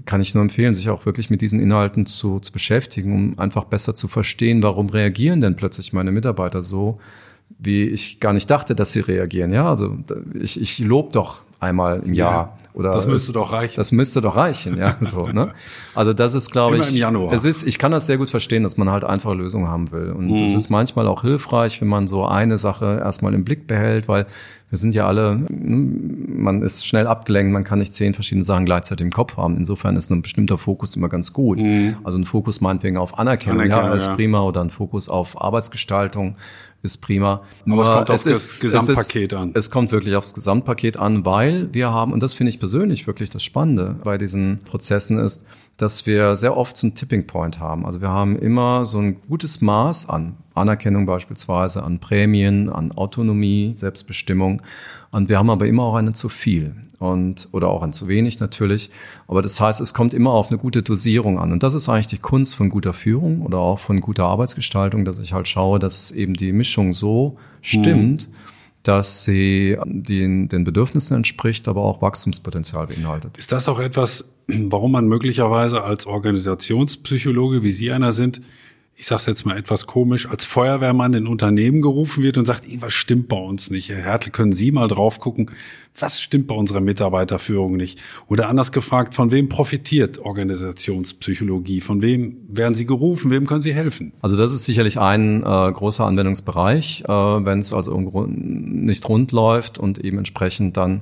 kann 0.06 0.22
ich 0.22 0.34
nur 0.34 0.44
empfehlen, 0.44 0.74
sich 0.74 0.90
auch 0.90 1.06
wirklich 1.06 1.30
mit 1.30 1.42
diesen 1.42 1.60
Inhalten 1.60 2.06
zu, 2.06 2.40
zu 2.40 2.52
beschäftigen, 2.52 3.14
um 3.14 3.40
einfach 3.40 3.66
besser 3.66 3.94
zu 3.94 4.08
verstehen, 4.08 4.64
warum 4.64 4.90
reagieren 4.90 5.42
denn 5.42 5.56
plötzlich 5.56 5.92
meine 5.94 6.12
Mitarbeiter 6.12 6.62
so, 6.62 7.00
wie 7.60 7.84
ich 7.84 8.20
gar 8.20 8.34
nicht 8.34 8.50
dachte, 8.50 8.76
dass 8.76 8.92
sie 8.92 9.00
reagieren. 9.00 9.54
Ja, 9.54 9.70
also 9.70 9.98
ich, 10.40 10.60
ich 10.60 10.80
lobe 10.80 11.12
doch 11.12 11.42
einmal 11.60 12.02
im 12.04 12.14
Jahr. 12.14 12.32
Ja, 12.32 12.64
oder 12.74 12.92
das 12.92 13.08
müsste 13.08 13.34
doch 13.34 13.54
reichen. 13.54 13.76
Das 13.78 13.92
müsste 13.92 14.22
doch 14.22 14.36
reichen, 14.36 14.78
ja. 14.78 14.98
So, 15.02 15.28
ne? 15.28 15.50
Also 15.94 16.14
das 16.14 16.34
ist, 16.34 16.52
glaube 16.52 16.78
ich, 16.78 16.90
im 16.90 16.96
Januar. 16.96 17.32
es 17.32 17.46
ist, 17.46 17.68
ich 17.68 17.78
kann 17.78 17.92
das 17.92 18.08
sehr 18.08 18.18
gut 18.18 18.30
verstehen, 18.30 18.64
dass 18.64 18.78
man 18.78 18.90
halt 18.90 19.04
einfache 19.04 19.36
Lösungen 19.36 19.68
haben 19.68 19.92
will. 19.92 20.12
Und 20.12 20.34
es 20.36 20.52
mhm. 20.52 20.58
ist 20.58 20.70
manchmal 20.70 21.08
auch 21.08 21.22
hilfreich, 21.22 21.80
wenn 21.82 21.88
man 21.88 22.08
so 22.08 22.26
eine 22.26 22.58
Sache 22.58 23.00
erstmal 23.04 23.34
im 23.34 23.46
Blick 23.46 23.68
behält, 23.68 24.08
weil 24.08 24.26
wir 24.70 24.80
sind 24.80 24.96
ja 24.96 25.06
alle, 25.06 25.34
hm, 25.48 26.42
man 26.42 26.64
ist 26.64 26.88
schnell 26.88 27.06
abgelenkt, 27.06 27.54
man 27.54 27.64
kann 27.64 27.78
nicht 27.78 27.94
zehn 27.94 28.16
verschiedene 28.16 28.44
Sachen 28.44 28.66
gleichzeitig 28.66 29.06
im 29.06 29.14
Kopf 29.14 29.38
haben. 29.38 29.56
Insofern 29.56 29.96
ist 29.96 30.10
ein 30.10 30.24
bestimmter 30.24 30.58
Fokus 30.58 30.96
immer 30.96 31.10
ganz 31.10 31.32
gut. 31.32 31.60
Mhm. 31.60 31.98
Also 32.04 32.18
ein 32.18 32.26
Fokus 32.26 32.60
meinetwegen 32.60 32.98
auf 32.98 33.20
Anerkennung, 33.20 33.62
Anerkennung 33.62 33.92
ja, 33.92 33.96
ist 33.96 34.08
ja. 34.08 34.16
prima, 34.16 34.42
oder 34.42 34.62
ein 34.62 34.72
Fokus 34.72 35.10
auf 35.10 35.40
Arbeitsgestaltung 35.40 36.38
ist 36.84 36.98
prima. 36.98 37.42
Nur 37.66 37.80
Aber 37.80 37.90
es 37.90 37.96
kommt 37.96 38.12
aufs 38.12 38.26
ist, 38.26 38.60
Gesamtpaket 38.62 39.32
es 39.32 39.38
ist, 39.38 39.42
an. 39.42 39.52
Es 39.56 39.72
kommt 39.72 39.92
wirklich 39.92 40.16
aufs 40.16 40.34
Gesamtpaket 40.34 40.98
an, 40.98 41.26
weil 41.26 41.74
wir 41.74 41.92
haben, 41.92 42.12
und 42.12 42.22
das 42.22 42.34
finde 42.34 42.50
ich 42.50 42.60
persönlich 42.60 43.08
wirklich 43.08 43.30
das 43.30 43.44
Spannende 43.44 43.96
bei 44.04 44.18
diesen 44.18 44.60
Prozessen 44.66 45.18
ist, 45.18 45.46
dass 45.78 46.06
wir 46.06 46.36
sehr 46.36 46.56
oft 46.56 46.78
so 46.78 46.86
einen 46.86 46.96
Tipping 46.96 47.26
Point 47.26 47.60
haben. 47.60 47.86
Also 47.86 48.02
wir 48.02 48.10
haben 48.10 48.38
immer 48.38 48.86
so 48.86 49.00
ein 49.00 49.22
gutes 49.22 49.62
Maß 49.62 50.10
an 50.10 50.38
Anerkennung 50.54 51.06
beispielsweise, 51.06 51.84
an 51.84 52.00
Prämien, 52.00 52.70
an 52.70 52.92
Autonomie, 52.92 53.74
Selbstbestimmung. 53.76 54.62
Und 55.12 55.30
wir 55.30 55.40
haben 55.40 55.50
aber 55.50 55.66
immer 55.66 55.84
auch 55.84 55.96
eine 55.96 56.14
zu 56.14 56.30
viel 56.30 56.76
und 57.04 57.50
oder 57.52 57.68
auch 57.68 57.84
ein 57.84 57.94
zu 57.94 58.08
wenig 58.08 58.40
natürlich. 58.40 58.90
Aber 59.28 59.42
das 59.42 59.60
heißt, 59.60 59.82
es 59.82 59.94
kommt 59.94 60.14
immer 60.14 60.32
auf 60.32 60.50
eine 60.50 60.58
gute 60.58 60.84
Dosierung 60.84 61.38
an. 61.38 61.52
Und 61.52 61.64
das 61.64 61.74
ist 61.74 61.90
eigentlich 61.90 62.08
die 62.08 62.18
Kunst 62.18 62.56
von 62.56 62.70
guter 62.70 62.94
Führung 62.94 63.42
oder 63.42 63.60
auch 63.60 63.80
von 63.80 64.02
guter 64.02 64.26
Arbeitsgestaltung, 64.26 65.06
dass 65.06 65.20
ich 65.20 65.34
halt 65.34 65.48
schaue, 65.48 65.80
dass 65.80 66.12
eben 66.12 66.34
die 66.34 66.54
Mischung 66.54 66.94
so 66.94 67.38
stimmt. 67.62 68.30
Mhm 68.30 68.36
dass 68.84 69.24
sie 69.24 69.78
den, 69.86 70.50
den 70.50 70.66
Bedürfnissen 70.66 71.16
entspricht, 71.16 71.70
aber 71.70 71.82
auch 71.82 72.02
Wachstumspotenzial 72.02 72.88
beinhaltet. 72.88 73.38
Ist 73.38 73.54
das 73.54 73.70
auch 73.70 73.80
etwas, 73.80 74.34
warum 74.48 74.92
man 74.92 75.08
möglicherweise 75.08 75.84
als 75.84 76.06
Organisationspsychologe, 76.06 77.64
wie 77.64 77.72
Sie 77.72 77.94
einer 77.94 78.12
sind, 78.12 78.42
ich 78.96 79.08
sage 79.08 79.24
jetzt 79.28 79.46
mal 79.46 79.58
etwas 79.58 79.88
komisch, 79.88 80.30
als 80.30 80.46
Feuerwehrmann 80.46 81.14
in 81.14 81.28
Unternehmen 81.28 81.82
gerufen 81.82 82.24
wird 82.24 82.38
und 82.38 82.46
sagt, 82.46 82.66
irgendwas 82.66 82.94
stimmt 82.94 83.28
bei 83.28 83.38
uns 83.38 83.72
nicht. 83.72 83.90
Herr 83.90 83.98
Hertel, 83.98 84.32
können 84.32 84.54
Sie 84.54 84.72
mal 84.72 84.88
drauf 84.88 85.20
gucken, 85.20 85.50
was 86.00 86.22
stimmt 86.22 86.48
bei 86.48 86.56
unserer 86.56 86.80
Mitarbeiterführung 86.80 87.76
nicht? 87.76 88.00
Oder 88.28 88.50
anders 88.50 88.72
gefragt, 88.72 89.16
von 89.16 89.32
wem 89.32 89.50
profitiert 89.50 90.20
Organisationspsychologie? 90.20 91.82
Von 91.82 92.02
wem 92.02 92.38
werden 92.48 92.76
Sie 92.76 92.86
gerufen? 92.86 93.32
Wem 93.32 93.48
können 93.48 93.62
Sie 93.62 93.74
helfen? 93.74 94.14
Also 94.22 94.38
das 94.38 94.54
ist 94.54 94.66
sicherlich 94.66 95.00
ein 95.00 95.42
äh, 95.42 95.44
großer 95.44 96.06
Anwendungsbereich, 96.06 97.04
äh, 97.08 97.08
wenn 97.08 97.60
es 97.60 97.74
also 97.74 98.00
nicht 98.28 99.08
rund 99.10 99.32
läuft 99.32 99.80
und 99.80 100.00
eben 100.00 100.20
entsprechend 100.20 100.78
dann 100.78 101.02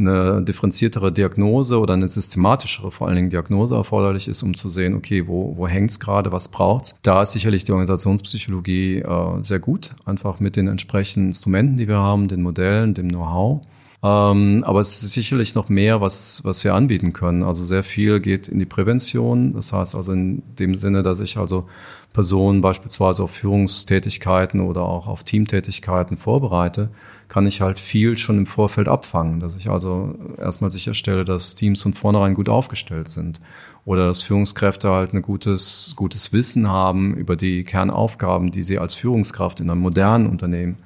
eine 0.00 0.42
differenziertere 0.42 1.12
Diagnose 1.12 1.78
oder 1.78 1.94
eine 1.94 2.08
systematischere 2.08 2.90
vor 2.90 3.06
allen 3.06 3.16
Dingen 3.16 3.30
Diagnose 3.30 3.74
erforderlich 3.74 4.28
ist, 4.28 4.42
um 4.42 4.54
zu 4.54 4.68
sehen, 4.68 4.94
okay, 4.94 5.26
wo, 5.26 5.56
wo 5.56 5.68
hängt 5.68 5.90
es 5.90 6.00
gerade, 6.00 6.32
was 6.32 6.48
braucht's. 6.48 6.98
Da 7.02 7.22
ist 7.22 7.32
sicherlich 7.32 7.64
die 7.64 7.72
Organisationspsychologie 7.72 8.98
äh, 8.98 9.42
sehr 9.42 9.60
gut, 9.60 9.90
einfach 10.04 10.40
mit 10.40 10.56
den 10.56 10.68
entsprechenden 10.68 11.28
Instrumenten, 11.28 11.76
die 11.76 11.88
wir 11.88 11.98
haben, 11.98 12.28
den 12.28 12.42
Modellen, 12.42 12.94
dem 12.94 13.08
Know-how. 13.08 13.62
Ähm, 14.02 14.64
aber 14.64 14.80
es 14.80 15.02
ist 15.02 15.12
sicherlich 15.12 15.54
noch 15.54 15.68
mehr, 15.68 16.00
was, 16.00 16.42
was 16.42 16.64
wir 16.64 16.74
anbieten 16.74 17.12
können. 17.12 17.42
Also 17.42 17.64
sehr 17.64 17.82
viel 17.82 18.20
geht 18.20 18.48
in 18.48 18.58
die 18.58 18.66
Prävention. 18.66 19.52
Das 19.52 19.72
heißt 19.72 19.94
also 19.94 20.12
in 20.12 20.42
dem 20.58 20.74
Sinne, 20.74 21.02
dass 21.02 21.20
ich 21.20 21.36
also 21.36 21.68
Personen 22.14 22.62
beispielsweise 22.62 23.22
auf 23.22 23.30
Führungstätigkeiten 23.30 24.60
oder 24.60 24.82
auch 24.82 25.06
auf 25.06 25.22
Teamtätigkeiten 25.22 26.16
vorbereite, 26.16 26.88
kann 27.28 27.46
ich 27.46 27.60
halt 27.60 27.78
viel 27.78 28.18
schon 28.18 28.38
im 28.38 28.46
Vorfeld 28.46 28.88
abfangen, 28.88 29.38
dass 29.38 29.54
ich 29.54 29.70
also 29.70 30.14
erstmal 30.36 30.70
sicherstelle, 30.70 31.24
dass 31.24 31.54
Teams 31.54 31.82
von 31.82 31.94
vornherein 31.94 32.34
gut 32.34 32.48
aufgestellt 32.48 33.08
sind 33.08 33.40
oder 33.84 34.08
dass 34.08 34.22
Führungskräfte 34.22 34.90
halt 34.90 35.12
ein 35.14 35.22
gutes, 35.22 35.92
gutes 35.94 36.32
Wissen 36.32 36.68
haben 36.68 37.14
über 37.14 37.36
die 37.36 37.62
Kernaufgaben, 37.62 38.50
die 38.50 38.64
sie 38.64 38.78
als 38.78 38.94
Führungskraft 38.94 39.60
in 39.60 39.70
einem 39.70 39.80
modernen 39.80 40.26
Unternehmen 40.26 40.78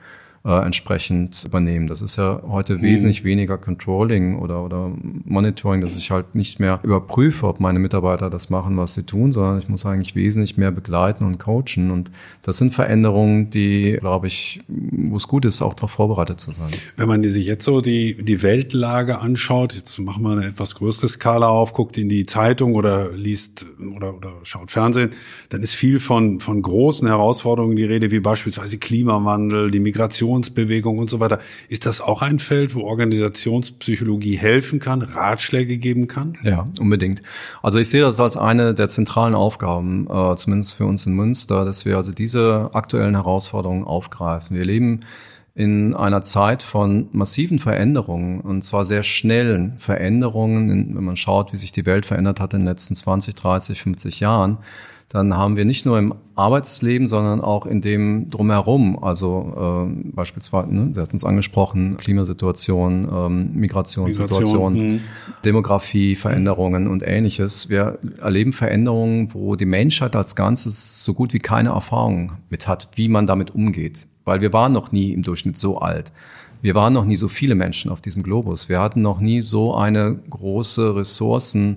äh, 0.46 0.64
entsprechend 0.64 1.44
übernehmen. 1.44 1.86
Das 1.86 2.02
ist 2.02 2.16
ja 2.16 2.42
heute 2.46 2.76
mhm. 2.76 2.82
wesentlich 2.82 3.24
weniger 3.24 3.56
Controlling 3.56 4.38
oder, 4.38 4.62
oder 4.62 4.92
Monitoring, 5.24 5.80
dass 5.80 5.96
ich 5.96 6.10
halt 6.10 6.34
nicht 6.34 6.60
mehr 6.60 6.80
überprüfe, 6.82 7.46
ob 7.46 7.60
meine 7.60 7.78
Mitarbeiter 7.78 8.28
das 8.28 8.50
machen, 8.50 8.76
was 8.76 8.92
sie 8.94 9.04
tun, 9.04 9.32
sondern 9.32 9.58
ich 9.58 9.70
muss 9.70 9.86
eigentlich 9.86 10.14
wesentlich 10.14 10.58
mehr 10.58 10.70
begleiten 10.70 11.24
und 11.24 11.38
coachen. 11.38 11.90
Und 11.90 12.10
das 12.42 12.58
sind 12.58 12.74
Veränderungen, 12.74 13.48
die, 13.48 13.96
glaube 13.98 14.26
ich, 14.26 14.62
wo 14.68 15.16
es 15.16 15.28
gut 15.28 15.46
ist, 15.46 15.62
auch 15.62 15.72
darauf 15.72 15.92
vorbereitet 15.92 16.40
zu 16.40 16.52
sein. 16.52 16.70
Wenn 16.96 17.08
man 17.08 17.24
sich 17.24 17.46
jetzt 17.46 17.64
so 17.64 17.80
die, 17.80 18.22
die 18.22 18.42
Weltlage 18.42 19.20
anschaut, 19.20 19.72
jetzt 19.72 19.98
machen 19.98 20.24
wir 20.24 20.32
eine 20.32 20.46
etwas 20.46 20.74
größere 20.74 21.08
Skala 21.08 21.48
auf, 21.48 21.72
guckt 21.72 21.96
in 21.96 22.10
die 22.10 22.26
Zeitung 22.26 22.74
oder 22.74 23.10
liest 23.12 23.64
oder, 23.96 24.14
oder 24.14 24.32
schaut 24.42 24.70
Fernsehen, 24.70 25.10
dann 25.48 25.62
ist 25.62 25.74
viel 25.74 26.00
von, 26.00 26.40
von 26.40 26.60
großen 26.60 27.08
Herausforderungen 27.08 27.76
die 27.76 27.84
Rede, 27.84 28.10
wie 28.10 28.20
beispielsweise 28.20 28.76
Klimawandel, 28.76 29.70
die 29.70 29.80
Migration 29.80 30.33
Migrationsbewegung 30.34 30.98
und 30.98 31.10
so 31.10 31.20
weiter. 31.20 31.38
Ist 31.68 31.86
das 31.86 32.00
auch 32.00 32.22
ein 32.22 32.38
Feld, 32.38 32.74
wo 32.74 32.82
Organisationspsychologie 32.82 34.36
helfen 34.36 34.80
kann, 34.80 35.02
Ratschläge 35.02 35.78
geben 35.78 36.08
kann? 36.08 36.36
Ja, 36.42 36.66
unbedingt. 36.80 37.22
Also 37.62 37.78
ich 37.78 37.88
sehe 37.88 38.02
das 38.02 38.20
als 38.20 38.36
eine 38.36 38.74
der 38.74 38.88
zentralen 38.88 39.34
Aufgaben, 39.34 40.06
äh, 40.10 40.36
zumindest 40.36 40.74
für 40.74 40.86
uns 40.86 41.06
in 41.06 41.14
Münster, 41.14 41.64
dass 41.64 41.84
wir 41.84 41.96
also 41.96 42.12
diese 42.12 42.70
aktuellen 42.72 43.14
Herausforderungen 43.14 43.84
aufgreifen. 43.84 44.56
Wir 44.56 44.64
leben 44.64 45.00
in 45.56 45.94
einer 45.94 46.20
Zeit 46.22 46.64
von 46.64 47.08
massiven 47.12 47.60
Veränderungen 47.60 48.40
und 48.40 48.62
zwar 48.62 48.84
sehr 48.84 49.04
schnellen 49.04 49.78
Veränderungen, 49.78 50.96
wenn 50.96 51.04
man 51.04 51.14
schaut, 51.14 51.52
wie 51.52 51.56
sich 51.56 51.70
die 51.70 51.86
Welt 51.86 52.06
verändert 52.06 52.40
hat 52.40 52.54
in 52.54 52.60
den 52.60 52.66
letzten 52.66 52.96
20, 52.96 53.36
30, 53.36 53.80
50 53.80 54.18
Jahren 54.18 54.58
dann 55.08 55.36
haben 55.36 55.56
wir 55.56 55.64
nicht 55.64 55.86
nur 55.86 55.98
im 55.98 56.14
Arbeitsleben, 56.34 57.06
sondern 57.06 57.40
auch 57.40 57.66
in 57.66 57.80
dem 57.80 58.30
drumherum, 58.30 59.00
also 59.02 59.86
äh, 59.88 60.12
beispielsweise, 60.12 60.74
ne, 60.74 60.90
Sie 60.92 61.00
hatten 61.00 61.16
es 61.16 61.24
angesprochen, 61.24 61.96
Klimasituation, 61.96 63.08
ähm, 63.12 63.50
Migrationssituation, 63.54 64.72
Migration, 64.72 65.00
Demografie, 65.44 66.16
Veränderungen 66.16 66.88
und 66.88 67.04
ähnliches. 67.06 67.68
Wir 67.68 67.98
erleben 68.20 68.52
Veränderungen, 68.52 69.32
wo 69.32 69.54
die 69.54 69.66
Menschheit 69.66 70.16
als 70.16 70.34
Ganzes 70.34 71.04
so 71.04 71.14
gut 71.14 71.32
wie 71.32 71.38
keine 71.38 71.68
Erfahrung 71.68 72.32
mit 72.50 72.66
hat, 72.66 72.88
wie 72.96 73.08
man 73.08 73.26
damit 73.28 73.54
umgeht. 73.54 74.08
Weil 74.24 74.40
wir 74.40 74.52
waren 74.52 74.72
noch 74.72 74.90
nie 74.90 75.12
im 75.12 75.22
Durchschnitt 75.22 75.56
so 75.56 75.78
alt. 75.78 76.12
Wir 76.60 76.74
waren 76.74 76.94
noch 76.94 77.04
nie 77.04 77.16
so 77.16 77.28
viele 77.28 77.54
Menschen 77.54 77.90
auf 77.90 78.00
diesem 78.00 78.22
Globus. 78.22 78.68
Wir 78.68 78.80
hatten 78.80 79.02
noch 79.02 79.20
nie 79.20 79.42
so 79.42 79.76
eine 79.76 80.18
große 80.30 80.96
Ressourcen, 80.96 81.76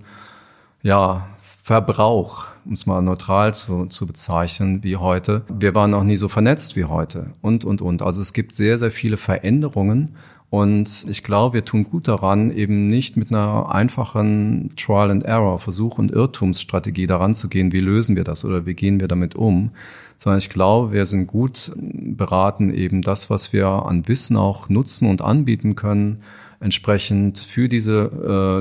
ja, 0.81 1.27
Verbrauch, 1.67 2.45
um 2.63 2.71
es 2.71 2.85
mal 2.85 3.01
neutral 3.01 3.53
zu, 3.53 3.87
zu 3.87 4.07
bezeichnen, 4.07 4.85
wie 4.85 4.95
heute. 4.95 5.41
Wir 5.53 5.75
waren 5.75 5.91
noch 5.91 6.05
nie 6.05 6.15
so 6.15 6.29
vernetzt 6.29 6.77
wie 6.77 6.85
heute 6.85 7.31
und, 7.41 7.65
und, 7.65 7.81
und. 7.81 8.01
Also 8.01 8.21
es 8.21 8.31
gibt 8.31 8.53
sehr, 8.53 8.77
sehr 8.77 8.89
viele 8.89 9.17
Veränderungen. 9.17 10.15
Und 10.49 11.05
ich 11.09 11.23
glaube, 11.23 11.55
wir 11.55 11.65
tun 11.65 11.83
gut 11.83 12.07
daran, 12.07 12.51
eben 12.51 12.87
nicht 12.87 13.17
mit 13.17 13.31
einer 13.31 13.69
einfachen 13.69 14.71
Trial 14.77 15.11
and 15.11 15.25
Error, 15.25 15.59
Versuch- 15.59 15.97
und 15.97 16.09
Irrtumsstrategie 16.09 17.05
daran 17.05 17.33
zu 17.33 17.49
gehen, 17.49 17.73
wie 17.73 17.81
lösen 17.81 18.15
wir 18.15 18.23
das 18.23 18.45
oder 18.45 18.65
wie 18.65 18.73
gehen 18.73 19.01
wir 19.01 19.09
damit 19.09 19.35
um, 19.35 19.71
sondern 20.15 20.39
ich 20.39 20.47
glaube, 20.47 20.93
wir 20.93 21.05
sind 21.05 21.27
gut 21.27 21.73
beraten, 21.75 22.73
eben 22.73 23.01
das, 23.01 23.29
was 23.29 23.51
wir 23.51 23.67
an 23.67 24.07
Wissen 24.07 24.37
auch 24.37 24.69
nutzen 24.69 25.09
und 25.09 25.21
anbieten 25.21 25.75
können, 25.75 26.21
entsprechend 26.59 27.39
für 27.39 27.69
diese 27.69 28.11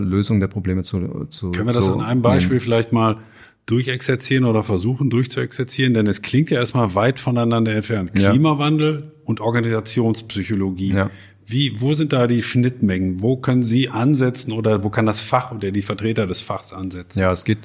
äh, 0.02 0.04
Lösung 0.04 0.40
der 0.40 0.48
Probleme 0.48 0.82
zu, 0.82 1.26
zu 1.28 1.52
Können 1.52 1.66
wir 1.66 1.72
das 1.72 1.88
an 1.88 2.00
einem 2.00 2.22
Beispiel 2.22 2.56
nehmen. 2.56 2.60
vielleicht 2.60 2.92
mal 2.92 3.18
durchexerzieren 3.66 4.44
oder 4.44 4.62
versuchen 4.62 5.10
durchzuexerzieren? 5.10 5.94
Denn 5.94 6.06
es 6.06 6.22
klingt 6.22 6.50
ja 6.50 6.58
erstmal 6.58 6.94
weit 6.94 7.20
voneinander 7.20 7.74
entfernt. 7.74 8.14
Klimawandel 8.14 9.04
ja. 9.04 9.20
und 9.24 9.40
Organisationspsychologie. 9.40 10.94
Ja. 10.94 11.10
Wie, 11.46 11.80
wo 11.80 11.94
sind 11.94 12.12
da 12.12 12.26
die 12.26 12.42
Schnittmengen? 12.42 13.22
Wo 13.22 13.36
können 13.36 13.62
Sie 13.62 13.88
ansetzen 13.88 14.52
oder 14.52 14.82
wo 14.82 14.90
kann 14.90 15.06
das 15.06 15.20
Fach 15.20 15.52
oder 15.52 15.70
die 15.70 15.82
Vertreter 15.82 16.26
des 16.26 16.40
Fachs 16.40 16.72
ansetzen? 16.72 17.20
Ja, 17.20 17.30
es 17.30 17.44
geht 17.44 17.58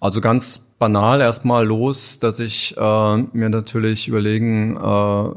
also 0.00 0.20
ganz 0.20 0.70
banal 0.78 1.20
erstmal 1.20 1.66
los, 1.66 2.18
dass 2.18 2.38
ich 2.38 2.76
äh, 2.76 3.16
mir 3.16 3.50
natürlich 3.50 4.08
überlegen 4.08 4.76
äh, 4.76 5.30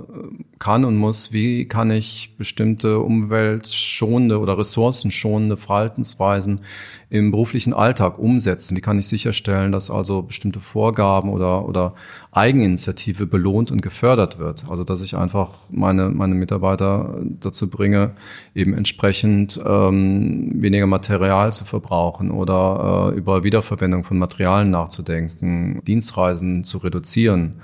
kann 0.61 0.85
und 0.85 0.95
muss, 0.95 1.33
wie 1.33 1.65
kann 1.65 1.89
ich 1.89 2.35
bestimmte 2.37 2.99
umweltschonende 2.99 4.39
oder 4.39 4.59
ressourcenschonende 4.59 5.57
Verhaltensweisen 5.57 6.61
im 7.09 7.31
beruflichen 7.31 7.73
Alltag 7.73 8.19
umsetzen? 8.19 8.77
Wie 8.77 8.81
kann 8.81 8.99
ich 8.99 9.07
sicherstellen, 9.07 9.71
dass 9.71 9.89
also 9.89 10.21
bestimmte 10.21 10.59
Vorgaben 10.59 11.29
oder, 11.29 11.67
oder 11.67 11.95
Eigeninitiative 12.31 13.25
belohnt 13.25 13.71
und 13.71 13.81
gefördert 13.81 14.37
wird? 14.37 14.65
Also 14.69 14.83
dass 14.83 15.01
ich 15.01 15.17
einfach 15.17 15.49
meine, 15.71 16.09
meine 16.09 16.35
Mitarbeiter 16.35 17.15
dazu 17.39 17.67
bringe, 17.67 18.11
eben 18.53 18.75
entsprechend 18.75 19.59
ähm, 19.65 20.61
weniger 20.61 20.87
Material 20.87 21.51
zu 21.51 21.65
verbrauchen 21.65 22.29
oder 22.29 23.11
äh, 23.11 23.17
über 23.17 23.43
Wiederverwendung 23.43 24.03
von 24.03 24.19
Materialien 24.19 24.69
nachzudenken, 24.69 25.81
Dienstreisen 25.85 26.63
zu 26.63 26.77
reduzieren 26.77 27.55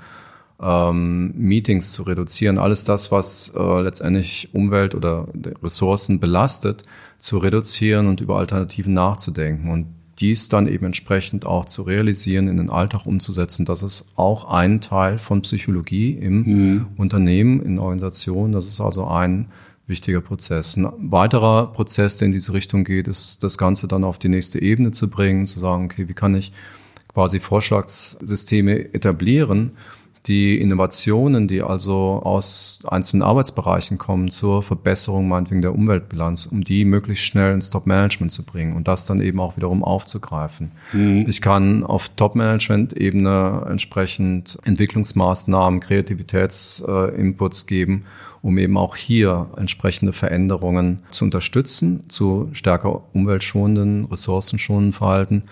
ähm, 0.60 1.32
Meetings 1.36 1.92
zu 1.92 2.02
reduzieren, 2.02 2.58
alles 2.58 2.84
das, 2.84 3.12
was 3.12 3.52
äh, 3.56 3.80
letztendlich 3.80 4.48
Umwelt 4.52 4.94
oder 4.94 5.28
Ressourcen 5.62 6.20
belastet, 6.20 6.84
zu 7.18 7.38
reduzieren 7.38 8.08
und 8.08 8.20
über 8.20 8.38
Alternativen 8.38 8.92
nachzudenken 8.92 9.70
und 9.70 9.86
dies 10.18 10.48
dann 10.48 10.66
eben 10.66 10.86
entsprechend 10.86 11.46
auch 11.46 11.64
zu 11.64 11.82
realisieren, 11.82 12.48
in 12.48 12.56
den 12.56 12.70
Alltag 12.70 13.06
umzusetzen. 13.06 13.64
Das 13.64 13.82
ist 13.82 14.06
auch 14.16 14.46
ein 14.46 14.80
Teil 14.80 15.18
von 15.18 15.42
Psychologie 15.42 16.12
im 16.12 16.42
mhm. 16.42 16.86
Unternehmen, 16.96 17.62
in 17.62 17.78
Organisationen. 17.78 18.52
Das 18.52 18.66
ist 18.66 18.80
also 18.80 19.06
ein 19.06 19.46
wichtiger 19.86 20.20
Prozess. 20.20 20.76
Ein 20.76 20.88
weiterer 20.98 21.72
Prozess, 21.72 22.18
der 22.18 22.26
in 22.26 22.32
diese 22.32 22.52
Richtung 22.52 22.82
geht, 22.82 23.06
ist 23.06 23.44
das 23.44 23.58
Ganze 23.58 23.86
dann 23.86 24.02
auf 24.02 24.18
die 24.18 24.28
nächste 24.28 24.60
Ebene 24.60 24.90
zu 24.90 25.08
bringen, 25.08 25.46
zu 25.46 25.60
sagen, 25.60 25.84
okay, 25.84 26.08
wie 26.08 26.14
kann 26.14 26.34
ich 26.34 26.52
quasi 27.08 27.40
Vorschlagssysteme 27.40 28.92
etablieren, 28.94 29.72
die 30.26 30.60
Innovationen, 30.60 31.48
die 31.48 31.62
also 31.62 32.20
aus 32.22 32.80
einzelnen 32.86 33.22
Arbeitsbereichen 33.22 33.98
kommen, 33.98 34.30
zur 34.30 34.62
Verbesserung 34.62 35.28
meinetwegen 35.28 35.62
der 35.62 35.74
Umweltbilanz, 35.74 36.46
um 36.46 36.64
die 36.64 36.84
möglichst 36.84 37.24
schnell 37.24 37.54
ins 37.54 37.70
Top-Management 37.70 38.32
zu 38.32 38.42
bringen 38.42 38.74
und 38.74 38.88
das 38.88 39.06
dann 39.06 39.20
eben 39.20 39.40
auch 39.40 39.56
wiederum 39.56 39.84
aufzugreifen. 39.84 40.72
Mhm. 40.92 41.26
Ich 41.28 41.40
kann 41.40 41.84
auf 41.84 42.08
Top-Management-Ebene 42.10 43.66
entsprechend 43.68 44.58
Entwicklungsmaßnahmen, 44.64 45.80
Kreativitätsinputs 45.80 47.66
geben, 47.66 48.04
um 48.42 48.58
eben 48.58 48.76
auch 48.76 48.96
hier 48.96 49.48
entsprechende 49.56 50.12
Veränderungen 50.12 51.02
zu 51.10 51.24
unterstützen, 51.24 52.04
zu 52.08 52.48
stärker 52.52 53.02
umweltschonenden, 53.12 54.04
ressourcenschonenden 54.06 54.92
Verhalten 54.92 55.42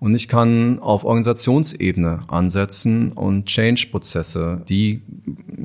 und 0.00 0.14
ich 0.14 0.28
kann 0.28 0.78
auf 0.78 1.04
Organisationsebene 1.04 2.20
ansetzen 2.28 3.12
und 3.12 3.44
Change-Prozesse, 3.44 4.62
die, 4.66 5.02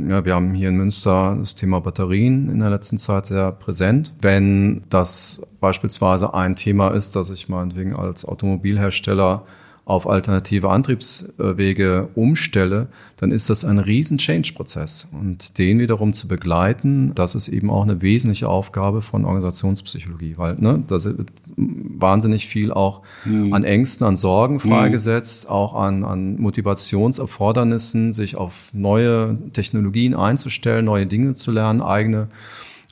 ja, 0.07 0.25
wir 0.25 0.35
haben 0.35 0.53
hier 0.53 0.69
in 0.69 0.75
Münster 0.75 1.37
das 1.39 1.55
Thema 1.55 1.79
Batterien 1.79 2.49
in 2.49 2.59
der 2.59 2.69
letzten 2.69 2.97
Zeit 2.97 3.27
sehr 3.27 3.53
präsent. 3.53 4.13
Wenn 4.21 4.83
das 4.89 5.41
beispielsweise 5.61 6.33
ein 6.33 6.57
Thema 6.57 6.89
ist, 6.89 7.15
dass 7.15 7.29
ich 7.29 7.47
meinetwegen 7.47 7.95
als 7.95 8.25
Automobilhersteller 8.25 9.45
auf 9.85 10.09
alternative 10.09 10.71
Antriebswege 10.71 12.09
umstelle, 12.15 12.87
dann 13.17 13.31
ist 13.31 13.51
das 13.51 13.63
ein 13.63 13.77
riesen 13.77 14.17
Change-Prozess. 14.17 15.07
Und 15.11 15.59
den 15.59 15.77
wiederum 15.77 16.11
zu 16.11 16.27
begleiten, 16.27 17.13
das 17.13 17.35
ist 17.35 17.47
eben 17.47 17.69
auch 17.69 17.83
eine 17.83 18.01
wesentliche 18.01 18.49
Aufgabe 18.49 19.03
von 19.03 19.25
Organisationspsychologie, 19.25 20.33
weil 20.37 20.55
ne, 20.55 20.83
da 20.87 21.03
wird 21.03 21.29
wahnsinnig 21.55 22.47
viel 22.47 22.71
auch 22.71 23.03
mhm. 23.25 23.53
an 23.53 23.63
Ängsten, 23.63 24.07
an 24.07 24.17
Sorgen 24.17 24.59
freigesetzt, 24.59 25.45
mhm. 25.45 25.51
auch 25.51 25.75
an, 25.75 26.03
an 26.03 26.41
Motivationserfordernissen, 26.41 28.11
sich 28.11 28.37
auf 28.37 28.53
neue 28.73 29.37
Technologien 29.53 30.15
einzustellen, 30.15 30.85
neue 30.85 31.05
Dinge 31.05 31.35
zu 31.35 31.51
lernen, 31.51 31.83
eigene 31.83 32.27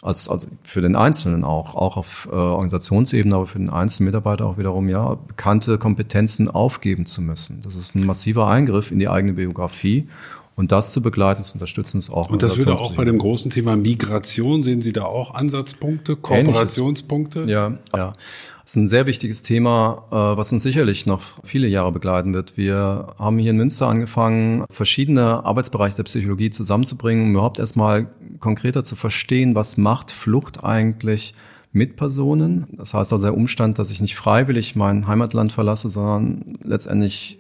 als, 0.04 0.28
also 0.30 0.48
für 0.63 0.82
den 0.82 0.96
Einzelnen 0.96 1.44
auch, 1.44 1.76
auch 1.76 1.98
auf 1.98 2.28
äh, 2.32 2.36
Organisationsebene, 2.36 3.36
aber 3.36 3.48
für 3.48 3.58
den 3.58 3.70
einzelnen 3.70 4.08
Mitarbeiter 4.08 4.46
auch 4.46 4.58
wiederum, 4.58 4.89
ja, 4.89 5.16
bekannte 5.16 5.78
Kompetenzen 5.78 6.50
aufgeben 6.50 7.06
zu 7.06 7.22
müssen. 7.22 7.62
Das 7.63 7.76
ist 7.76 7.96
ein 7.96 8.06
massiver 8.06 8.48
Eingriff 8.48 8.92
in 8.92 9.00
die 9.00 9.08
eigene 9.08 9.34
Biografie 9.34 10.08
Und 10.56 10.72
das 10.72 10.92
zu 10.92 11.02
begleiten, 11.02 11.44
zu 11.44 11.54
unterstützen, 11.54 11.98
ist 11.98 12.12
auch. 12.12 12.30
Und 12.30 12.44
das 12.44 12.58
würde 12.58 12.80
auch 12.80 12.94
bei 12.94 13.06
dem 13.06 13.18
großen 13.18 13.50
Thema 13.50 13.76
Migration, 13.76 14.62
sehen 14.62 14.84
Sie 14.84 14.94
da 14.94 15.06
auch 15.06 15.34
Ansatzpunkte, 15.34 16.16
Kooperationspunkte? 16.16 17.39
Ähnliches. 17.39 17.54
Ja, 17.54 17.78
ja. 17.96 18.13
Das 18.62 18.72
ist 18.72 18.76
ein 18.78 18.88
sehr 18.88 19.08
wichtiges 19.08 19.44
Thema, 19.44 20.06
äh, 20.10 20.16
was 20.16 20.54
uns 20.54 20.63
sicherlich 20.63 21.06
noch 21.06 21.22
viele 21.44 21.68
Jahre 21.68 21.92
begleiten 21.92 22.34
wird. 22.34 22.56
Wir 22.56 23.13
haben 23.20 23.38
hier 23.38 23.52
in 23.52 23.58
Münster 23.58 23.88
angefangen, 23.88 24.63
verschiedene 24.70 25.44
Arbeitsbereiche 25.44 25.98
der 25.98 26.04
Psychologie 26.04 26.50
zusammenzubringen, 26.50 27.26
um 27.26 27.32
überhaupt 27.32 27.60
erstmal 27.60 28.08
konkreter 28.39 28.84
zu 28.84 28.96
verstehen, 28.96 29.56
was 29.56 29.78
macht 29.78 30.12
Flucht 30.12 30.63
eigentlich 30.63 31.34
mit 31.72 31.96
Personen. 31.96 32.67
Das 32.72 32.93
heißt 32.93 33.12
also 33.12 33.26
der 33.26 33.36
Umstand, 33.36 33.80
dass 33.80 33.91
ich 33.91 34.02
nicht 34.02 34.15
freiwillig 34.15 34.76
mein 34.76 35.08
Heimatland 35.08 35.52
verlasse, 35.52 35.89
sondern 35.89 36.58
letztendlich 36.63 37.39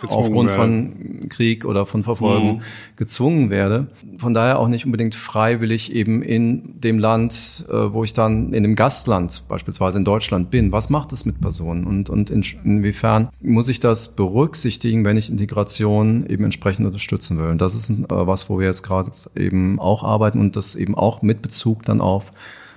aufgrund 0.00 0.50
werden. 0.50 1.20
von 1.20 1.28
Krieg 1.28 1.64
oder 1.64 1.86
von 1.86 2.02
Verfolgung 2.02 2.56
mhm. 2.56 2.62
gezwungen 2.96 3.50
werde. 3.50 3.88
Von 4.16 4.34
daher 4.34 4.58
auch 4.58 4.68
nicht 4.68 4.86
unbedingt 4.86 5.14
freiwillig 5.14 5.92
eben 5.92 6.22
in 6.22 6.80
dem 6.80 6.98
Land, 6.98 7.64
äh, 7.68 7.72
wo 7.72 8.04
ich 8.04 8.12
dann 8.12 8.52
in 8.52 8.62
dem 8.62 8.76
Gastland, 8.76 9.44
beispielsweise 9.48 9.98
in 9.98 10.04
Deutschland 10.04 10.50
bin. 10.50 10.72
Was 10.72 10.90
macht 10.90 11.12
es 11.12 11.24
mit 11.24 11.40
Personen 11.40 11.84
und, 11.84 12.10
und 12.10 12.30
in, 12.30 12.44
inwiefern 12.64 13.28
muss 13.40 13.68
ich 13.68 13.80
das 13.80 14.14
berücksichtigen, 14.14 15.04
wenn 15.04 15.16
ich 15.16 15.30
Integration 15.30 16.26
eben 16.26 16.44
entsprechend 16.44 16.86
unterstützen 16.86 17.38
will? 17.38 17.48
Und 17.48 17.60
das 17.60 17.74
ist 17.74 17.90
äh, 17.90 18.04
was, 18.08 18.48
wo 18.48 18.58
wir 18.58 18.66
jetzt 18.66 18.82
gerade 18.82 19.12
eben 19.36 19.78
auch 19.78 20.02
arbeiten 20.02 20.40
und 20.40 20.56
das 20.56 20.74
eben 20.74 20.94
auch 20.94 21.22
mit 21.22 21.42
Bezug 21.42 21.84
dann 21.84 22.00
auf 22.00 22.32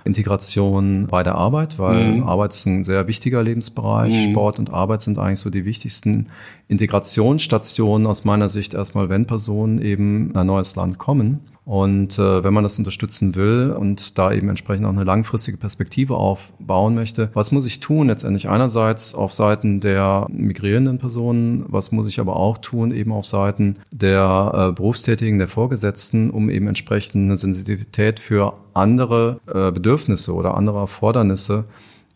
Integration 0.06 1.08
bei 1.08 1.22
der 1.22 1.34
Arbeit, 1.34 1.78
weil 1.78 2.16
mhm. 2.16 2.22
Arbeit 2.22 2.54
ist 2.54 2.64
ein 2.66 2.84
sehr 2.84 3.08
wichtiger 3.08 3.42
Lebensbereich. 3.42 4.14
Mhm. 4.14 4.30
Sport 4.30 4.58
und 4.58 4.72
Arbeit 4.72 5.00
sind 5.00 5.18
eigentlich 5.18 5.40
so 5.40 5.50
die 5.50 5.64
wichtigsten 5.64 6.28
Integrationsstationen 6.68 8.06
aus 8.06 8.24
meiner 8.24 8.48
Sicht 8.48 8.74
erstmal, 8.74 9.08
wenn 9.08 9.26
Personen 9.26 9.80
eben 9.80 10.30
in 10.30 10.36
ein 10.36 10.46
neues 10.46 10.74
Land 10.76 10.98
kommen. 10.98 11.40
Und 11.64 12.16
äh, 12.20 12.44
wenn 12.44 12.54
man 12.54 12.62
das 12.62 12.78
unterstützen 12.78 13.34
will 13.34 13.74
und 13.76 14.18
da 14.18 14.32
eben 14.32 14.48
entsprechend 14.48 14.86
auch 14.86 14.90
eine 14.92 15.02
langfristige 15.02 15.58
Perspektive 15.58 16.14
aufbauen 16.14 16.94
möchte, 16.94 17.30
was 17.34 17.50
muss 17.50 17.66
ich 17.66 17.80
tun 17.80 18.06
letztendlich? 18.06 18.48
Einerseits 18.48 19.16
auf 19.16 19.32
Seiten 19.32 19.80
der 19.80 20.28
migrierenden 20.30 20.98
Personen, 20.98 21.64
was 21.66 21.90
muss 21.90 22.06
ich 22.06 22.20
aber 22.20 22.36
auch 22.36 22.58
tun 22.58 22.92
eben 22.92 23.10
auf 23.10 23.26
Seiten 23.26 23.78
der 23.90 24.52
äh, 24.54 24.72
Berufstätigen, 24.72 25.38
der 25.38 25.48
Vorgesetzten, 25.48 26.30
um 26.30 26.50
eben 26.50 26.68
entsprechend 26.68 27.24
eine 27.24 27.36
Sensitivität 27.36 28.20
für 28.20 28.54
andere 28.72 29.40
äh, 29.48 29.72
Bedürfnisse 29.72 30.34
oder 30.34 30.56
andere 30.56 30.78
Erfordernisse 30.78 31.64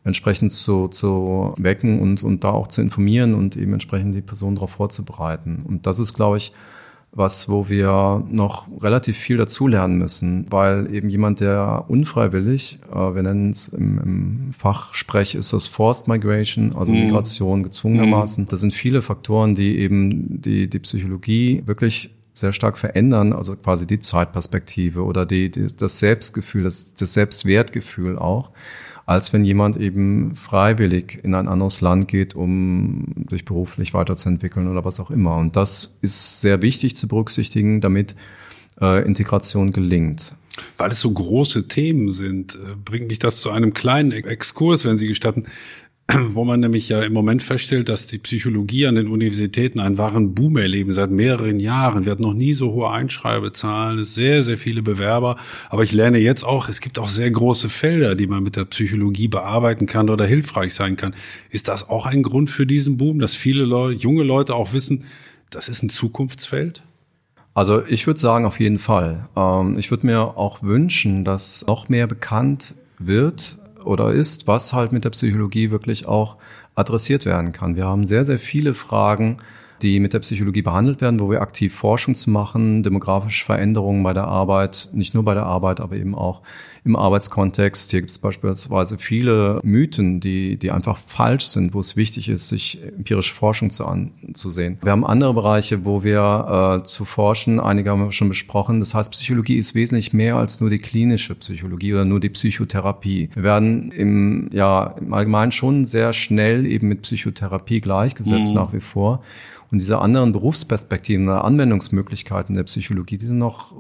entsprechend 0.05 0.53
zu, 0.53 0.89
zu 0.89 1.55
wecken 1.59 2.01
und, 2.01 2.23
und 2.23 2.45
da 2.45 2.51
auch 2.51 2.69
zu 2.69 2.81
informieren 2.81 3.35
und 3.35 3.57
eben 3.57 3.73
entsprechend 3.73 4.15
die 4.15 4.23
Person 4.23 4.55
darauf 4.55 4.71
vorzubereiten. 4.71 5.63
Und 5.67 5.87
das 5.87 5.99
ist, 5.99 6.15
glaube 6.15 6.39
ich, 6.39 6.53
was, 7.13 7.49
wo 7.49 7.69
wir 7.69 8.25
noch 8.31 8.69
relativ 8.83 9.17
viel 9.17 9.37
dazulernen 9.37 9.99
müssen, 9.99 10.47
weil 10.49 10.95
eben 10.95 11.11
jemand, 11.11 11.41
der 11.41 11.87
unfreiwillig, 11.89 12.79
äh, 12.91 12.95
wir 12.95 13.23
nennen 13.23 13.51
es 13.51 13.69
im, 13.69 13.99
im 13.99 14.53
Fachsprech 14.53 15.35
ist 15.35 15.53
das 15.53 15.67
Forced 15.67 16.07
Migration, 16.07 16.75
also 16.77 16.93
mhm. 16.93 17.07
Migration 17.07 17.63
gezwungenermaßen. 17.65 18.45
Mhm. 18.45 18.49
Das 18.49 18.61
sind 18.61 18.73
viele 18.73 19.03
Faktoren, 19.03 19.55
die 19.57 19.79
eben 19.79 20.41
die, 20.41 20.71
die 20.71 20.79
Psychologie 20.79 21.63
wirklich 21.67 22.15
sehr 22.33 22.53
stark 22.53 22.79
verändern, 22.79 23.33
also 23.33 23.57
quasi 23.57 23.87
die 23.87 23.99
Zeitperspektive 23.99 25.03
oder 25.03 25.27
die, 25.27 25.51
die 25.51 25.67
das 25.77 25.99
Selbstgefühl, 25.99 26.63
das, 26.63 26.95
das 26.95 27.13
Selbstwertgefühl 27.13 28.19
auch 28.19 28.51
als 29.07 29.33
wenn 29.33 29.45
jemand 29.45 29.77
eben 29.77 30.35
freiwillig 30.37 31.21
in 31.23 31.35
ein 31.35 31.49
anderes 31.49 31.81
Land 31.81 32.09
geht, 32.09 32.35
um 32.35 33.27
sich 33.29 33.45
beruflich 33.45 33.95
weiterzuentwickeln 33.95 34.69
oder 34.69 34.85
was 34.85 35.01
auch 35.01 35.11
immer. 35.11 35.37
Und 35.37 35.57
das 35.57 35.97
ist 36.01 36.41
sehr 36.41 36.63
wichtig 36.63 36.97
zu 36.97 37.09
berücksichtigen, 37.09 37.81
damit 37.81 38.15
äh, 38.81 39.05
Integration 39.05 39.73
gelingt. 39.73 40.35
Weil 40.79 40.91
es 40.91 41.01
so 41.01 41.11
große 41.11 41.69
Themen 41.69 42.11
sind, 42.11 42.55
äh, 42.55 42.75
bringt 42.85 43.09
mich 43.09 43.19
das 43.19 43.37
zu 43.37 43.51
einem 43.51 43.75
kleinen 43.75 44.13
Exkurs, 44.13 44.85
wenn 44.85 44.99
Sie 44.99 45.09
gestatten. 45.09 45.45
wo 46.35 46.45
man 46.45 46.61
nämlich 46.61 46.89
ja 46.89 47.03
im 47.03 47.13
Moment 47.13 47.43
feststellt, 47.43 47.89
dass 47.89 48.07
die 48.07 48.19
Psychologie 48.19 48.87
an 48.87 48.95
den 48.95 49.09
Universitäten 49.09 49.81
einen 49.81 49.99
wahren 49.99 50.35
Boom 50.35 50.57
erleben 50.57 50.93
seit 50.93 51.11
mehreren 51.11 51.61
Jahren. 51.61 52.05
Wir 52.05 52.13
hatten 52.13 52.23
noch 52.23 52.35
nie 52.35 52.55
so 52.55 52.73
hohe 52.73 52.91
Einschreibezahlen, 52.91 54.05
sehr, 54.05 54.43
sehr 54.43 54.59
viele 54.59 54.83
Bewerber. 54.83 55.37
Aber 55.69 55.83
ich 55.83 55.93
lerne 55.93 56.19
jetzt 56.19 56.45
auch, 56.45 56.69
es 56.69 56.81
gibt 56.81 56.99
auch 56.99 57.09
sehr 57.09 57.31
große 57.31 57.69
Felder, 57.69 58.15
die 58.15 58.27
man 58.27 58.43
mit 58.43 58.57
der 58.57 58.65
Psychologie 58.65 59.29
bearbeiten 59.29 59.87
kann 59.87 60.11
oder 60.11 60.25
hilfreich 60.25 60.75
sein 60.75 60.97
kann. 60.97 61.15
Ist 61.51 61.69
das 61.69 61.89
auch 61.89 62.07
ein 62.07 62.23
Grund 62.23 62.51
für 62.51 62.67
diesen 62.67 62.97
Boom, 62.97 63.19
dass 63.19 63.35
viele 63.35 63.65
Leute, 63.65 64.01
junge 64.01 64.23
Leute 64.23 64.55
auch 64.55 64.73
wissen, 64.73 65.05
das 65.51 65.69
ist 65.69 65.83
ein 65.83 65.91
Zukunftsfeld? 65.91 66.83
Also 67.55 67.85
ich 67.85 68.07
würde 68.07 68.21
sagen, 68.21 68.47
auf 68.47 68.61
jeden 68.61 68.79
Fall. 68.79 69.29
Ähm, 69.37 69.77
ich 69.79 69.91
würde 69.91 70.07
mir 70.07 70.21
auch 70.21 70.63
wünschen, 70.63 71.25
dass 71.25 71.65
noch 71.67 71.89
mehr 71.89 72.07
bekannt 72.07 72.75
wird, 72.99 73.59
oder 73.85 74.13
ist, 74.13 74.47
was 74.47 74.73
halt 74.73 74.93
mit 74.93 75.05
der 75.05 75.11
Psychologie 75.11 75.71
wirklich 75.71 76.07
auch 76.07 76.37
adressiert 76.75 77.27
werden 77.27 77.53
kann. 77.53 77.77
Wir 77.77 77.87
haben 77.87 78.07
sehr, 78.07 78.25
sehr 78.25 78.39
viele 78.39 78.75
Fragen, 78.75 79.39
die 79.83 80.01
mit 80.01 80.13
der 80.13 80.19
Psychologie 80.21 80.63
behandelt 80.63 81.01
werden, 81.01 81.21
wo 81.21 81.31
wir 81.31 81.41
aktiv 81.41 81.75
Forschung 81.75 82.15
zu 82.15 82.31
machen, 82.31 82.83
demografische 82.83 83.45
Veränderungen 83.45 84.03
bei 84.03 84.13
der 84.13 84.27
Arbeit, 84.27 84.89
nicht 84.93 85.15
nur 85.15 85.25
bei 85.25 85.35
der 85.35 85.47
Arbeit, 85.47 85.81
aber 85.81 85.97
eben 85.97 86.15
auch 86.15 86.43
im 86.85 86.97
Arbeitskontext. 86.97 87.91
Hier 87.91 88.01
gibt 88.01 88.11
es 88.11 88.19
beispielsweise 88.19 88.99
viele 88.99 89.61
Mythen, 89.63 90.21
die, 90.21 90.57
die 90.57 90.71
einfach 90.71 90.99
falsch 90.99 91.47
sind, 91.47 91.75
wo 91.75 91.81
es 91.81 91.97
wichtig 91.97 92.29
ist, 92.29 92.49
sich 92.49 92.83
empirische 92.83 93.35
Forschung 93.35 93.71
zu 93.71 93.87
anzusehen. 93.87 94.79
Wir 94.83 94.93
haben 94.93 95.05
andere 95.05 95.35
Bereiche, 95.35 95.85
wo 95.85 96.03
wir 96.03 96.81
äh, 96.81 96.85
zu 96.85 97.05
forschen, 97.05 97.61
einige 97.61 97.91
haben 97.91 98.05
wir 98.05 98.13
schon 98.13 98.29
besprochen. 98.29 98.81
Das 98.81 98.95
heißt, 98.95 99.13
Psychologie 99.13 99.57
ist 99.57 99.75
wesentlich 99.75 100.13
mehr 100.13 100.37
als 100.37 100.61
nur 100.61 100.71
die 100.71 100.79
klinische 100.79 101.35
Psychologie 101.35 101.95
oder 101.95 102.05
nur 102.05 102.21
die 102.21 102.31
Psychotherapie. 102.31 103.31
Wir 103.35 103.43
werden 103.43 103.93
im, 103.93 104.49
ja, 104.53 104.95
im 105.01 105.13
Allgemeinen 105.13 105.53
schon 105.53 105.85
sehr 105.85 106.13
schnell 106.13 106.67
eben 106.67 106.89
mit 106.89 107.03
Psychotherapie 107.03 107.81
gleichgesetzt 107.81 108.51
mhm. 108.51 108.57
nach 108.57 108.73
wie 108.73 108.81
vor. 108.81 109.23
Und 109.71 109.79
diese 109.79 110.01
anderen 110.01 110.33
Berufsperspektiven 110.33 111.29
oder 111.29 111.45
Anwendungsmöglichkeiten 111.45 112.57
der 112.57 112.65
Psychologie, 112.65 113.19
die 113.19 113.27
sind 113.27 113.39
noch, 113.39 113.73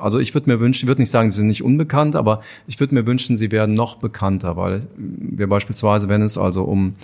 also 0.00 0.18
ich 0.18 0.34
würde 0.34 0.50
mir 0.50 0.60
wünschen, 0.60 0.84
ich 0.84 0.88
würde 0.88 1.02
nicht 1.02 1.10
sagen, 1.10 1.30
sie 1.30 1.38
sind 1.38 1.48
nicht 1.48 1.62
unbekannt, 1.62 2.16
aber 2.16 2.42
ich 2.66 2.78
würde 2.80 2.94
mir 2.94 3.06
wünschen, 3.06 3.36
sie 3.36 3.50
werden 3.50 3.74
noch 3.74 3.96
bekannter, 3.96 4.56
weil 4.56 4.86
wir 4.96 5.48
beispielsweise, 5.48 6.08
wenn 6.08 6.22
es 6.22 6.38
also 6.38 6.64
um 6.64 6.94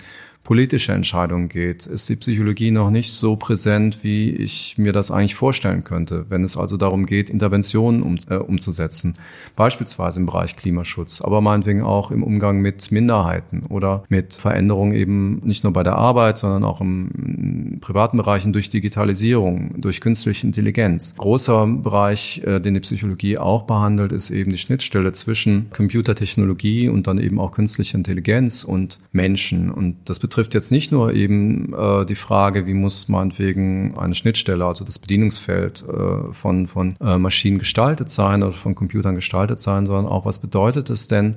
politische 0.44 0.92
Entscheidungen 0.92 1.48
geht, 1.48 1.86
ist 1.86 2.08
die 2.10 2.16
Psychologie 2.16 2.70
noch 2.70 2.90
nicht 2.90 3.12
so 3.12 3.34
präsent, 3.36 4.00
wie 4.02 4.30
ich 4.30 4.76
mir 4.76 4.92
das 4.92 5.10
eigentlich 5.10 5.34
vorstellen 5.34 5.84
könnte, 5.84 6.26
wenn 6.28 6.44
es 6.44 6.58
also 6.58 6.76
darum 6.76 7.06
geht, 7.06 7.30
Interventionen 7.30 8.02
um, 8.02 8.18
äh, 8.28 8.36
umzusetzen, 8.36 9.14
beispielsweise 9.56 10.20
im 10.20 10.26
Bereich 10.26 10.54
Klimaschutz, 10.56 11.22
aber 11.22 11.40
meinetwegen 11.40 11.82
auch 11.82 12.10
im 12.10 12.22
Umgang 12.22 12.60
mit 12.60 12.92
Minderheiten 12.92 13.64
oder 13.70 14.04
mit 14.10 14.34
Veränderungen 14.34 14.92
eben 14.92 15.40
nicht 15.44 15.64
nur 15.64 15.72
bei 15.72 15.82
der 15.82 15.96
Arbeit, 15.96 16.36
sondern 16.36 16.64
auch 16.64 16.82
im, 16.82 17.78
privaten 17.80 18.18
Bereichen 18.18 18.52
durch 18.52 18.68
Digitalisierung, 18.68 19.80
durch 19.80 20.00
künstliche 20.00 20.46
Intelligenz. 20.46 21.14
Großer 21.16 21.66
Bereich, 21.66 22.42
äh, 22.44 22.60
den 22.60 22.74
die 22.74 22.80
Psychologie 22.80 23.38
auch 23.38 23.62
behandelt, 23.62 24.12
ist 24.12 24.30
eben 24.30 24.50
die 24.50 24.58
Schnittstelle 24.58 25.12
zwischen 25.12 25.70
Computertechnologie 25.70 26.90
und 26.90 27.06
dann 27.06 27.18
eben 27.18 27.40
auch 27.40 27.52
künstliche 27.52 27.96
Intelligenz 27.96 28.62
und 28.62 29.00
Menschen 29.12 29.70
und 29.70 29.96
das 30.04 30.18
betrifft 30.18 30.33
betrifft 30.34 30.54
jetzt 30.54 30.72
nicht 30.72 30.90
nur 30.90 31.12
eben 31.12 31.72
äh, 31.72 32.04
die 32.04 32.16
Frage, 32.16 32.66
wie 32.66 32.74
muss 32.74 33.08
meinetwegen 33.08 33.96
eine 33.96 34.16
Schnittstelle, 34.16 34.64
also 34.64 34.84
das 34.84 34.98
Bedienungsfeld 34.98 35.84
äh, 35.88 36.32
von, 36.32 36.66
von 36.66 36.96
äh, 37.00 37.18
Maschinen 37.18 37.60
gestaltet 37.60 38.08
sein 38.08 38.42
oder 38.42 38.52
von 38.52 38.74
Computern 38.74 39.14
gestaltet 39.14 39.60
sein, 39.60 39.86
sondern 39.86 40.06
auch, 40.06 40.26
was 40.26 40.40
bedeutet 40.40 40.90
es 40.90 41.06
denn, 41.06 41.36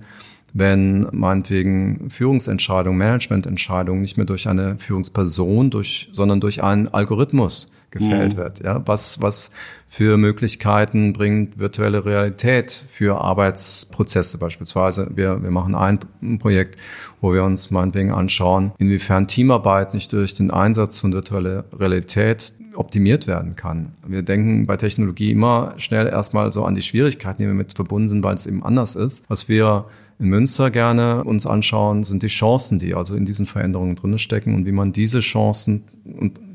wenn 0.58 1.08
meinetwegen 1.12 2.10
Führungsentscheidungen, 2.10 2.98
Managemententscheidungen 2.98 4.02
nicht 4.02 4.18
mehr 4.18 4.26
durch 4.26 4.48
eine 4.48 4.78
Führungsperson, 4.78 5.70
durch, 5.70 6.10
sondern 6.14 6.40
durch 6.40 6.64
einen 6.64 6.88
Algorithmus 6.88 7.72
gefällt 7.92 8.34
mhm. 8.34 8.38
wird. 8.38 8.64
Ja, 8.64 8.82
was, 8.86 9.22
was 9.22 9.52
für 9.86 10.18
Möglichkeiten 10.18 11.14
bringt 11.14 11.60
virtuelle 11.60 12.06
Realität 12.06 12.72
für 12.72 13.22
Arbeitsprozesse 13.22 14.38
beispielsweise. 14.38 15.12
Wir, 15.16 15.42
wir 15.42 15.52
machen 15.52 15.76
ein 15.76 16.00
Projekt, 16.40 16.78
wo 17.22 17.34
wir 17.34 17.44
uns 17.44 17.72
meinetwegen 17.72 18.12
anschauen, 18.12 18.72
inwiefern 18.78 19.28
Teamarbeit 19.28 19.94
nicht 19.94 20.12
durch 20.12 20.36
den 20.36 20.52
Einsatz 20.52 21.00
von 21.00 21.14
virtueller 21.14 21.66
Realität 21.78 22.54
optimiert 22.78 23.28
werden 23.28 23.56
kann. 23.56 23.94
Wir 24.06 24.22
denken 24.22 24.66
bei 24.66 24.78
Technologie 24.78 25.32
immer 25.32 25.74
schnell 25.78 26.08
erstmal 26.08 26.52
so 26.52 26.64
an 26.66 26.76
die 26.76 26.82
Schwierigkeiten, 26.82 27.42
die 27.42 27.48
wir 27.48 27.54
mit 27.54 27.74
verbunden 27.74 28.10
sind, 28.10 28.24
weil 28.24 28.36
es 28.36 28.46
eben 28.46 28.64
anders 28.64 28.96
ist. 28.96 29.26
Was 29.30 29.50
wir 29.50 29.86
in 30.20 30.30
Münster 30.30 30.72
gerne 30.72 31.24
uns 31.24 31.46
anschauen, 31.46 32.04
sind 32.04 32.24
die 32.24 32.28
Chancen, 32.28 32.80
die 32.80 32.96
also 32.96 33.16
in 33.16 33.26
diesen 33.26 33.46
Veränderungen 33.46 33.96
drin 33.96 34.18
stecken 34.18 34.56
und 34.56 34.66
wie 34.66 34.72
man 34.72 34.92
diese 34.92 35.20
Chancen 35.20 35.84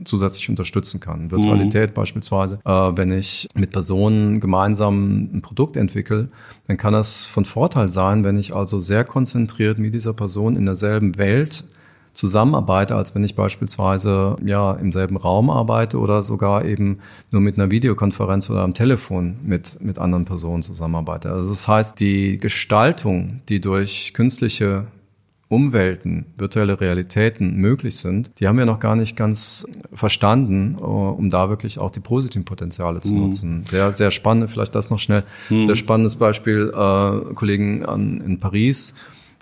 zusätzlich 0.05 0.49
unterstützen 0.49 0.99
kann. 0.99 1.31
Virtualität 1.31 1.91
mhm. 1.91 1.95
beispielsweise. 1.95 2.59
Äh, 2.65 2.71
wenn 2.71 3.13
ich 3.13 3.49
mit 3.55 3.71
Personen 3.71 4.41
gemeinsam 4.41 5.37
ein 5.37 5.43
Produkt 5.43 5.77
entwickle, 5.77 6.29
dann 6.67 6.77
kann 6.77 6.93
das 6.93 7.25
von 7.25 7.45
Vorteil 7.45 7.89
sein, 7.89 8.25
wenn 8.25 8.39
ich 8.39 8.55
also 8.55 8.81
sehr 8.81 9.05
konzentriert 9.05 9.79
mit 9.79 9.95
dieser 9.95 10.13
Person 10.13 10.57
in 10.57 10.67
derselben 10.67 11.17
Welt 11.19 11.65
zusammenarbeite, 12.13 12.95
als 12.95 13.15
wenn 13.15 13.25
ich 13.25 13.35
beispielsweise 13.35 14.37
ja 14.45 14.73
im 14.73 14.93
selben 14.93 15.17
Raum 15.17 15.51
arbeite 15.51 15.99
oder 15.99 16.23
sogar 16.23 16.65
eben 16.65 16.99
nur 17.31 17.41
mit 17.41 17.59
einer 17.59 17.71
Videokonferenz 17.71 18.51
oder 18.51 18.63
am 18.63 18.75
Telefon 18.75 19.37
mit, 19.43 19.79
mit 19.81 19.99
anderen 19.99 20.25
Personen 20.25 20.63
zusammenarbeite. 20.63 21.31
Also 21.31 21.51
das 21.51 21.67
heißt, 21.67 21.99
die 22.01 22.39
Gestaltung, 22.39 23.41
die 23.49 23.61
durch 23.61 24.13
künstliche 24.15 24.87
Umwelten, 25.49 26.25
virtuelle 26.39 26.81
Realitäten 26.81 27.57
möglich 27.57 27.99
sind, 27.99 28.31
die 28.41 28.49
haben 28.49 28.57
wir 28.57 28.65
noch 28.65 28.81
gar 28.81 28.97
nicht 28.97 29.17
ganz 29.17 29.67
verstanden, 29.93 30.77
äh, 30.79 30.83
um 30.83 31.29
da 31.29 31.51
wirklich 31.51 31.79
auch 31.79 31.91
die 31.91 32.01
positiven 32.01 32.47
Potenziale 32.47 33.01
zu 33.01 33.15
mhm. 33.15 33.21
nutzen. 33.21 33.65
Sehr, 33.69 33.93
sehr 33.93 34.11
spannend, 34.11 34.51
vielleicht 34.51 34.75
das 34.75 34.89
noch 34.89 34.99
schnell. 34.99 35.25
Mhm. 35.51 35.67
Sehr 35.67 35.77
spannendes 35.77 36.17
Beispiel, 36.17 36.73
äh, 36.75 37.35
Kollegen 37.35 37.85
an, 37.85 38.23
in 38.23 38.41
Paris 38.41 38.95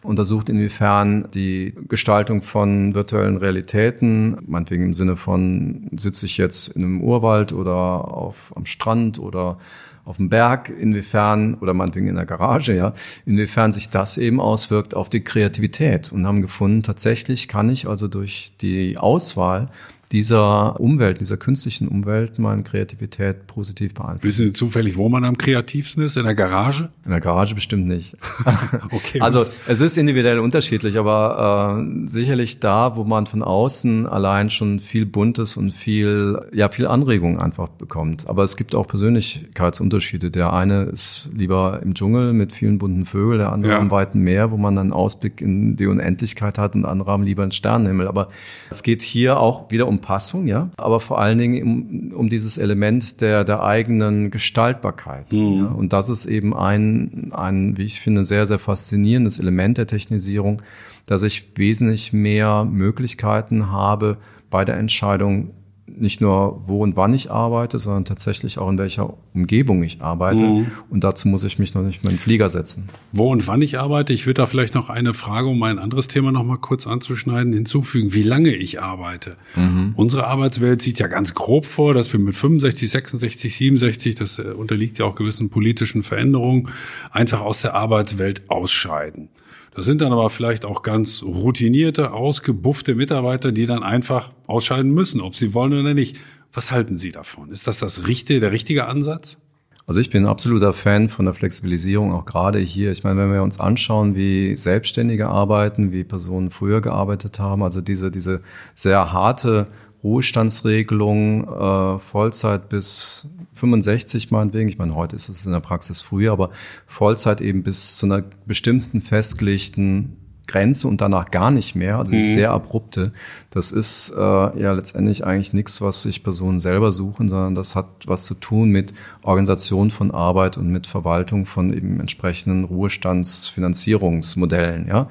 untersucht, 0.02 0.48
inwiefern 0.48 1.28
die 1.34 1.74
Gestaltung 1.88 2.42
von 2.42 2.94
virtuellen 2.94 3.36
Realitäten, 3.36 4.38
meinetwegen 4.46 4.84
im 4.84 4.94
Sinne 4.94 5.16
von, 5.16 5.88
sitze 5.96 6.26
ich 6.26 6.38
jetzt 6.38 6.68
in 6.68 6.84
einem 6.84 7.00
Urwald 7.02 7.52
oder 7.52 7.74
auf, 7.74 8.52
am 8.56 8.64
Strand 8.64 9.18
oder 9.18 9.58
auf 10.04 10.16
dem 10.16 10.30
Berg, 10.30 10.70
inwiefern, 10.70 11.54
oder 11.54 11.74
meinetwegen 11.74 12.08
in 12.08 12.16
der 12.16 12.24
Garage, 12.24 12.74
ja, 12.74 12.94
inwiefern 13.26 13.70
sich 13.70 13.90
das 13.90 14.18
eben 14.18 14.40
auswirkt 14.40 14.94
auf 14.94 15.10
die 15.10 15.20
Kreativität. 15.20 16.10
Und 16.10 16.26
haben 16.26 16.42
gefunden, 16.42 16.82
tatsächlich 16.82 17.48
kann 17.48 17.68
ich 17.70 17.86
also 17.86 18.08
durch 18.08 18.54
die 18.60 18.96
Auswahl 18.96 19.68
dieser 20.12 20.80
Umwelt, 20.80 21.20
dieser 21.20 21.36
künstlichen 21.36 21.86
Umwelt 21.86 22.38
meine 22.40 22.64
Kreativität 22.64 23.46
positiv 23.46 23.94
beeinflussen. 23.94 24.24
Wissen 24.24 24.46
Sie 24.48 24.52
zufällig, 24.52 24.96
wo 24.96 25.08
man 25.08 25.24
am 25.24 25.38
kreativsten 25.38 26.02
ist? 26.02 26.16
In 26.16 26.24
der 26.24 26.34
Garage? 26.34 26.88
In 27.04 27.12
der 27.12 27.20
Garage 27.20 27.54
bestimmt 27.54 27.86
nicht. 27.86 28.16
okay. 28.90 29.20
Also 29.20 29.44
es 29.68 29.80
ist 29.80 29.96
individuell 29.96 30.40
unterschiedlich, 30.40 30.98
aber 30.98 31.78
äh, 31.80 32.08
sicherlich 32.08 32.58
da, 32.58 32.96
wo 32.96 33.04
man 33.04 33.26
von 33.26 33.44
außen 33.44 34.08
allein 34.08 34.50
schon 34.50 34.80
viel 34.80 35.06
Buntes 35.06 35.56
und 35.56 35.70
viel, 35.70 36.40
ja, 36.52 36.68
viel 36.70 36.88
Anregung 36.88 37.38
einfach 37.38 37.68
bekommt. 37.68 38.28
Aber 38.28 38.42
es 38.42 38.56
gibt 38.56 38.74
auch 38.74 38.88
Persönlichkeitsunterschiede. 38.88 40.32
Der 40.32 40.52
eine 40.52 40.84
ist 40.84 41.30
lieber 41.32 41.80
im 41.84 41.94
Dschungel 41.94 42.32
mit 42.32 42.52
vielen 42.52 42.78
bunten 42.78 43.04
Vögeln, 43.04 43.38
der 43.38 43.52
andere 43.52 43.72
ja. 43.72 43.78
am 43.78 43.92
weiten 43.92 44.20
Meer, 44.20 44.50
wo 44.50 44.56
man 44.56 44.74
dann 44.74 44.92
Ausblick 44.92 45.40
in 45.40 45.76
die 45.76 45.86
Unendlichkeit 45.86 46.58
hat 46.58 46.74
und 46.74 46.84
andere 46.84 47.12
haben 47.12 47.22
lieber 47.22 47.44
einen 47.44 47.52
Sternenhimmel. 47.52 48.08
Aber 48.08 48.26
es 48.70 48.82
geht 48.82 49.02
hier 49.02 49.38
auch 49.38 49.70
wieder 49.70 49.86
um 49.86 49.99
Passung, 50.00 50.46
ja, 50.46 50.70
aber 50.76 51.00
vor 51.00 51.20
allen 51.20 51.38
Dingen 51.38 51.62
um, 51.62 52.12
um 52.18 52.28
dieses 52.28 52.58
Element 52.58 53.20
der, 53.20 53.44
der 53.44 53.62
eigenen 53.62 54.30
Gestaltbarkeit. 54.30 55.32
Mhm. 55.32 55.56
Ja? 55.56 55.66
Und 55.66 55.92
das 55.92 56.08
ist 56.08 56.26
eben 56.26 56.56
ein, 56.56 57.30
ein, 57.32 57.76
wie 57.76 57.84
ich 57.84 58.00
finde, 58.00 58.24
sehr, 58.24 58.46
sehr 58.46 58.58
faszinierendes 58.58 59.38
Element 59.38 59.78
der 59.78 59.86
Technisierung, 59.86 60.62
dass 61.06 61.22
ich 61.22 61.52
wesentlich 61.56 62.12
mehr 62.12 62.64
Möglichkeiten 62.64 63.70
habe 63.70 64.18
bei 64.50 64.64
der 64.64 64.76
Entscheidung, 64.76 65.50
nicht 65.98 66.20
nur 66.20 66.60
wo 66.66 66.82
und 66.82 66.96
wann 66.96 67.14
ich 67.14 67.30
arbeite, 67.30 67.78
sondern 67.78 68.04
tatsächlich 68.04 68.58
auch 68.58 68.68
in 68.70 68.78
welcher 68.78 69.14
Umgebung 69.34 69.82
ich 69.82 70.00
arbeite. 70.02 70.44
Mhm. 70.44 70.66
Und 70.88 71.04
dazu 71.04 71.28
muss 71.28 71.44
ich 71.44 71.58
mich 71.58 71.74
noch 71.74 71.82
nicht 71.82 72.04
mal 72.04 72.10
in 72.10 72.16
den 72.16 72.22
Flieger 72.22 72.50
setzen. 72.50 72.88
Wo 73.12 73.30
und 73.30 73.46
wann 73.46 73.62
ich 73.62 73.78
arbeite, 73.78 74.12
ich 74.12 74.26
würde 74.26 74.42
da 74.42 74.46
vielleicht 74.46 74.74
noch 74.74 74.90
eine 74.90 75.14
Frage, 75.14 75.48
um 75.48 75.62
ein 75.62 75.78
anderes 75.78 76.08
Thema 76.08 76.32
noch 76.32 76.44
mal 76.44 76.58
kurz 76.58 76.86
anzuschneiden, 76.86 77.52
hinzufügen, 77.52 78.12
wie 78.12 78.22
lange 78.22 78.54
ich 78.54 78.82
arbeite. 78.82 79.36
Mhm. 79.56 79.92
Unsere 79.96 80.26
Arbeitswelt 80.26 80.82
sieht 80.82 80.98
ja 80.98 81.06
ganz 81.06 81.34
grob 81.34 81.66
vor, 81.66 81.94
dass 81.94 82.12
wir 82.12 82.20
mit 82.20 82.36
65, 82.36 82.90
66, 82.90 83.56
67, 83.56 84.14
das 84.14 84.38
äh, 84.38 84.42
unterliegt 84.42 84.98
ja 84.98 85.06
auch 85.06 85.14
gewissen 85.14 85.50
politischen 85.50 86.02
Veränderungen, 86.02 86.68
einfach 87.10 87.40
aus 87.40 87.62
der 87.62 87.74
Arbeitswelt 87.74 88.42
ausscheiden. 88.48 89.28
Das 89.72 89.86
sind 89.86 90.00
dann 90.00 90.12
aber 90.12 90.30
vielleicht 90.30 90.64
auch 90.64 90.82
ganz 90.82 91.22
routinierte, 91.22 92.12
ausgebuffte 92.12 92.94
Mitarbeiter, 92.94 93.52
die 93.52 93.66
dann 93.66 93.82
einfach 93.82 94.32
ausscheiden 94.46 94.90
müssen, 94.92 95.20
ob 95.20 95.36
sie 95.36 95.54
wollen 95.54 95.72
oder 95.72 95.94
nicht. 95.94 96.18
Was 96.52 96.70
halten 96.70 96.98
Sie 96.98 97.12
davon? 97.12 97.50
Ist 97.50 97.68
das 97.68 97.78
das 97.78 98.08
richtige, 98.08 98.40
der 98.40 98.50
richtige 98.50 98.86
Ansatz? 98.86 99.38
Also 99.86 100.00
ich 100.00 100.10
bin 100.10 100.24
ein 100.24 100.30
absoluter 100.30 100.72
Fan 100.72 101.08
von 101.08 101.24
der 101.24 101.34
Flexibilisierung, 101.34 102.12
auch 102.12 102.24
gerade 102.24 102.58
hier. 102.58 102.92
Ich 102.92 103.02
meine, 103.02 103.20
wenn 103.20 103.32
wir 103.32 103.42
uns 103.42 103.58
anschauen, 103.58 104.14
wie 104.14 104.56
Selbstständige 104.56 105.28
arbeiten, 105.28 105.90
wie 105.90 106.04
Personen 106.04 106.50
früher 106.50 106.80
gearbeitet 106.80 107.38
haben, 107.38 107.62
also 107.62 107.80
diese, 107.80 108.10
diese 108.10 108.40
sehr 108.74 109.12
harte 109.12 109.66
Ruhestandsregelung, 110.02 111.44
äh, 111.44 111.98
Vollzeit 111.98 112.68
bis 112.68 113.28
65 113.54 114.30
meinetwegen. 114.30 114.68
Ich 114.68 114.78
meine, 114.78 114.94
heute 114.94 115.16
ist 115.16 115.28
es 115.28 115.44
in 115.44 115.52
der 115.52 115.60
Praxis 115.60 116.00
früher, 116.00 116.32
aber 116.32 116.50
Vollzeit 116.86 117.40
eben 117.40 117.62
bis 117.62 117.96
zu 117.96 118.06
einer 118.06 118.24
bestimmten 118.46 119.00
festgelegten 119.00 120.16
Grenze 120.50 120.88
und 120.88 121.00
danach 121.00 121.30
gar 121.30 121.52
nicht 121.52 121.76
mehr, 121.76 121.98
also 121.98 122.12
mhm. 122.12 122.24
sehr 122.24 122.50
abrupte. 122.50 123.12
Das 123.50 123.70
ist 123.70 124.12
äh, 124.16 124.20
ja 124.20 124.72
letztendlich 124.72 125.24
eigentlich 125.24 125.52
nichts, 125.52 125.80
was 125.80 126.02
sich 126.02 126.24
Personen 126.24 126.58
selber 126.58 126.90
suchen, 126.90 127.28
sondern 127.28 127.54
das 127.54 127.76
hat 127.76 127.86
was 128.06 128.24
zu 128.24 128.34
tun 128.34 128.70
mit 128.70 128.92
Organisation 129.22 129.92
von 129.92 130.10
Arbeit 130.10 130.58
und 130.58 130.70
mit 130.70 130.88
Verwaltung 130.88 131.46
von 131.46 131.72
eben 131.72 132.00
entsprechenden 132.00 132.64
Ruhestandsfinanzierungsmodellen, 132.64 134.88
ja. 134.88 135.08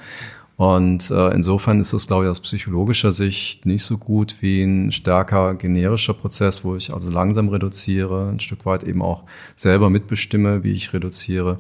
Und 0.60 1.10
äh, 1.10 1.30
insofern 1.30 1.80
ist 1.80 1.94
das, 1.94 2.06
glaube 2.06 2.26
ich, 2.26 2.30
aus 2.30 2.42
psychologischer 2.42 3.14
Sicht 3.14 3.66
nicht 3.66 3.86
so 3.86 3.98
gut 3.98 4.36
wie 4.42 4.62
ein 4.62 4.92
stärker 4.92 5.56
generischer 5.56 6.14
Prozess, 6.14 6.66
wo 6.66 6.76
ich 6.76 6.94
also 6.94 7.10
langsam 7.10 7.48
reduziere, 7.48 8.28
ein 8.28 8.42
Stück 8.42 8.66
weit 8.66 8.84
eben 8.84 9.02
auch 9.02 9.24
selber 9.56 9.90
mitbestimme, 9.90 10.62
wie 10.66 10.74
ich 10.74 10.92
reduziere. 10.92 11.60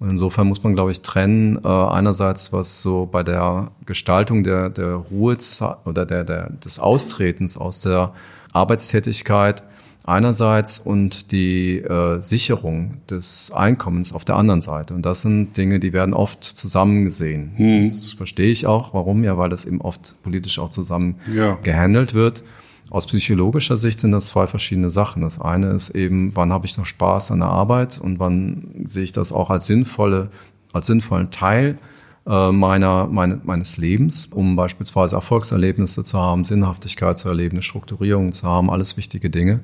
Und 0.00 0.10
insofern 0.10 0.48
muss 0.48 0.60
man, 0.64 0.74
glaube 0.74 0.90
ich, 0.90 1.02
trennen, 1.02 1.60
äh, 1.64 1.68
einerseits, 1.68 2.52
was 2.52 2.82
so 2.82 3.06
bei 3.06 3.22
der 3.22 3.70
Gestaltung 3.86 4.42
der, 4.42 4.70
der 4.70 4.94
Ruhezeit 4.94 5.76
oder 5.84 6.04
der, 6.04 6.24
der, 6.24 6.50
des 6.50 6.80
Austretens 6.80 7.56
aus 7.56 7.80
der 7.82 8.12
Arbeitstätigkeit 8.52 9.62
einerseits 10.04 10.78
und 10.78 11.30
die 11.32 11.78
äh, 11.78 12.20
Sicherung 12.20 12.98
des 13.08 13.52
Einkommens 13.54 14.12
auf 14.12 14.24
der 14.24 14.36
anderen 14.36 14.60
Seite. 14.60 14.94
Und 14.94 15.06
das 15.06 15.22
sind 15.22 15.56
Dinge, 15.56 15.80
die 15.80 15.92
werden 15.92 16.14
oft 16.14 16.42
zusammen 16.44 17.04
gesehen. 17.04 17.52
Hm. 17.56 17.84
Das 17.84 18.12
verstehe 18.12 18.50
ich 18.50 18.66
auch. 18.66 18.94
Warum? 18.94 19.22
Ja, 19.24 19.38
weil 19.38 19.50
das 19.50 19.64
eben 19.64 19.80
oft 19.80 20.16
politisch 20.22 20.58
auch 20.58 20.70
zusammen 20.70 21.16
ja. 21.32 21.58
gehandelt 21.62 22.14
wird. 22.14 22.42
Aus 22.90 23.06
psychologischer 23.06 23.76
Sicht 23.76 24.00
sind 24.00 24.12
das 24.12 24.26
zwei 24.26 24.46
verschiedene 24.46 24.90
Sachen. 24.90 25.22
Das 25.22 25.40
eine 25.40 25.68
ist 25.68 25.90
eben, 25.90 26.34
wann 26.36 26.52
habe 26.52 26.66
ich 26.66 26.76
noch 26.76 26.86
Spaß 26.86 27.30
an 27.30 27.38
der 27.38 27.48
Arbeit 27.48 27.98
und 27.98 28.18
wann 28.18 28.68
sehe 28.84 29.04
ich 29.04 29.12
das 29.12 29.32
auch 29.32 29.50
als 29.50 29.66
sinnvolle, 29.66 30.30
als 30.72 30.86
sinnvollen 30.86 31.30
Teil 31.30 31.78
meiner, 32.24 33.06
meine, 33.08 33.40
meines 33.42 33.76
Lebens, 33.78 34.26
um 34.26 34.54
beispielsweise 34.54 35.16
Erfolgserlebnisse 35.16 36.04
zu 36.04 36.18
haben, 36.18 36.44
Sinnhaftigkeit 36.44 37.18
zu 37.18 37.28
erleben, 37.28 37.62
Strukturierung 37.62 38.32
zu 38.32 38.46
haben, 38.46 38.70
alles 38.70 38.96
wichtige 38.96 39.28
Dinge. 39.28 39.60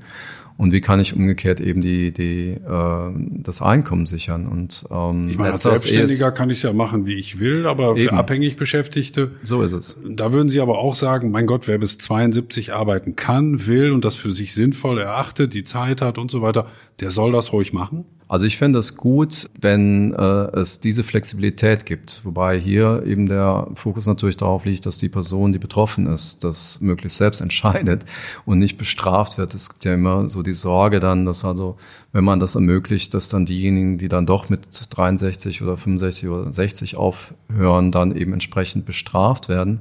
Und 0.59 0.73
wie 0.73 0.81
kann 0.81 0.99
ich 0.99 1.15
umgekehrt 1.15 1.61
eben 1.61 1.81
die, 1.81 2.13
die, 2.13 2.51
äh, 2.51 3.13
das 3.15 3.63
Einkommen 3.63 4.07
sichern? 4.07 4.49
Und 4.49 4.85
ähm, 4.91 5.29
ich 5.29 5.39
meine, 5.39 5.53
als 5.53 5.63
Selbstständiger 5.63 6.33
kann 6.33 6.51
ich 6.51 6.65
ja 6.65 6.73
machen, 6.73 7.07
wie 7.07 7.15
ich 7.15 7.39
will, 7.39 7.65
aber 7.65 7.91
eben. 7.91 8.09
für 8.09 8.13
abhängig 8.15 8.57
Beschäftigte. 8.57 9.31
So 9.45 9.63
ist 9.63 9.71
es. 9.71 9.97
Da 10.05 10.33
würden 10.33 10.49
Sie 10.49 10.61
aber 10.61 10.79
auch 10.79 10.97
sagen, 10.97 11.31
mein 11.31 11.47
Gott, 11.47 11.69
wer 11.69 11.79
bis 11.79 11.99
72 11.99 12.73
arbeiten 12.73 13.15
kann, 13.15 13.69
will 13.69 13.93
und 13.93 14.05
das 14.05 14.17
für 14.17 14.33
sich 14.33 14.53
sinnvoll 14.53 14.99
erachtet, 14.99 15.55
die 15.55 15.63
Zeit 15.63 16.03
hat 16.03 16.19
und 16.19 16.29
so 16.29 16.43
weiter, 16.43 16.67
der 16.99 17.13
soll 17.13 17.31
das 17.31 17.53
ruhig 17.53 17.73
machen? 17.73 18.05
Also 18.29 18.45
ich 18.45 18.59
fände 18.59 18.79
es 18.79 18.95
gut, 18.95 19.49
wenn 19.59 20.13
äh, 20.13 20.59
es 20.59 20.81
diese 20.81 21.03
Flexibilität 21.03 21.87
gibt, 21.87 22.21
wobei 22.25 22.61
hier 22.61 23.03
eben 23.07 23.27
der 23.27 23.69
Fokus 23.73 24.07
natürlich 24.07 24.37
darauf 24.37 24.67
liegt, 24.67 24.85
dass 24.85 24.99
die 24.99 25.09
Person, 25.09 25.53
die 25.53 25.59
betroffen 25.59 26.07
ist, 26.07 26.45
das 26.45 26.79
möglichst 26.83 27.17
selbst 27.17 27.41
entscheidet 27.49 28.05
und 28.45 28.59
nicht 28.59 28.77
bestraft 28.77 29.39
wird. 29.39 29.55
Es 29.55 29.71
gibt 29.71 29.87
ja 29.87 29.95
immer 29.95 30.29
so 30.29 30.43
die 30.43 30.53
Sorge 30.53 31.01
dann, 31.01 31.25
dass 31.25 31.43
also, 31.47 31.79
wenn 32.13 32.25
man 32.25 32.39
das 32.39 32.55
ermöglicht, 32.55 33.15
dass 33.15 33.31
dann 33.31 33.47
diejenigen, 33.47 33.97
die 33.97 34.09
dann 34.09 34.27
doch 34.27 34.51
mit 34.51 34.69
63 34.91 35.63
oder 35.63 35.79
65 35.79 36.29
oder 36.29 36.53
60 36.53 36.97
aufhören, 36.97 37.93
dann 37.93 38.15
eben 38.15 38.35
entsprechend 38.35 38.85
bestraft 38.85 39.49
werden. 39.49 39.81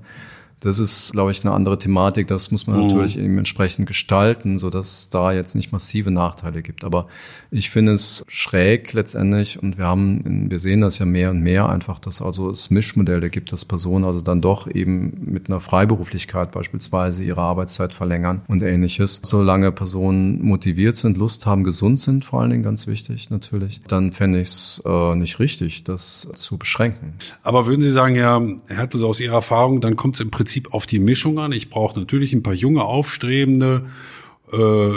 Das 0.59 0.79
ist, 0.79 1.11
glaube 1.11 1.31
ich, 1.31 1.43
eine 1.43 1.53
andere 1.53 1.77
Thematik. 1.77 2.27
Das 2.27 2.51
muss 2.51 2.65
man 2.65 2.77
mhm. 2.77 2.87
natürlich 2.87 3.17
eben 3.17 3.37
entsprechend 3.37 3.87
gestalten, 3.87 4.57
so 4.57 4.69
dass 4.69 5.09
da 5.09 5.31
jetzt 5.31 5.55
nicht 5.55 5.71
massive 5.71 6.09
Nachteile 6.09 6.61
gibt. 6.61 6.83
Aber 6.83 7.07
ich 7.51 7.69
finde 7.69 7.93
es 7.93 8.25
schräg 8.27 8.93
letztendlich 8.93 9.61
und 9.61 9.77
wir 9.77 9.85
haben, 9.85 10.49
wir 10.49 10.59
sehen 10.59 10.81
das 10.81 10.97
ja 10.99 11.05
mehr 11.05 11.29
und 11.29 11.41
mehr 11.41 11.69
einfach, 11.69 11.99
dass 11.99 12.21
also 12.21 12.49
es 12.49 12.71
Mischmodelle 12.71 13.29
gibt, 13.29 13.51
dass 13.51 13.65
Personen 13.65 14.05
also 14.05 14.21
dann 14.21 14.41
doch 14.41 14.67
eben 14.67 15.13
mit 15.25 15.47
einer 15.47 15.59
Freiberuflichkeit 15.59 16.51
beispielsweise 16.51 17.23
ihre 17.23 17.41
Arbeitszeit 17.41 17.93
verlängern 17.93 18.41
und 18.47 18.63
ähnliches. 18.63 19.21
Solange 19.23 19.71
Personen 19.71 20.43
motiviert 20.43 20.95
sind, 20.95 21.17
Lust 21.17 21.45
haben, 21.45 21.63
gesund 21.63 21.99
sind, 21.99 22.25
vor 22.25 22.41
allen 22.41 22.49
Dingen 22.49 22.63
ganz 22.63 22.87
wichtig 22.87 23.29
natürlich, 23.29 23.81
dann 23.87 24.11
fände 24.11 24.41
ich 24.41 24.47
es 24.47 24.81
äh, 24.85 25.15
nicht 25.15 25.39
richtig, 25.39 25.83
das 25.83 26.27
zu 26.33 26.57
beschränken. 26.57 27.13
Aber 27.43 27.67
würden 27.67 27.81
Sie 27.81 27.91
sagen, 27.91 28.15
ja, 28.15 28.41
Herr 28.65 28.77
Hertel, 28.77 29.03
aus 29.03 29.19
Ihrer 29.19 29.35
Erfahrung, 29.35 29.81
dann 29.81 29.95
kommt 29.95 30.15
es 30.15 30.21
im 30.21 30.31
Prinzip 30.31 30.46
Prinzip 30.47 30.73
auf 30.73 30.85
die 30.85 30.99
Mischung 30.99 31.39
an. 31.39 31.51
Ich 31.51 31.69
brauche 31.69 31.99
natürlich 31.99 32.31
ein 32.31 32.41
paar 32.41 32.53
junge, 32.53 32.85
aufstrebende 32.85 33.89
äh, 34.53 34.91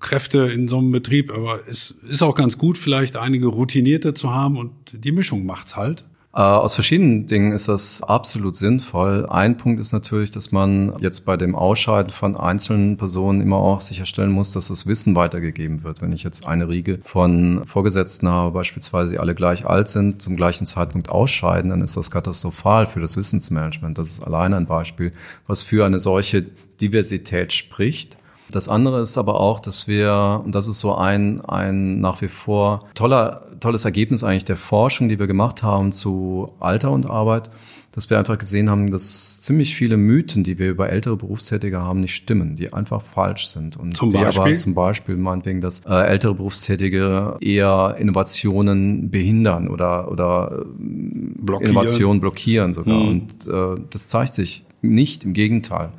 Kräfte 0.00 0.38
in 0.48 0.66
so 0.66 0.78
einem 0.78 0.90
Betrieb, 0.90 1.30
aber 1.30 1.60
es 1.68 1.94
ist 2.08 2.20
auch 2.20 2.34
ganz 2.34 2.58
gut, 2.58 2.76
vielleicht 2.76 3.16
einige 3.16 3.46
routinierte 3.46 4.12
zu 4.12 4.34
haben 4.34 4.56
und 4.56 4.72
die 4.92 5.12
Mischung 5.12 5.46
macht's 5.46 5.76
halt. 5.76 6.04
Äh, 6.38 6.42
aus 6.42 6.74
verschiedenen 6.74 7.26
Dingen 7.26 7.50
ist 7.50 7.66
das 7.66 8.00
absolut 8.00 8.54
sinnvoll. 8.54 9.26
Ein 9.28 9.56
Punkt 9.56 9.80
ist 9.80 9.90
natürlich, 9.90 10.30
dass 10.30 10.52
man 10.52 10.92
jetzt 11.00 11.24
bei 11.24 11.36
dem 11.36 11.56
Ausscheiden 11.56 12.12
von 12.12 12.36
einzelnen 12.36 12.96
Personen 12.96 13.40
immer 13.40 13.56
auch 13.56 13.80
sicherstellen 13.80 14.30
muss, 14.30 14.52
dass 14.52 14.68
das 14.68 14.86
Wissen 14.86 15.16
weitergegeben 15.16 15.82
wird. 15.82 16.00
Wenn 16.00 16.12
ich 16.12 16.22
jetzt 16.22 16.46
eine 16.46 16.68
Riege 16.68 17.00
von 17.02 17.64
Vorgesetzten 17.64 18.28
habe, 18.28 18.52
beispielsweise 18.52 19.10
die 19.10 19.18
alle 19.18 19.34
gleich 19.34 19.66
alt 19.66 19.88
sind, 19.88 20.22
zum 20.22 20.36
gleichen 20.36 20.64
Zeitpunkt 20.64 21.08
ausscheiden, 21.08 21.70
dann 21.70 21.80
ist 21.80 21.96
das 21.96 22.08
katastrophal 22.08 22.86
für 22.86 23.00
das 23.00 23.16
Wissensmanagement. 23.16 23.98
Das 23.98 24.06
ist 24.06 24.22
alleine 24.22 24.58
ein 24.58 24.66
Beispiel, 24.66 25.10
was 25.48 25.64
für 25.64 25.84
eine 25.84 25.98
solche 25.98 26.42
Diversität 26.80 27.52
spricht. 27.52 28.16
Das 28.50 28.68
andere 28.68 29.00
ist 29.00 29.18
aber 29.18 29.40
auch, 29.40 29.60
dass 29.60 29.88
wir, 29.88 30.42
und 30.44 30.54
das 30.54 30.68
ist 30.68 30.80
so 30.80 30.94
ein, 30.94 31.40
ein 31.42 32.00
nach 32.00 32.22
wie 32.22 32.28
vor 32.28 32.86
toller, 32.94 33.42
tolles 33.60 33.84
Ergebnis 33.84 34.24
eigentlich 34.24 34.44
der 34.44 34.56
Forschung, 34.56 35.08
die 35.08 35.18
wir 35.18 35.26
gemacht 35.26 35.62
haben 35.62 35.92
zu 35.92 36.52
Alter 36.58 36.90
und 36.90 37.08
Arbeit, 37.08 37.50
dass 37.92 38.10
wir 38.10 38.18
einfach 38.18 38.38
gesehen 38.38 38.70
haben, 38.70 38.90
dass 38.90 39.40
ziemlich 39.40 39.74
viele 39.74 39.96
Mythen, 39.96 40.44
die 40.44 40.58
wir 40.58 40.70
über 40.70 40.90
ältere 40.90 41.16
Berufstätige 41.16 41.80
haben, 41.80 42.00
nicht 42.00 42.14
stimmen, 42.14 42.54
die 42.54 42.72
einfach 42.72 43.02
falsch 43.02 43.48
sind. 43.48 43.76
Und 43.76 43.96
zum 43.96 44.10
die 44.10 44.18
Beispiel? 44.18 44.42
aber 44.42 44.56
zum 44.56 44.74
Beispiel 44.74 45.16
meinetwegen, 45.16 45.60
dass 45.60 45.80
äh, 45.80 46.06
ältere 46.06 46.34
Berufstätige 46.34 47.36
eher 47.40 47.96
Innovationen 47.98 49.10
behindern 49.10 49.68
oder, 49.68 50.10
oder 50.10 50.64
blockieren. 50.78 51.72
Innovationen 51.72 52.20
blockieren 52.20 52.72
sogar. 52.72 52.98
Mhm. 53.00 53.08
Und 53.08 53.48
äh, 53.48 53.82
das 53.90 54.08
zeigt 54.08 54.34
sich 54.34 54.64
nicht, 54.80 55.24
im 55.24 55.32
Gegenteil. 55.32 55.90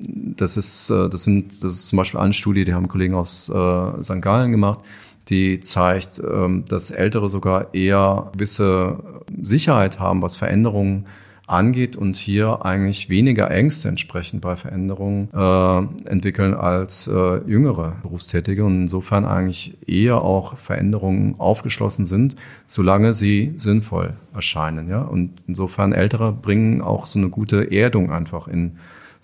Das 0.00 0.56
ist, 0.56 0.90
äh, 0.90 1.08
das 1.08 1.24
sind, 1.24 1.62
das 1.62 1.72
ist 1.72 1.88
zum 1.88 1.96
Beispiel 1.96 2.20
eine 2.20 2.32
Studie, 2.32 2.64
die 2.64 2.74
haben 2.74 2.88
Kollegen 2.88 3.14
aus 3.14 3.48
äh, 3.48 4.04
St. 4.04 4.22
Gallen 4.22 4.52
gemacht, 4.52 4.80
die 5.28 5.60
zeigt, 5.60 6.20
ähm, 6.20 6.64
dass 6.68 6.90
Ältere 6.90 7.28
sogar 7.28 7.74
eher 7.74 8.30
gewisse 8.32 8.98
Sicherheit 9.42 9.98
haben, 9.98 10.22
was 10.22 10.36
Veränderungen 10.36 11.06
angeht 11.48 11.96
und 11.96 12.16
hier 12.16 12.64
eigentlich 12.64 13.08
weniger 13.08 13.50
Ängste 13.50 13.88
entsprechend 13.88 14.42
bei 14.42 14.54
Veränderungen 14.54 15.28
äh, 15.32 16.08
entwickeln 16.08 16.52
als 16.54 17.08
äh, 17.08 17.38
jüngere 17.46 17.96
Berufstätige 18.02 18.64
und 18.64 18.82
insofern 18.82 19.24
eigentlich 19.24 19.78
eher 19.88 20.20
auch 20.20 20.58
Veränderungen 20.58 21.36
aufgeschlossen 21.38 22.04
sind, 22.04 22.36
solange 22.66 23.14
sie 23.14 23.54
sinnvoll 23.56 24.12
erscheinen. 24.34 24.90
Ja? 24.90 25.00
Und 25.00 25.42
insofern 25.46 25.92
Ältere 25.92 26.32
bringen 26.32 26.82
auch 26.82 27.06
so 27.06 27.18
eine 27.18 27.30
gute 27.30 27.72
Erdung 27.72 28.12
einfach 28.12 28.46
in 28.46 28.76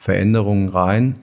Veränderungen 0.04 0.68
rein, 0.68 1.14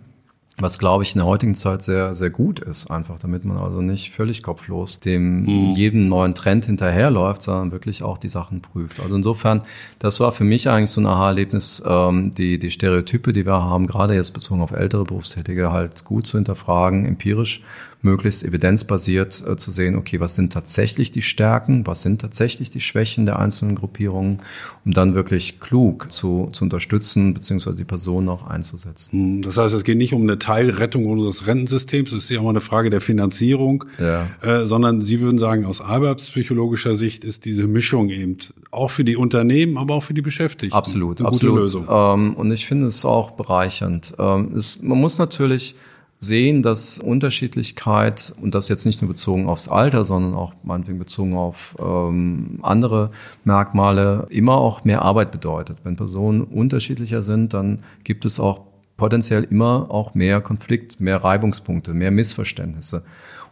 was 0.57 0.79
glaube 0.79 1.03
ich 1.03 1.13
in 1.13 1.19
der 1.19 1.27
heutigen 1.27 1.53
Zeit 1.53 1.83
sehr, 1.83 2.15
sehr 2.15 2.31
gut 2.31 2.59
ist, 2.59 2.89
einfach 2.89 3.19
damit 3.19 3.45
man 3.45 3.57
also 3.57 3.79
nicht 3.79 4.09
völlig 4.09 4.41
kopflos 4.41 4.99
dem 4.99 5.43
mhm. 5.43 5.71
jedem 5.73 6.09
neuen 6.09 6.33
Trend 6.33 6.65
hinterherläuft, 6.65 7.43
sondern 7.43 7.71
wirklich 7.71 8.01
auch 8.01 8.17
die 8.17 8.27
Sachen 8.27 8.61
prüft. 8.63 8.99
Also 8.99 9.15
insofern, 9.15 9.61
das 9.99 10.19
war 10.19 10.31
für 10.31 10.45
mich 10.45 10.67
eigentlich 10.67 10.89
so 10.89 10.99
ein 10.99 11.05
Aha-Erlebnis, 11.05 11.83
ähm, 11.85 12.33
die, 12.33 12.57
die 12.57 12.71
Stereotype, 12.71 13.33
die 13.33 13.45
wir 13.45 13.61
haben, 13.61 13.85
gerade 13.85 14.15
jetzt 14.15 14.33
bezogen 14.33 14.61
auf 14.61 14.71
ältere 14.71 15.03
Berufstätige, 15.03 15.71
halt 15.71 16.03
gut 16.03 16.25
zu 16.25 16.39
hinterfragen, 16.39 17.05
empirisch 17.05 17.61
möglichst 18.01 18.43
evidenzbasiert 18.43 19.43
äh, 19.47 19.55
zu 19.55 19.71
sehen, 19.71 19.95
okay, 19.95 20.19
was 20.19 20.35
sind 20.35 20.53
tatsächlich 20.53 21.11
die 21.11 21.21
Stärken, 21.21 21.85
was 21.85 22.01
sind 22.01 22.21
tatsächlich 22.21 22.69
die 22.69 22.81
Schwächen 22.81 23.25
der 23.25 23.39
einzelnen 23.39 23.75
Gruppierungen, 23.75 24.39
um 24.85 24.93
dann 24.93 25.13
wirklich 25.13 25.59
klug 25.59 26.11
zu, 26.11 26.49
zu 26.51 26.63
unterstützen, 26.63 27.33
beziehungsweise 27.33 27.77
die 27.77 27.83
Personen 27.83 28.29
auch 28.29 28.47
einzusetzen. 28.47 29.11
Hm, 29.11 29.41
das 29.41 29.57
heißt, 29.57 29.73
es 29.73 29.83
geht 29.83 29.97
nicht 29.97 30.13
um 30.13 30.23
eine 30.23 30.39
Teilrettung 30.39 31.05
unseres 31.05 31.47
Rentensystems, 31.47 32.11
es 32.11 32.23
ist 32.23 32.29
ja 32.29 32.39
auch 32.39 32.43
mal 32.43 32.49
eine 32.51 32.61
Frage 32.61 32.89
der 32.89 33.01
Finanzierung, 33.01 33.85
ja. 33.99 34.27
äh, 34.41 34.65
sondern 34.65 35.01
Sie 35.01 35.21
würden 35.21 35.37
sagen, 35.37 35.65
aus 35.65 35.81
arbeitspsychologischer 35.81 36.95
Sicht 36.95 37.23
ist 37.23 37.45
diese 37.45 37.67
Mischung 37.67 38.09
eben 38.09 38.37
auch 38.71 38.89
für 38.89 39.03
die 39.03 39.15
Unternehmen, 39.15 39.77
aber 39.77 39.95
auch 39.95 40.03
für 40.03 40.13
die 40.13 40.21
Beschäftigten. 40.21 40.75
Absolut, 40.75 41.19
eine 41.19 41.27
absolut. 41.27 41.53
Gute 41.53 41.61
Lösung. 41.61 41.87
Ähm, 41.89 42.35
und 42.35 42.51
ich 42.51 42.65
finde 42.65 42.87
es 42.87 43.05
auch 43.05 43.31
bereichernd. 43.31 44.13
Ähm, 44.17 44.53
es, 44.55 44.81
man 44.81 44.99
muss 44.99 45.17
natürlich 45.17 45.75
sehen, 46.23 46.61
dass 46.61 46.99
Unterschiedlichkeit, 46.99 48.33
und 48.39 48.53
das 48.53 48.69
jetzt 48.69 48.85
nicht 48.85 49.01
nur 49.01 49.09
bezogen 49.09 49.49
aufs 49.49 49.67
Alter, 49.67 50.05
sondern 50.05 50.35
auch 50.35 50.53
meinetwegen 50.63 50.99
bezogen 50.99 51.35
auf 51.35 51.75
ähm, 51.79 52.59
andere 52.61 53.09
Merkmale, 53.43 54.27
immer 54.29 54.55
auch 54.57 54.83
mehr 54.83 55.01
Arbeit 55.01 55.31
bedeutet. 55.31 55.79
Wenn 55.83 55.95
Personen 55.95 56.41
unterschiedlicher 56.41 57.23
sind, 57.23 57.55
dann 57.55 57.79
gibt 58.03 58.25
es 58.25 58.39
auch 58.39 58.61
potenziell 58.97 59.43
immer 59.45 59.87
auch 59.89 60.13
mehr 60.13 60.41
Konflikt, 60.41 60.99
mehr 60.99 61.17
Reibungspunkte, 61.17 61.91
mehr 61.95 62.11
Missverständnisse. 62.11 63.03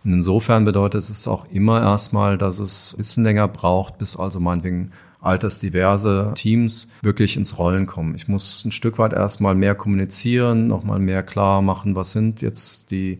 Und 0.04 0.14
insofern 0.14 0.64
bedeutet 0.64 1.02
es 1.02 1.28
auch 1.28 1.48
immer 1.52 1.82
erstmal, 1.82 2.38
dass 2.38 2.60
es 2.60 2.94
ein 2.94 2.98
bisschen 2.98 3.24
länger 3.24 3.48
braucht, 3.48 3.98
bis 3.98 4.16
also 4.16 4.40
meinetwegen 4.40 4.92
altersdiverse 5.22 6.32
Teams 6.36 6.92
wirklich 7.02 7.36
ins 7.36 7.58
Rollen 7.58 7.86
kommen. 7.86 8.16
Ich 8.16 8.28
muss 8.28 8.64
ein 8.66 8.72
Stück 8.72 8.98
weit 8.98 9.14
erstmal 9.14 9.56
mehr 9.56 9.76
kommunizieren, 9.76 10.68
nochmal 10.68 11.00
mehr 11.00 11.24
klar 11.24 11.62
machen, 11.62 11.96
was 11.96 12.12
sind 12.12 12.42
jetzt 12.42 12.92
die 12.92 13.20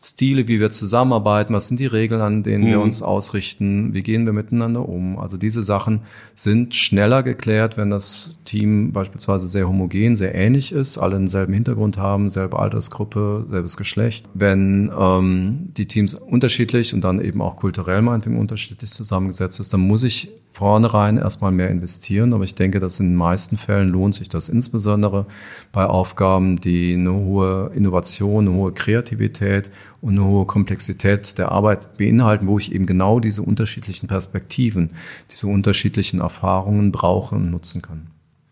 Stile, 0.00 0.46
wie 0.46 0.60
wir 0.60 0.70
zusammenarbeiten, 0.70 1.52
was 1.54 1.66
sind 1.66 1.80
die 1.80 1.86
Regeln, 1.86 2.20
an 2.20 2.44
denen 2.44 2.64
mhm. 2.64 2.68
wir 2.68 2.80
uns 2.80 3.02
ausrichten, 3.02 3.94
wie 3.94 4.02
gehen 4.02 4.26
wir 4.26 4.32
miteinander 4.32 4.88
um. 4.88 5.18
Also 5.18 5.36
diese 5.36 5.64
Sachen 5.64 6.02
sind 6.36 6.76
schneller 6.76 7.24
geklärt, 7.24 7.76
wenn 7.76 7.90
das 7.90 8.38
Team 8.44 8.92
beispielsweise 8.92 9.48
sehr 9.48 9.68
homogen, 9.68 10.14
sehr 10.14 10.36
ähnlich 10.36 10.70
ist, 10.70 10.98
alle 10.98 11.16
denselben 11.16 11.52
Hintergrund 11.52 11.98
haben, 11.98 12.30
selbe 12.30 12.60
Altersgruppe, 12.60 13.46
selbes 13.50 13.76
Geschlecht. 13.76 14.26
Wenn 14.34 14.92
ähm, 14.96 15.70
die 15.76 15.86
Teams 15.86 16.14
unterschiedlich 16.14 16.94
und 16.94 17.02
dann 17.02 17.20
eben 17.20 17.42
auch 17.42 17.56
kulturell 17.56 18.00
meinetwegen 18.00 18.38
unterschiedlich 18.38 18.92
zusammengesetzt 18.92 19.58
ist, 19.58 19.72
dann 19.72 19.80
muss 19.80 20.04
ich 20.04 20.28
vornherein 20.58 21.18
erstmal 21.18 21.52
mehr 21.52 21.70
investieren. 21.70 22.32
Aber 22.34 22.44
ich 22.44 22.54
denke, 22.54 22.78
dass 22.80 23.00
in 23.00 23.10
den 23.10 23.16
meisten 23.16 23.56
Fällen 23.56 23.90
lohnt 23.90 24.14
sich 24.14 24.28
das 24.28 24.48
insbesondere 24.48 25.26
bei 25.72 25.86
Aufgaben, 25.86 26.60
die 26.60 26.94
eine 26.94 27.12
hohe 27.12 27.70
Innovation, 27.74 28.48
eine 28.48 28.56
hohe 28.56 28.72
Kreativität 28.72 29.70
und 30.00 30.12
eine 30.12 30.24
hohe 30.24 30.46
Komplexität 30.46 31.38
der 31.38 31.52
Arbeit 31.52 31.96
beinhalten, 31.96 32.46
wo 32.46 32.58
ich 32.58 32.72
eben 32.72 32.86
genau 32.86 33.20
diese 33.20 33.42
unterschiedlichen 33.42 34.06
Perspektiven, 34.06 34.90
diese 35.30 35.46
unterschiedlichen 35.46 36.20
Erfahrungen 36.20 36.92
brauche 36.92 37.34
und 37.34 37.50
nutzen 37.50 37.82
kann. 37.82 38.08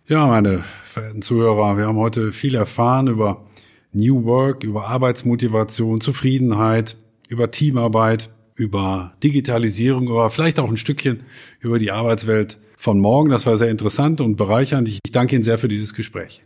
Ja, 0.06 0.26
meine 0.26 0.64
verehrten 0.84 1.22
Zuhörer, 1.22 1.76
wir 1.76 1.86
haben 1.86 1.98
heute 1.98 2.32
viel 2.32 2.54
erfahren 2.54 3.08
über 3.08 3.44
New 3.92 4.24
Work, 4.24 4.64
über 4.64 4.88
Arbeitsmotivation, 4.88 6.00
Zufriedenheit, 6.00 6.96
über 7.28 7.50
Teamarbeit 7.50 8.30
über 8.56 9.12
Digitalisierung, 9.22 10.08
aber 10.08 10.30
vielleicht 10.30 10.58
auch 10.58 10.68
ein 10.68 10.76
Stückchen 10.76 11.20
über 11.60 11.78
die 11.78 11.92
Arbeitswelt 11.92 12.58
von 12.76 12.98
morgen. 12.98 13.30
Das 13.30 13.46
war 13.46 13.56
sehr 13.56 13.70
interessant 13.70 14.20
und 14.20 14.36
bereichernd. 14.36 14.88
Ich 14.88 14.98
danke 15.12 15.36
Ihnen 15.36 15.44
sehr 15.44 15.58
für 15.58 15.68
dieses 15.68 15.94
Gespräch. 15.94 16.42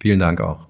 Vielen 0.00 0.18
Dank 0.18 0.40
auch. 0.40 0.66